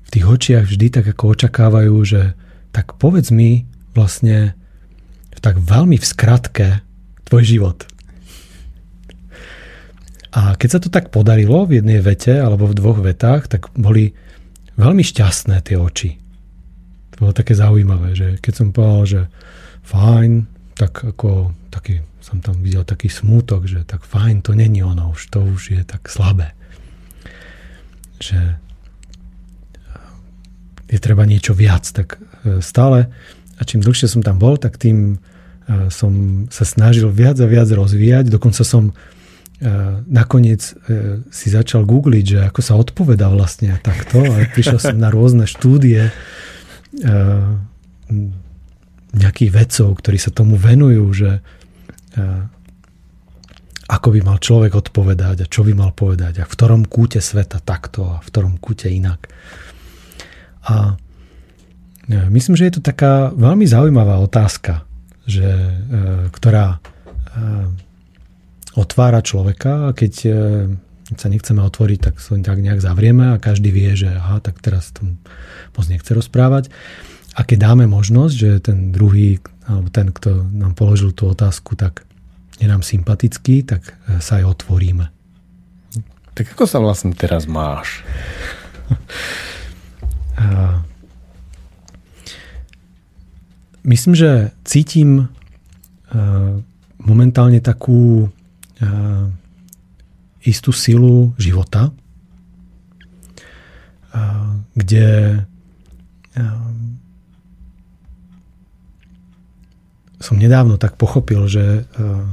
[0.00, 2.38] v tých očiach vždy tak ako očakávajú, že
[2.70, 4.54] tak povedz mi vlastne,
[5.44, 6.80] tak veľmi v skratke
[7.28, 7.84] tvoj život.
[10.32, 14.16] A keď sa to tak podarilo v jednej vete alebo v dvoch vetách, tak boli
[14.80, 16.16] veľmi šťastné tie oči.
[17.14, 19.20] To bolo také zaujímavé, že keď som povedal, že
[19.84, 20.32] fajn,
[20.74, 25.28] tak ako taký, som tam videl taký smútok, že tak fajn, to není ono, už
[25.30, 26.56] to už je tak slabé.
[28.18, 28.58] Že
[30.90, 31.86] je treba niečo viac.
[31.86, 32.18] Tak
[32.58, 33.12] stále,
[33.54, 35.22] a čím dlhšie som tam bol, tak tým
[35.88, 38.28] som sa snažil viac a viac rozvíjať.
[38.28, 38.92] Dokonca som
[40.10, 40.60] nakoniec
[41.32, 44.20] si začal googliť, že ako sa odpovedá vlastne takto.
[44.20, 46.12] A prišiel som na rôzne štúdie
[49.14, 51.30] nejakých vedcov, ktorí sa tomu venujú, že
[53.84, 57.60] ako by mal človek odpovedať a čo by mal povedať a v ktorom kúte sveta
[57.60, 59.28] takto a v ktorom kúte inak.
[60.64, 60.96] A
[62.08, 64.88] myslím, že je to taká veľmi zaujímavá otázka,
[65.24, 65.48] že,
[66.32, 66.78] ktorá
[68.74, 70.12] otvára človeka a keď
[71.12, 74.88] sa nechceme otvoriť, tak sa tak nejak zavrieme a každý vie, že aha, tak teraz
[74.96, 75.04] to
[75.76, 76.72] moc nechce rozprávať.
[77.34, 82.06] A keď dáme možnosť, že ten druhý, alebo ten, kto nám položil tú otázku, tak
[82.62, 85.10] je nám sympatický, tak e, sa aj otvoríme.
[86.34, 88.06] Tak ako sa vlastne teraz máš?
[93.84, 95.26] Myslím, že cítim e,
[97.04, 98.26] momentálne takú
[98.80, 98.88] e,
[100.44, 101.92] istú silu života,
[104.76, 105.42] kde
[110.24, 112.24] som nedávno tak pochopil, že eh,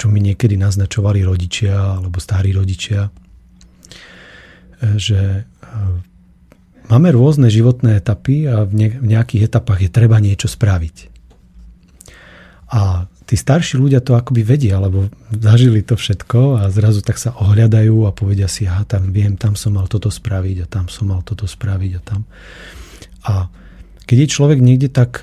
[0.00, 6.07] čo mi niekedy naznačovali rodičia alebo starí rodičia, eh, že eh,
[6.88, 10.96] máme rôzne životné etapy a v nejakých etapách je treba niečo spraviť.
[12.68, 17.32] A tí starší ľudia to akoby vedia, lebo zažili to všetko a zrazu tak sa
[17.36, 21.08] ohľadajú a povedia si, aha, tam viem, tam som mal toto spraviť a tam som
[21.12, 22.20] mal toto spraviť a tam.
[23.28, 23.48] A
[24.08, 25.20] keď je človek niekde tak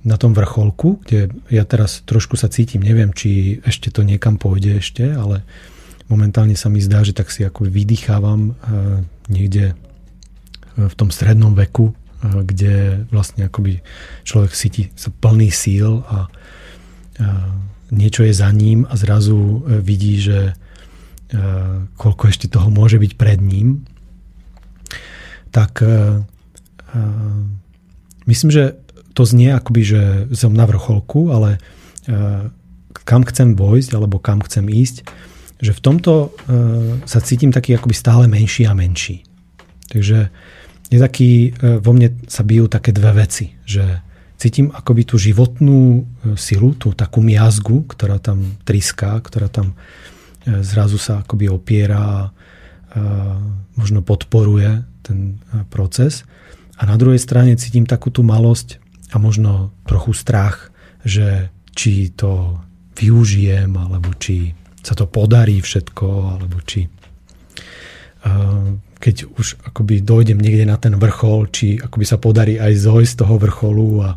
[0.00, 4.80] na tom vrcholku, kde ja teraz trošku sa cítim, neviem, či ešte to niekam pôjde
[4.80, 5.44] ešte, ale
[6.08, 8.54] momentálne sa mi zdá, že tak si ako vydýchávam eh,
[9.28, 9.76] niekde
[10.76, 12.74] v tom strednom veku, eh, kde
[13.10, 13.80] vlastne akoby
[14.22, 16.28] človek cíti sa plný síl a
[17.92, 20.56] niečo je za ním a zrazu vidí, že
[22.00, 23.84] koľko ešte toho môže byť pred ním,
[25.52, 25.84] tak
[28.24, 28.80] myslím, že
[29.14, 30.02] to znie akoby, že
[30.32, 31.58] som na vrcholku, ale
[32.06, 32.48] e,
[33.04, 35.02] kam chcem vojsť alebo kam chcem ísť,
[35.60, 36.28] že v tomto e,
[37.04, 39.26] sa cítim taký akoby stále menší a menší.
[39.90, 40.30] Takže
[40.90, 44.02] je taký, e, vo mne sa bijú také dve veci, že
[44.40, 49.76] cítim akoby tú životnú silu, tú takú miazgu, ktorá tam triská, ktorá tam
[50.48, 52.32] zrazu sa akoby opiera,
[53.76, 55.36] možno podporuje ten
[55.68, 56.24] proces.
[56.80, 58.80] A na druhej strane cítim takú tú malosť
[59.12, 60.72] a možno trochu strach,
[61.04, 62.64] že či to
[62.96, 66.88] využijem, alebo či sa to podarí všetko, alebo či
[69.00, 73.18] keď už akoby dojdem niekde na ten vrchol, či akoby sa podarí aj zojsť z
[73.24, 74.08] toho vrcholu a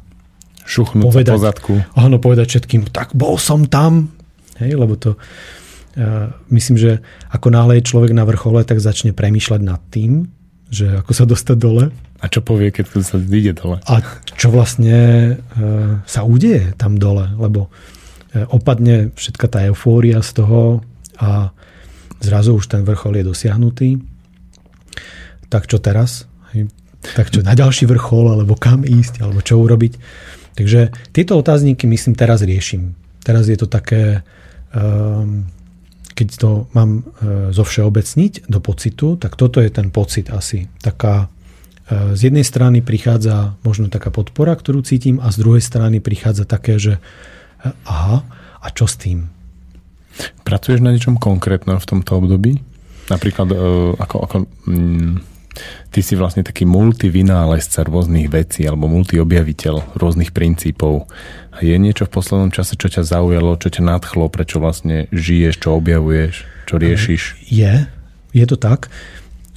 [0.68, 1.74] šuchnúť povedať, po zadku.
[1.96, 4.12] Áno, povedať všetkým, tak bol som tam.
[4.60, 6.92] Hej, lebo to uh, myslím, že
[7.32, 10.28] ako náhle je človek na vrchole, tak začne premýšľať nad tým,
[10.68, 11.86] že ako sa dostať dole.
[12.20, 13.80] A čo povie, keď sa ide dole?
[13.84, 14.00] A
[14.40, 15.00] čo vlastne
[15.36, 15.62] e,
[16.08, 17.68] sa udeje tam dole, lebo
[18.32, 20.80] e, opadne všetka tá eufória z toho
[21.20, 21.52] a
[22.24, 24.13] zrazu už ten vrchol je dosiahnutý.
[25.54, 26.26] Tak čo teraz?
[27.14, 29.94] Tak čo na ďalší vrchol, alebo kam ísť, alebo čo urobiť?
[30.58, 32.98] Takže tieto otázniky myslím teraz riešim.
[33.22, 34.26] Teraz je to také
[34.74, 35.46] um,
[36.14, 40.70] keď to mám e, zo všeobecniť do pocitu, tak toto je ten pocit asi.
[40.80, 41.28] Taká,
[41.90, 46.46] e, z jednej strany prichádza možno taká podpora, ktorú cítim a z druhej strany prichádza
[46.46, 47.02] také, že
[47.66, 48.22] e, aha,
[48.62, 49.26] a čo s tým?
[50.46, 52.62] Pracuješ na niečom konkrétnom v tomto období?
[53.10, 53.50] Napríklad
[54.00, 54.36] ako, ako
[54.70, 55.33] mm,
[55.94, 61.06] ty si vlastne taký multivynálezca rôznych vecí alebo multiobjaviteľ rôznych princípov.
[61.54, 65.62] A je niečo v poslednom čase, čo ťa zaujalo, čo ťa nadchlo, prečo vlastne žiješ,
[65.62, 66.34] čo objavuješ,
[66.66, 67.22] čo riešiš?
[67.46, 67.86] Je,
[68.34, 68.90] je to tak.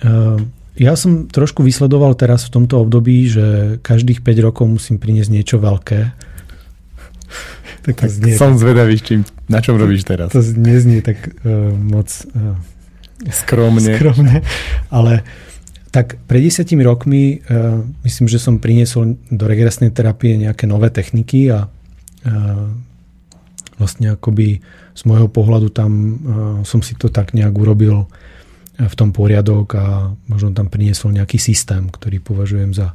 [0.05, 5.33] Ehm, ja som trošku vysledoval teraz v tomto období, že každých 5 rokov musím priniesť
[5.33, 6.13] niečo veľké.
[7.89, 10.37] tak, tak znie, som zvedavý, čím, na čom robíš teraz.
[10.37, 12.61] To neznie tak uh, moc uh,
[13.33, 13.97] skromne.
[13.97, 14.45] skromne,
[14.93, 15.25] ale
[15.97, 21.49] tak pred desiatimi rokmi uh, myslím, že som priniesol do regresnej terapie nejaké nové techniky
[21.49, 22.69] a uh,
[23.81, 24.61] vlastne akoby
[24.93, 26.17] z môjho pohľadu tam uh,
[26.69, 28.13] som si to tak nejak urobil
[28.77, 32.93] v tom poriadok a možno tam priniesol nejaký systém, ktorý považujem za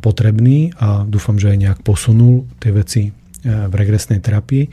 [0.00, 3.12] potrebný a dúfam, že aj nejak posunul tie veci
[3.44, 4.64] v regresnej terapii.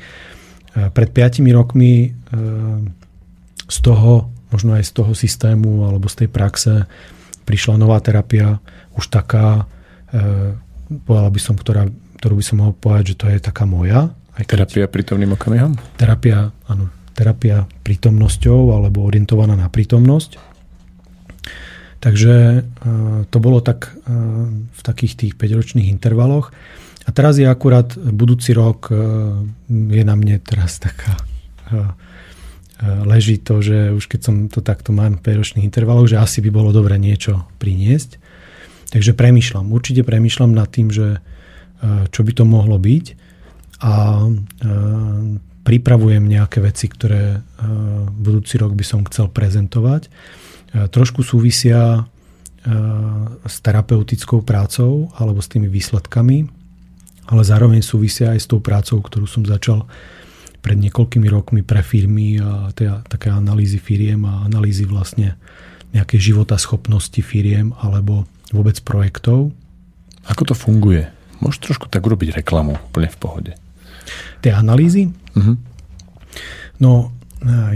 [0.72, 2.16] Pred 5 rokmi
[3.68, 6.88] z toho, možno aj z toho systému alebo z tej praxe
[7.46, 8.58] prišla nová terapia,
[8.98, 9.70] už taká,
[11.06, 11.86] povedala by som, ktorá,
[12.20, 14.10] ktorú by som mohol povedať, že to je taká moja.
[14.36, 15.78] Aj keď, terapia prítomným okamihom?
[15.96, 20.56] Terapia, áno, terapia prítomnosťou alebo orientovaná na prítomnosť.
[22.04, 22.62] Takže e,
[23.32, 24.14] to bolo tak e,
[24.70, 26.54] v takých tých 5-ročných intervaloch.
[27.06, 28.98] A teraz je akurát budúci rok, e,
[29.72, 31.18] je na mne teraz taká
[32.84, 36.52] leží to, že už keď som to takto mám v 5-ročných intervaloch, že asi by
[36.52, 38.20] bolo dobre niečo priniesť.
[38.92, 41.24] Takže premyšľam, určite premyšľam nad tým, že
[41.86, 43.06] čo by to mohlo byť
[43.84, 44.24] a
[45.66, 47.42] pripravujem nejaké veci, ktoré
[48.14, 50.08] budúci rok by som chcel prezentovať.
[50.72, 52.06] Trošku súvisia
[53.46, 56.48] s terapeutickou prácou alebo s tými výsledkami,
[57.26, 59.88] ale zároveň súvisia aj s tou prácou, ktorú som začal
[60.66, 65.38] pred niekoľkými rokmi pre firmy a teda také analýzy firiem a analýzy vlastne
[65.94, 69.54] nejakej života schopnosti firiem alebo vôbec projektov.
[70.26, 71.06] Ako to funguje?
[71.38, 73.52] Môžeš trošku tak urobiť reklamu úplne v pohode.
[74.42, 75.14] Tie analýzy?
[75.38, 75.54] Uh-huh.
[76.82, 77.14] No,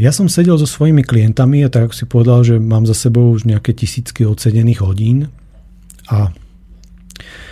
[0.02, 3.46] ja som sedel so svojimi klientami a tak si povedal, že mám za sebou už
[3.46, 5.30] nejaké tisícky odsedených hodín
[6.10, 6.34] a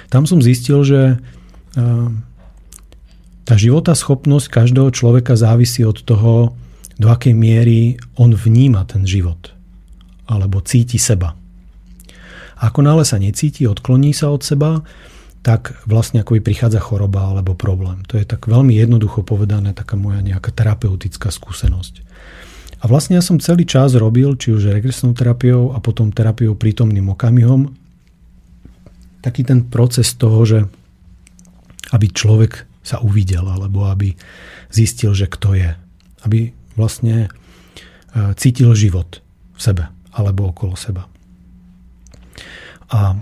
[0.09, 1.21] tam som zistil, že
[3.47, 6.51] tá života schopnosť každého človeka závisí od toho,
[6.99, 9.55] do akej miery on vníma ten život
[10.27, 11.39] alebo cíti seba.
[12.59, 14.83] Ako nále sa necíti, odkloní sa od seba,
[15.39, 18.03] tak vlastne akoby prichádza choroba alebo problém.
[18.11, 22.03] To je tak veľmi jednoducho povedané, taká moja nejaká terapeutická skúsenosť.
[22.83, 27.15] A vlastne ja som celý čas robil, či už regresnou terapiou a potom terapiou prítomným
[27.15, 27.71] okamihom,
[29.23, 30.59] taký ten proces toho, že
[31.95, 34.15] aby človek sa uvidel, alebo aby
[34.71, 35.75] zistil, že kto je.
[36.23, 37.29] Aby vlastne e,
[38.39, 39.19] cítil život
[39.57, 39.83] v sebe
[40.15, 41.05] alebo okolo seba.
[42.89, 43.19] A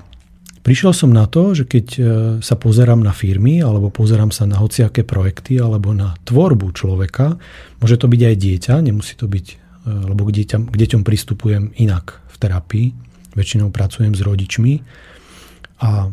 [0.61, 2.01] prišiel som na to, že keď e,
[2.45, 7.41] sa pozerám na firmy alebo pozerám sa na hociaké projekty alebo na tvorbu človeka,
[7.85, 9.55] Môže to byť aj dieťa, nemusí to byť, e,
[10.09, 12.87] lebo k, dieťa, k deťom pristupujem inak v terapii.
[13.37, 14.81] Väčšinou pracujem s rodičmi
[15.85, 16.09] a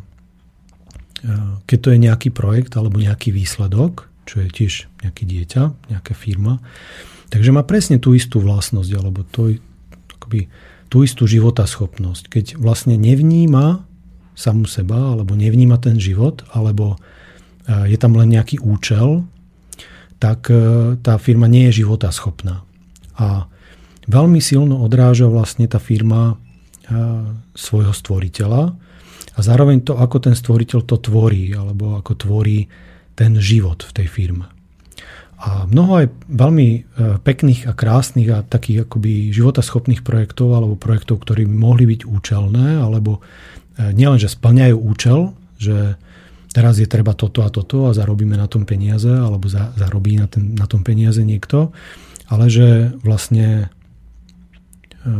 [1.66, 4.73] keď to je nejaký projekt alebo nejaký výsledok, čo je tiež
[5.07, 6.59] nejaké dieťa, nejaká firma,
[7.31, 9.59] takže má presne tú istú vlastnosť alebo to,
[10.19, 10.51] akoby,
[10.90, 12.28] tú istú životaschopnosť.
[12.31, 13.86] Keď vlastne nevníma
[14.35, 16.97] samú seba alebo nevníma ten život alebo
[17.66, 19.27] e, je tam len nejaký účel,
[20.19, 22.66] tak e, tá firma nie je života schopná.
[23.15, 23.47] A
[24.11, 26.39] veľmi silno odráža vlastne tá firma
[27.55, 28.74] svojho stvoriteľa
[29.32, 32.68] a zároveň to, ako ten stvoriteľ to tvorí, alebo ako tvorí
[33.16, 34.46] ten život v tej firme.
[35.42, 36.80] A mnoho aj veľmi e,
[37.18, 43.20] pekných a krásnych a takých akoby životaschopných projektov alebo projektov, ktorí mohli byť účelné, alebo
[43.78, 45.96] nielenže splňajú účel, že
[46.52, 50.28] teraz je treba toto a toto a zarobíme na tom peniaze, alebo za, zarobí na,
[50.28, 51.72] ten, na tom peniaze niekto,
[52.28, 53.72] ale že vlastne
[55.00, 55.10] e,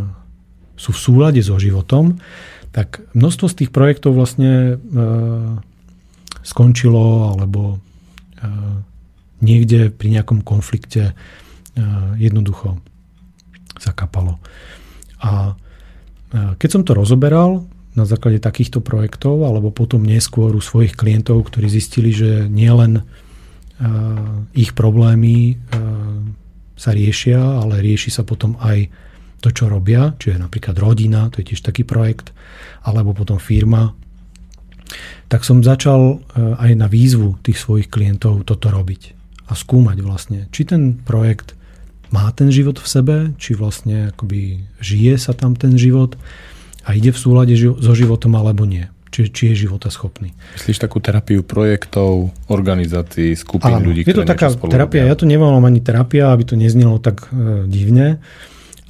[0.77, 2.21] sú v súlade so životom,
[2.73, 5.05] tak množstvo z tých projektov vlastne e,
[6.41, 8.49] skončilo alebo e,
[9.45, 11.15] niekde pri nejakom konflikte
[12.21, 12.77] jednoducho
[13.81, 14.37] zakapalo.
[15.25, 15.57] A
[16.61, 21.69] keď som to rozoberal, na základe takýchto projektov, alebo potom neskôr u svojich klientov, ktorí
[21.69, 23.05] zistili, že nielen
[24.57, 25.61] ich problémy
[26.79, 28.89] sa riešia, ale rieši sa potom aj
[29.43, 32.31] to, čo robia, čiže napríklad rodina, to je tiež taký projekt,
[32.87, 33.91] alebo potom firma,
[35.27, 39.19] tak som začal aj na výzvu tých svojich klientov toto robiť
[39.51, 41.59] a skúmať vlastne, či ten projekt
[42.15, 46.15] má ten život v sebe, či vlastne akoby žije sa tam ten život,
[46.83, 48.91] a ide v súlade so životom alebo nie.
[49.13, 50.33] Či, či je života schopný.
[50.57, 55.13] Myslíš takú terapiu projektov, organizácií, skupín Áno, ľudí, je to taká terapia, robia.
[55.13, 58.25] ja to nevolám ani terapia, aby to neznelo tak e, divne,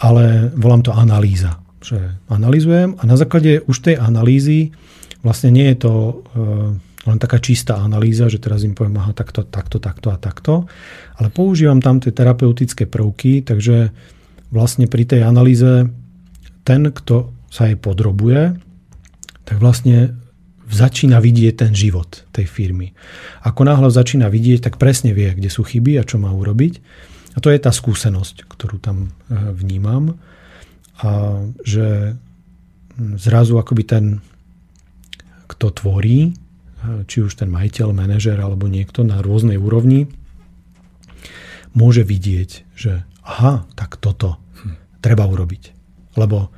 [0.02, 1.62] ale volám to analýza.
[1.82, 4.74] Že analýzujem a na základe už tej analýzy
[5.22, 6.14] vlastne nie je to e,
[7.06, 10.66] len taká čistá analýza, že teraz im poviem, aha, takto, takto, takto a takto,
[11.18, 13.90] ale používam tam tie terapeutické prvky, takže
[14.54, 15.90] vlastne pri tej analýze
[16.62, 18.54] ten, kto sa jej podrobuje,
[19.42, 20.14] tak vlastne
[20.72, 22.94] začína vidieť ten život tej firmy.
[23.44, 26.80] Ako náhle začína vidieť, tak presne vie, kde sú chyby a čo má urobiť.
[27.32, 29.08] A to je tá skúsenosť, ktorú tam e,
[29.56, 30.20] vnímam.
[31.00, 32.14] A že
[33.16, 34.04] zrazu akoby ten,
[35.48, 36.36] kto tvorí,
[37.06, 40.10] či už ten majiteľ, manažer alebo niekto na rôznej úrovni,
[41.72, 45.00] môže vidieť, že aha, tak toto hm.
[45.00, 45.72] treba urobiť.
[46.20, 46.52] Lebo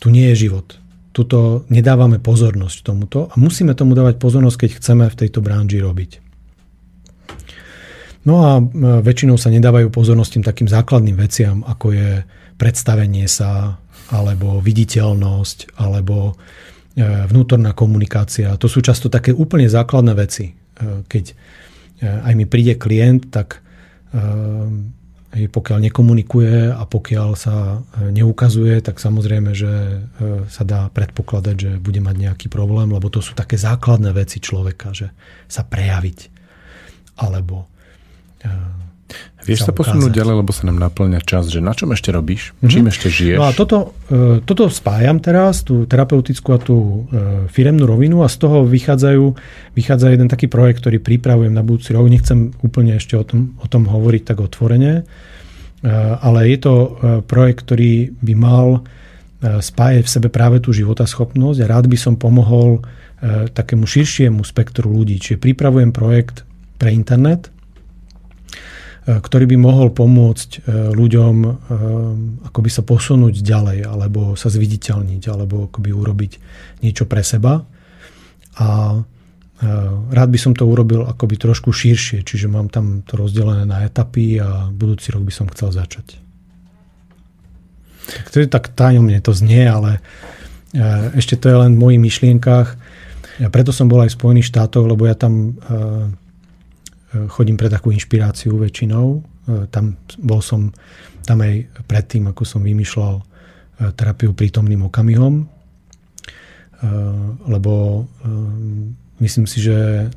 [0.00, 0.80] tu nie je život.
[1.14, 6.23] Tuto nedávame pozornosť tomuto a musíme tomu dávať pozornosť, keď chceme v tejto branži robiť.
[8.24, 8.62] No a e,
[9.04, 12.10] väčšinou sa nedávajú pozornosť tým takým základným veciam, ako je
[12.56, 13.76] predstavenie sa,
[14.08, 18.56] alebo viditeľnosť, alebo e, vnútorná komunikácia.
[18.56, 20.50] To sú často také úplne základné veci.
[20.50, 20.52] E,
[21.04, 21.24] keď
[22.04, 23.64] aj mi príde klient, tak
[25.32, 27.80] pokiaľ nekomunikuje a pokiaľ sa
[28.12, 30.04] neukazuje, tak samozrejme, že
[30.50, 34.92] sa dá predpokladať, že bude mať nejaký problém, lebo to sú také základné veci človeka,
[34.92, 35.16] že
[35.48, 36.18] sa prejaviť
[37.14, 37.72] alebo
[39.44, 42.56] Vieš sa, sa posunúť ďalej, lebo sa nám naplňa čas, že na čom ešte robíš?
[42.56, 42.72] Mm-hmm.
[42.72, 43.36] Čím ešte žiješ?
[43.36, 46.92] No a toto, e, toto spájam teraz, tú terapeutickú a tú e,
[47.52, 49.24] firemnú rovinu a z toho vychádzajú,
[49.76, 52.08] vychádza jeden taký projekt, ktorý pripravujem na budúci rok.
[52.08, 55.02] Nechcem úplne ešte o tom, o tom hovoriť tak otvorene, e,
[56.24, 56.74] ale je to
[57.28, 58.68] projekt, ktorý by mal
[59.44, 62.80] spájať v sebe práve tú životaschopnosť a rád by som pomohol
[63.52, 65.20] takému širšiemu spektru ľudí.
[65.20, 66.48] Čiže pripravujem projekt
[66.80, 67.52] pre internet,
[69.04, 70.58] ktorý by mohol pomôcť e,
[70.96, 71.48] ľuďom e,
[72.48, 76.32] akoby sa posunúť ďalej, alebo sa zviditeľniť, alebo akoby urobiť
[76.80, 77.60] niečo pre seba.
[78.56, 78.68] A
[80.10, 84.38] rád by som to urobil akoby trošku širšie, čiže mám tam to rozdelené na etapy
[84.38, 86.20] a budúci rok by som chcel začať.
[88.04, 90.04] Tak to je tak tajomne to znie, ale
[91.16, 92.68] ešte to je len v mojich myšlienkách.
[93.40, 95.56] Ja preto som bol aj v Spojených štátoch, lebo ja tam
[97.28, 99.06] chodím pre takú inšpiráciu väčšinou.
[99.18, 99.20] E,
[99.70, 100.72] tam bol som
[101.24, 103.22] tam aj predtým, ako som vymýšľal e,
[103.96, 105.44] terapiu prítomným okamihom, e,
[107.48, 108.04] lebo
[109.22, 110.10] myslím si, že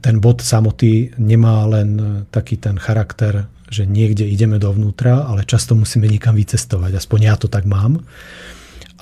[0.00, 6.06] ten bod samoty nemá len taký ten charakter, že niekde ideme dovnútra, ale často musíme
[6.10, 6.98] niekam vycestovať.
[6.98, 8.02] Aspoň ja to tak mám.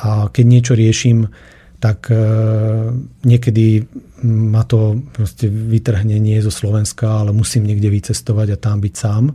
[0.02, 1.28] A keď niečo riešim,
[1.82, 2.06] tak
[3.26, 3.90] niekedy
[4.22, 9.34] ma to proste vytrhne nie zo Slovenska, ale musím niekde vycestovať a tam byť sám.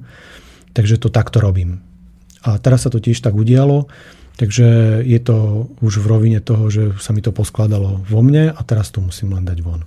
[0.72, 1.84] Takže to takto robím.
[2.48, 3.91] A teraz sa to tiež tak udialo,
[4.40, 4.64] takže
[5.03, 8.95] je to už v rovine toho, že sa mi to poskladalo vo mne a teraz
[8.95, 9.84] to musím len dať von.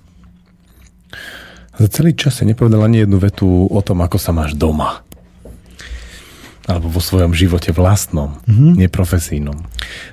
[1.81, 5.01] Za celý čas si nepovedal ani jednu vetu o tom, ako sa máš doma.
[6.71, 8.79] Alebo vo svojom živote vlastnom, mm-hmm.
[8.87, 9.59] neprofesijnom.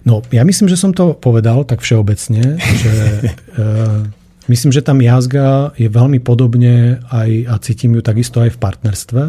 [0.03, 2.95] No, ja myslím, že som to povedal tak všeobecne, že
[3.63, 4.19] e,
[4.49, 9.23] Myslím, že tam jazga je veľmi podobne aj, a cítim ju takisto aj v partnerstve,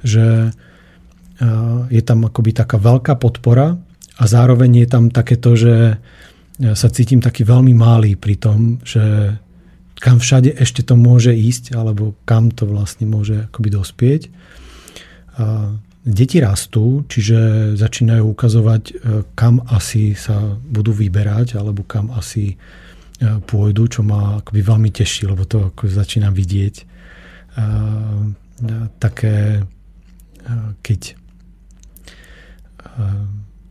[0.00, 0.56] že
[1.92, 3.76] je tam akoby taká veľká podpora
[4.16, 6.00] a zároveň je tam takéto, že
[6.56, 9.36] sa cítim taký veľmi malý pri tom, že
[10.00, 14.22] kam všade ešte to môže ísť, alebo kam to vlastne môže akoby dospieť.
[15.36, 18.94] A deti rastú, čiže začínajú ukazovať, e,
[19.34, 22.54] kam asi sa budú vyberať, alebo kam asi
[23.16, 26.74] E, pôjdu, čo ma akoby veľmi teší, lebo to ako začínam vidieť.
[26.76, 26.84] E,
[29.00, 29.64] také,
[30.80, 31.00] keď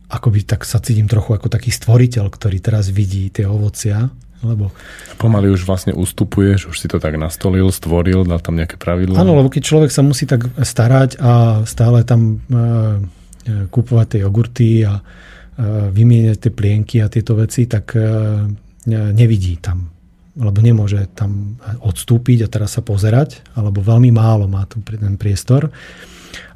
[0.06, 4.06] akoby tak sa cítim trochu ako taký stvoriteľ, ktorý teraz vidí tie ovocia,
[4.44, 4.72] lebo...
[5.16, 9.20] Pomaly už vlastne ustupuješ, už si to tak nastolil, stvoril, dal tam nejaké pravidlá.
[9.20, 14.68] Áno, lebo keď človek sa musí tak starať a stále tam e, kúpovať tie jogurty
[14.84, 15.02] a e,
[15.92, 18.04] vymieňať tie plienky a tieto veci, tak e,
[18.92, 19.96] nevidí tam
[20.36, 25.72] lebo nemôže tam odstúpiť a teraz sa pozerať, alebo veľmi málo má tu ten priestor.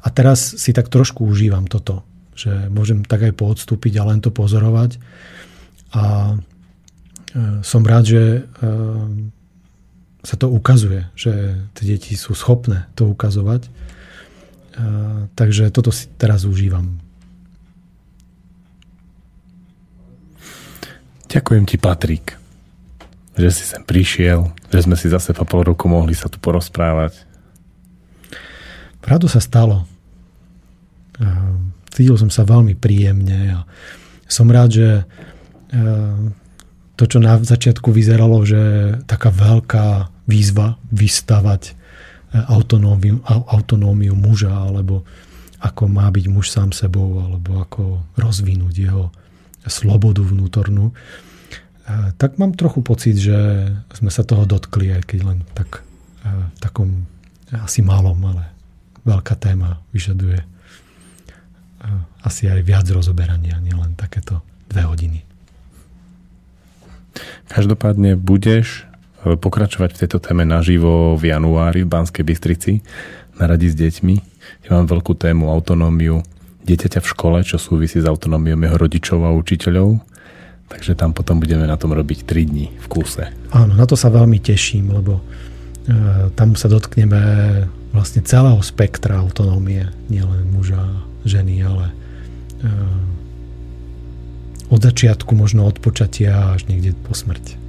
[0.05, 2.05] A teraz si tak trošku užívam toto,
[2.37, 5.01] že môžem tak aj poodstúpiť a len to pozorovať.
[5.97, 6.01] A
[6.37, 6.50] e,
[7.63, 8.41] som rád, že e,
[10.21, 13.67] sa to ukazuje, že tie deti sú schopné to ukazovať.
[13.67, 13.69] E,
[15.31, 16.99] takže toto si teraz užívam.
[21.31, 22.35] Ďakujem ti, Patrik,
[23.39, 27.23] že si sem prišiel, že sme si zase po pol roku mohli sa tu porozprávať.
[28.99, 29.87] Pravdu sa stalo.
[31.87, 33.59] Cítil som sa veľmi príjemne a
[34.27, 34.87] som rád, že
[37.01, 38.61] to, čo na začiatku vyzeralo, že
[39.09, 41.73] taká veľká výzva vystavať
[42.29, 45.01] autonómiu, autonómiu muža, alebo
[45.57, 49.09] ako má byť muž sám sebou, alebo ako rozvinúť jeho
[49.65, 50.93] slobodu vnútornú,
[52.21, 53.65] tak mám trochu pocit, že
[53.97, 55.81] sme sa toho dotkli, aj keď len tak
[56.21, 57.09] v takom
[57.49, 58.45] asi malom, ale
[59.09, 60.37] veľká téma vyžaduje
[62.21, 65.30] asi aj viac rozoberania, nielen takéto dve hodiny.
[67.51, 68.87] Každopádne budeš
[69.21, 72.81] pokračovať v tejto téme naživo v januári v Banskej Bystrici
[73.37, 74.15] na radi s deťmi.
[74.65, 76.25] Ja mám veľkú tému autonómiu
[76.65, 80.01] dieťaťa v škole, čo súvisí s autonómiou jeho rodičov a učiteľov.
[80.71, 83.27] Takže tam potom budeme na tom robiť 3 dní v kúse.
[83.51, 85.23] Áno, na to sa veľmi teším, lebo e,
[86.31, 87.19] tam sa dotkneme
[87.91, 90.79] vlastne celého spektra autonómie, nielen muža,
[91.27, 91.95] ženy, ale e,
[94.71, 97.59] od začiatku, možno od počatia až niekde po smrť.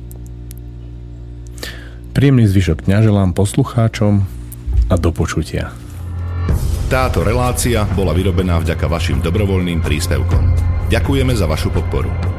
[2.14, 4.22] Príjemný zvyšok dňa želám poslucháčom
[4.88, 5.74] a do počutia.
[6.92, 10.44] Táto relácia bola vyrobená vďaka vašim dobrovoľným príspevkom.
[10.92, 12.31] Ďakujeme za vašu podporu.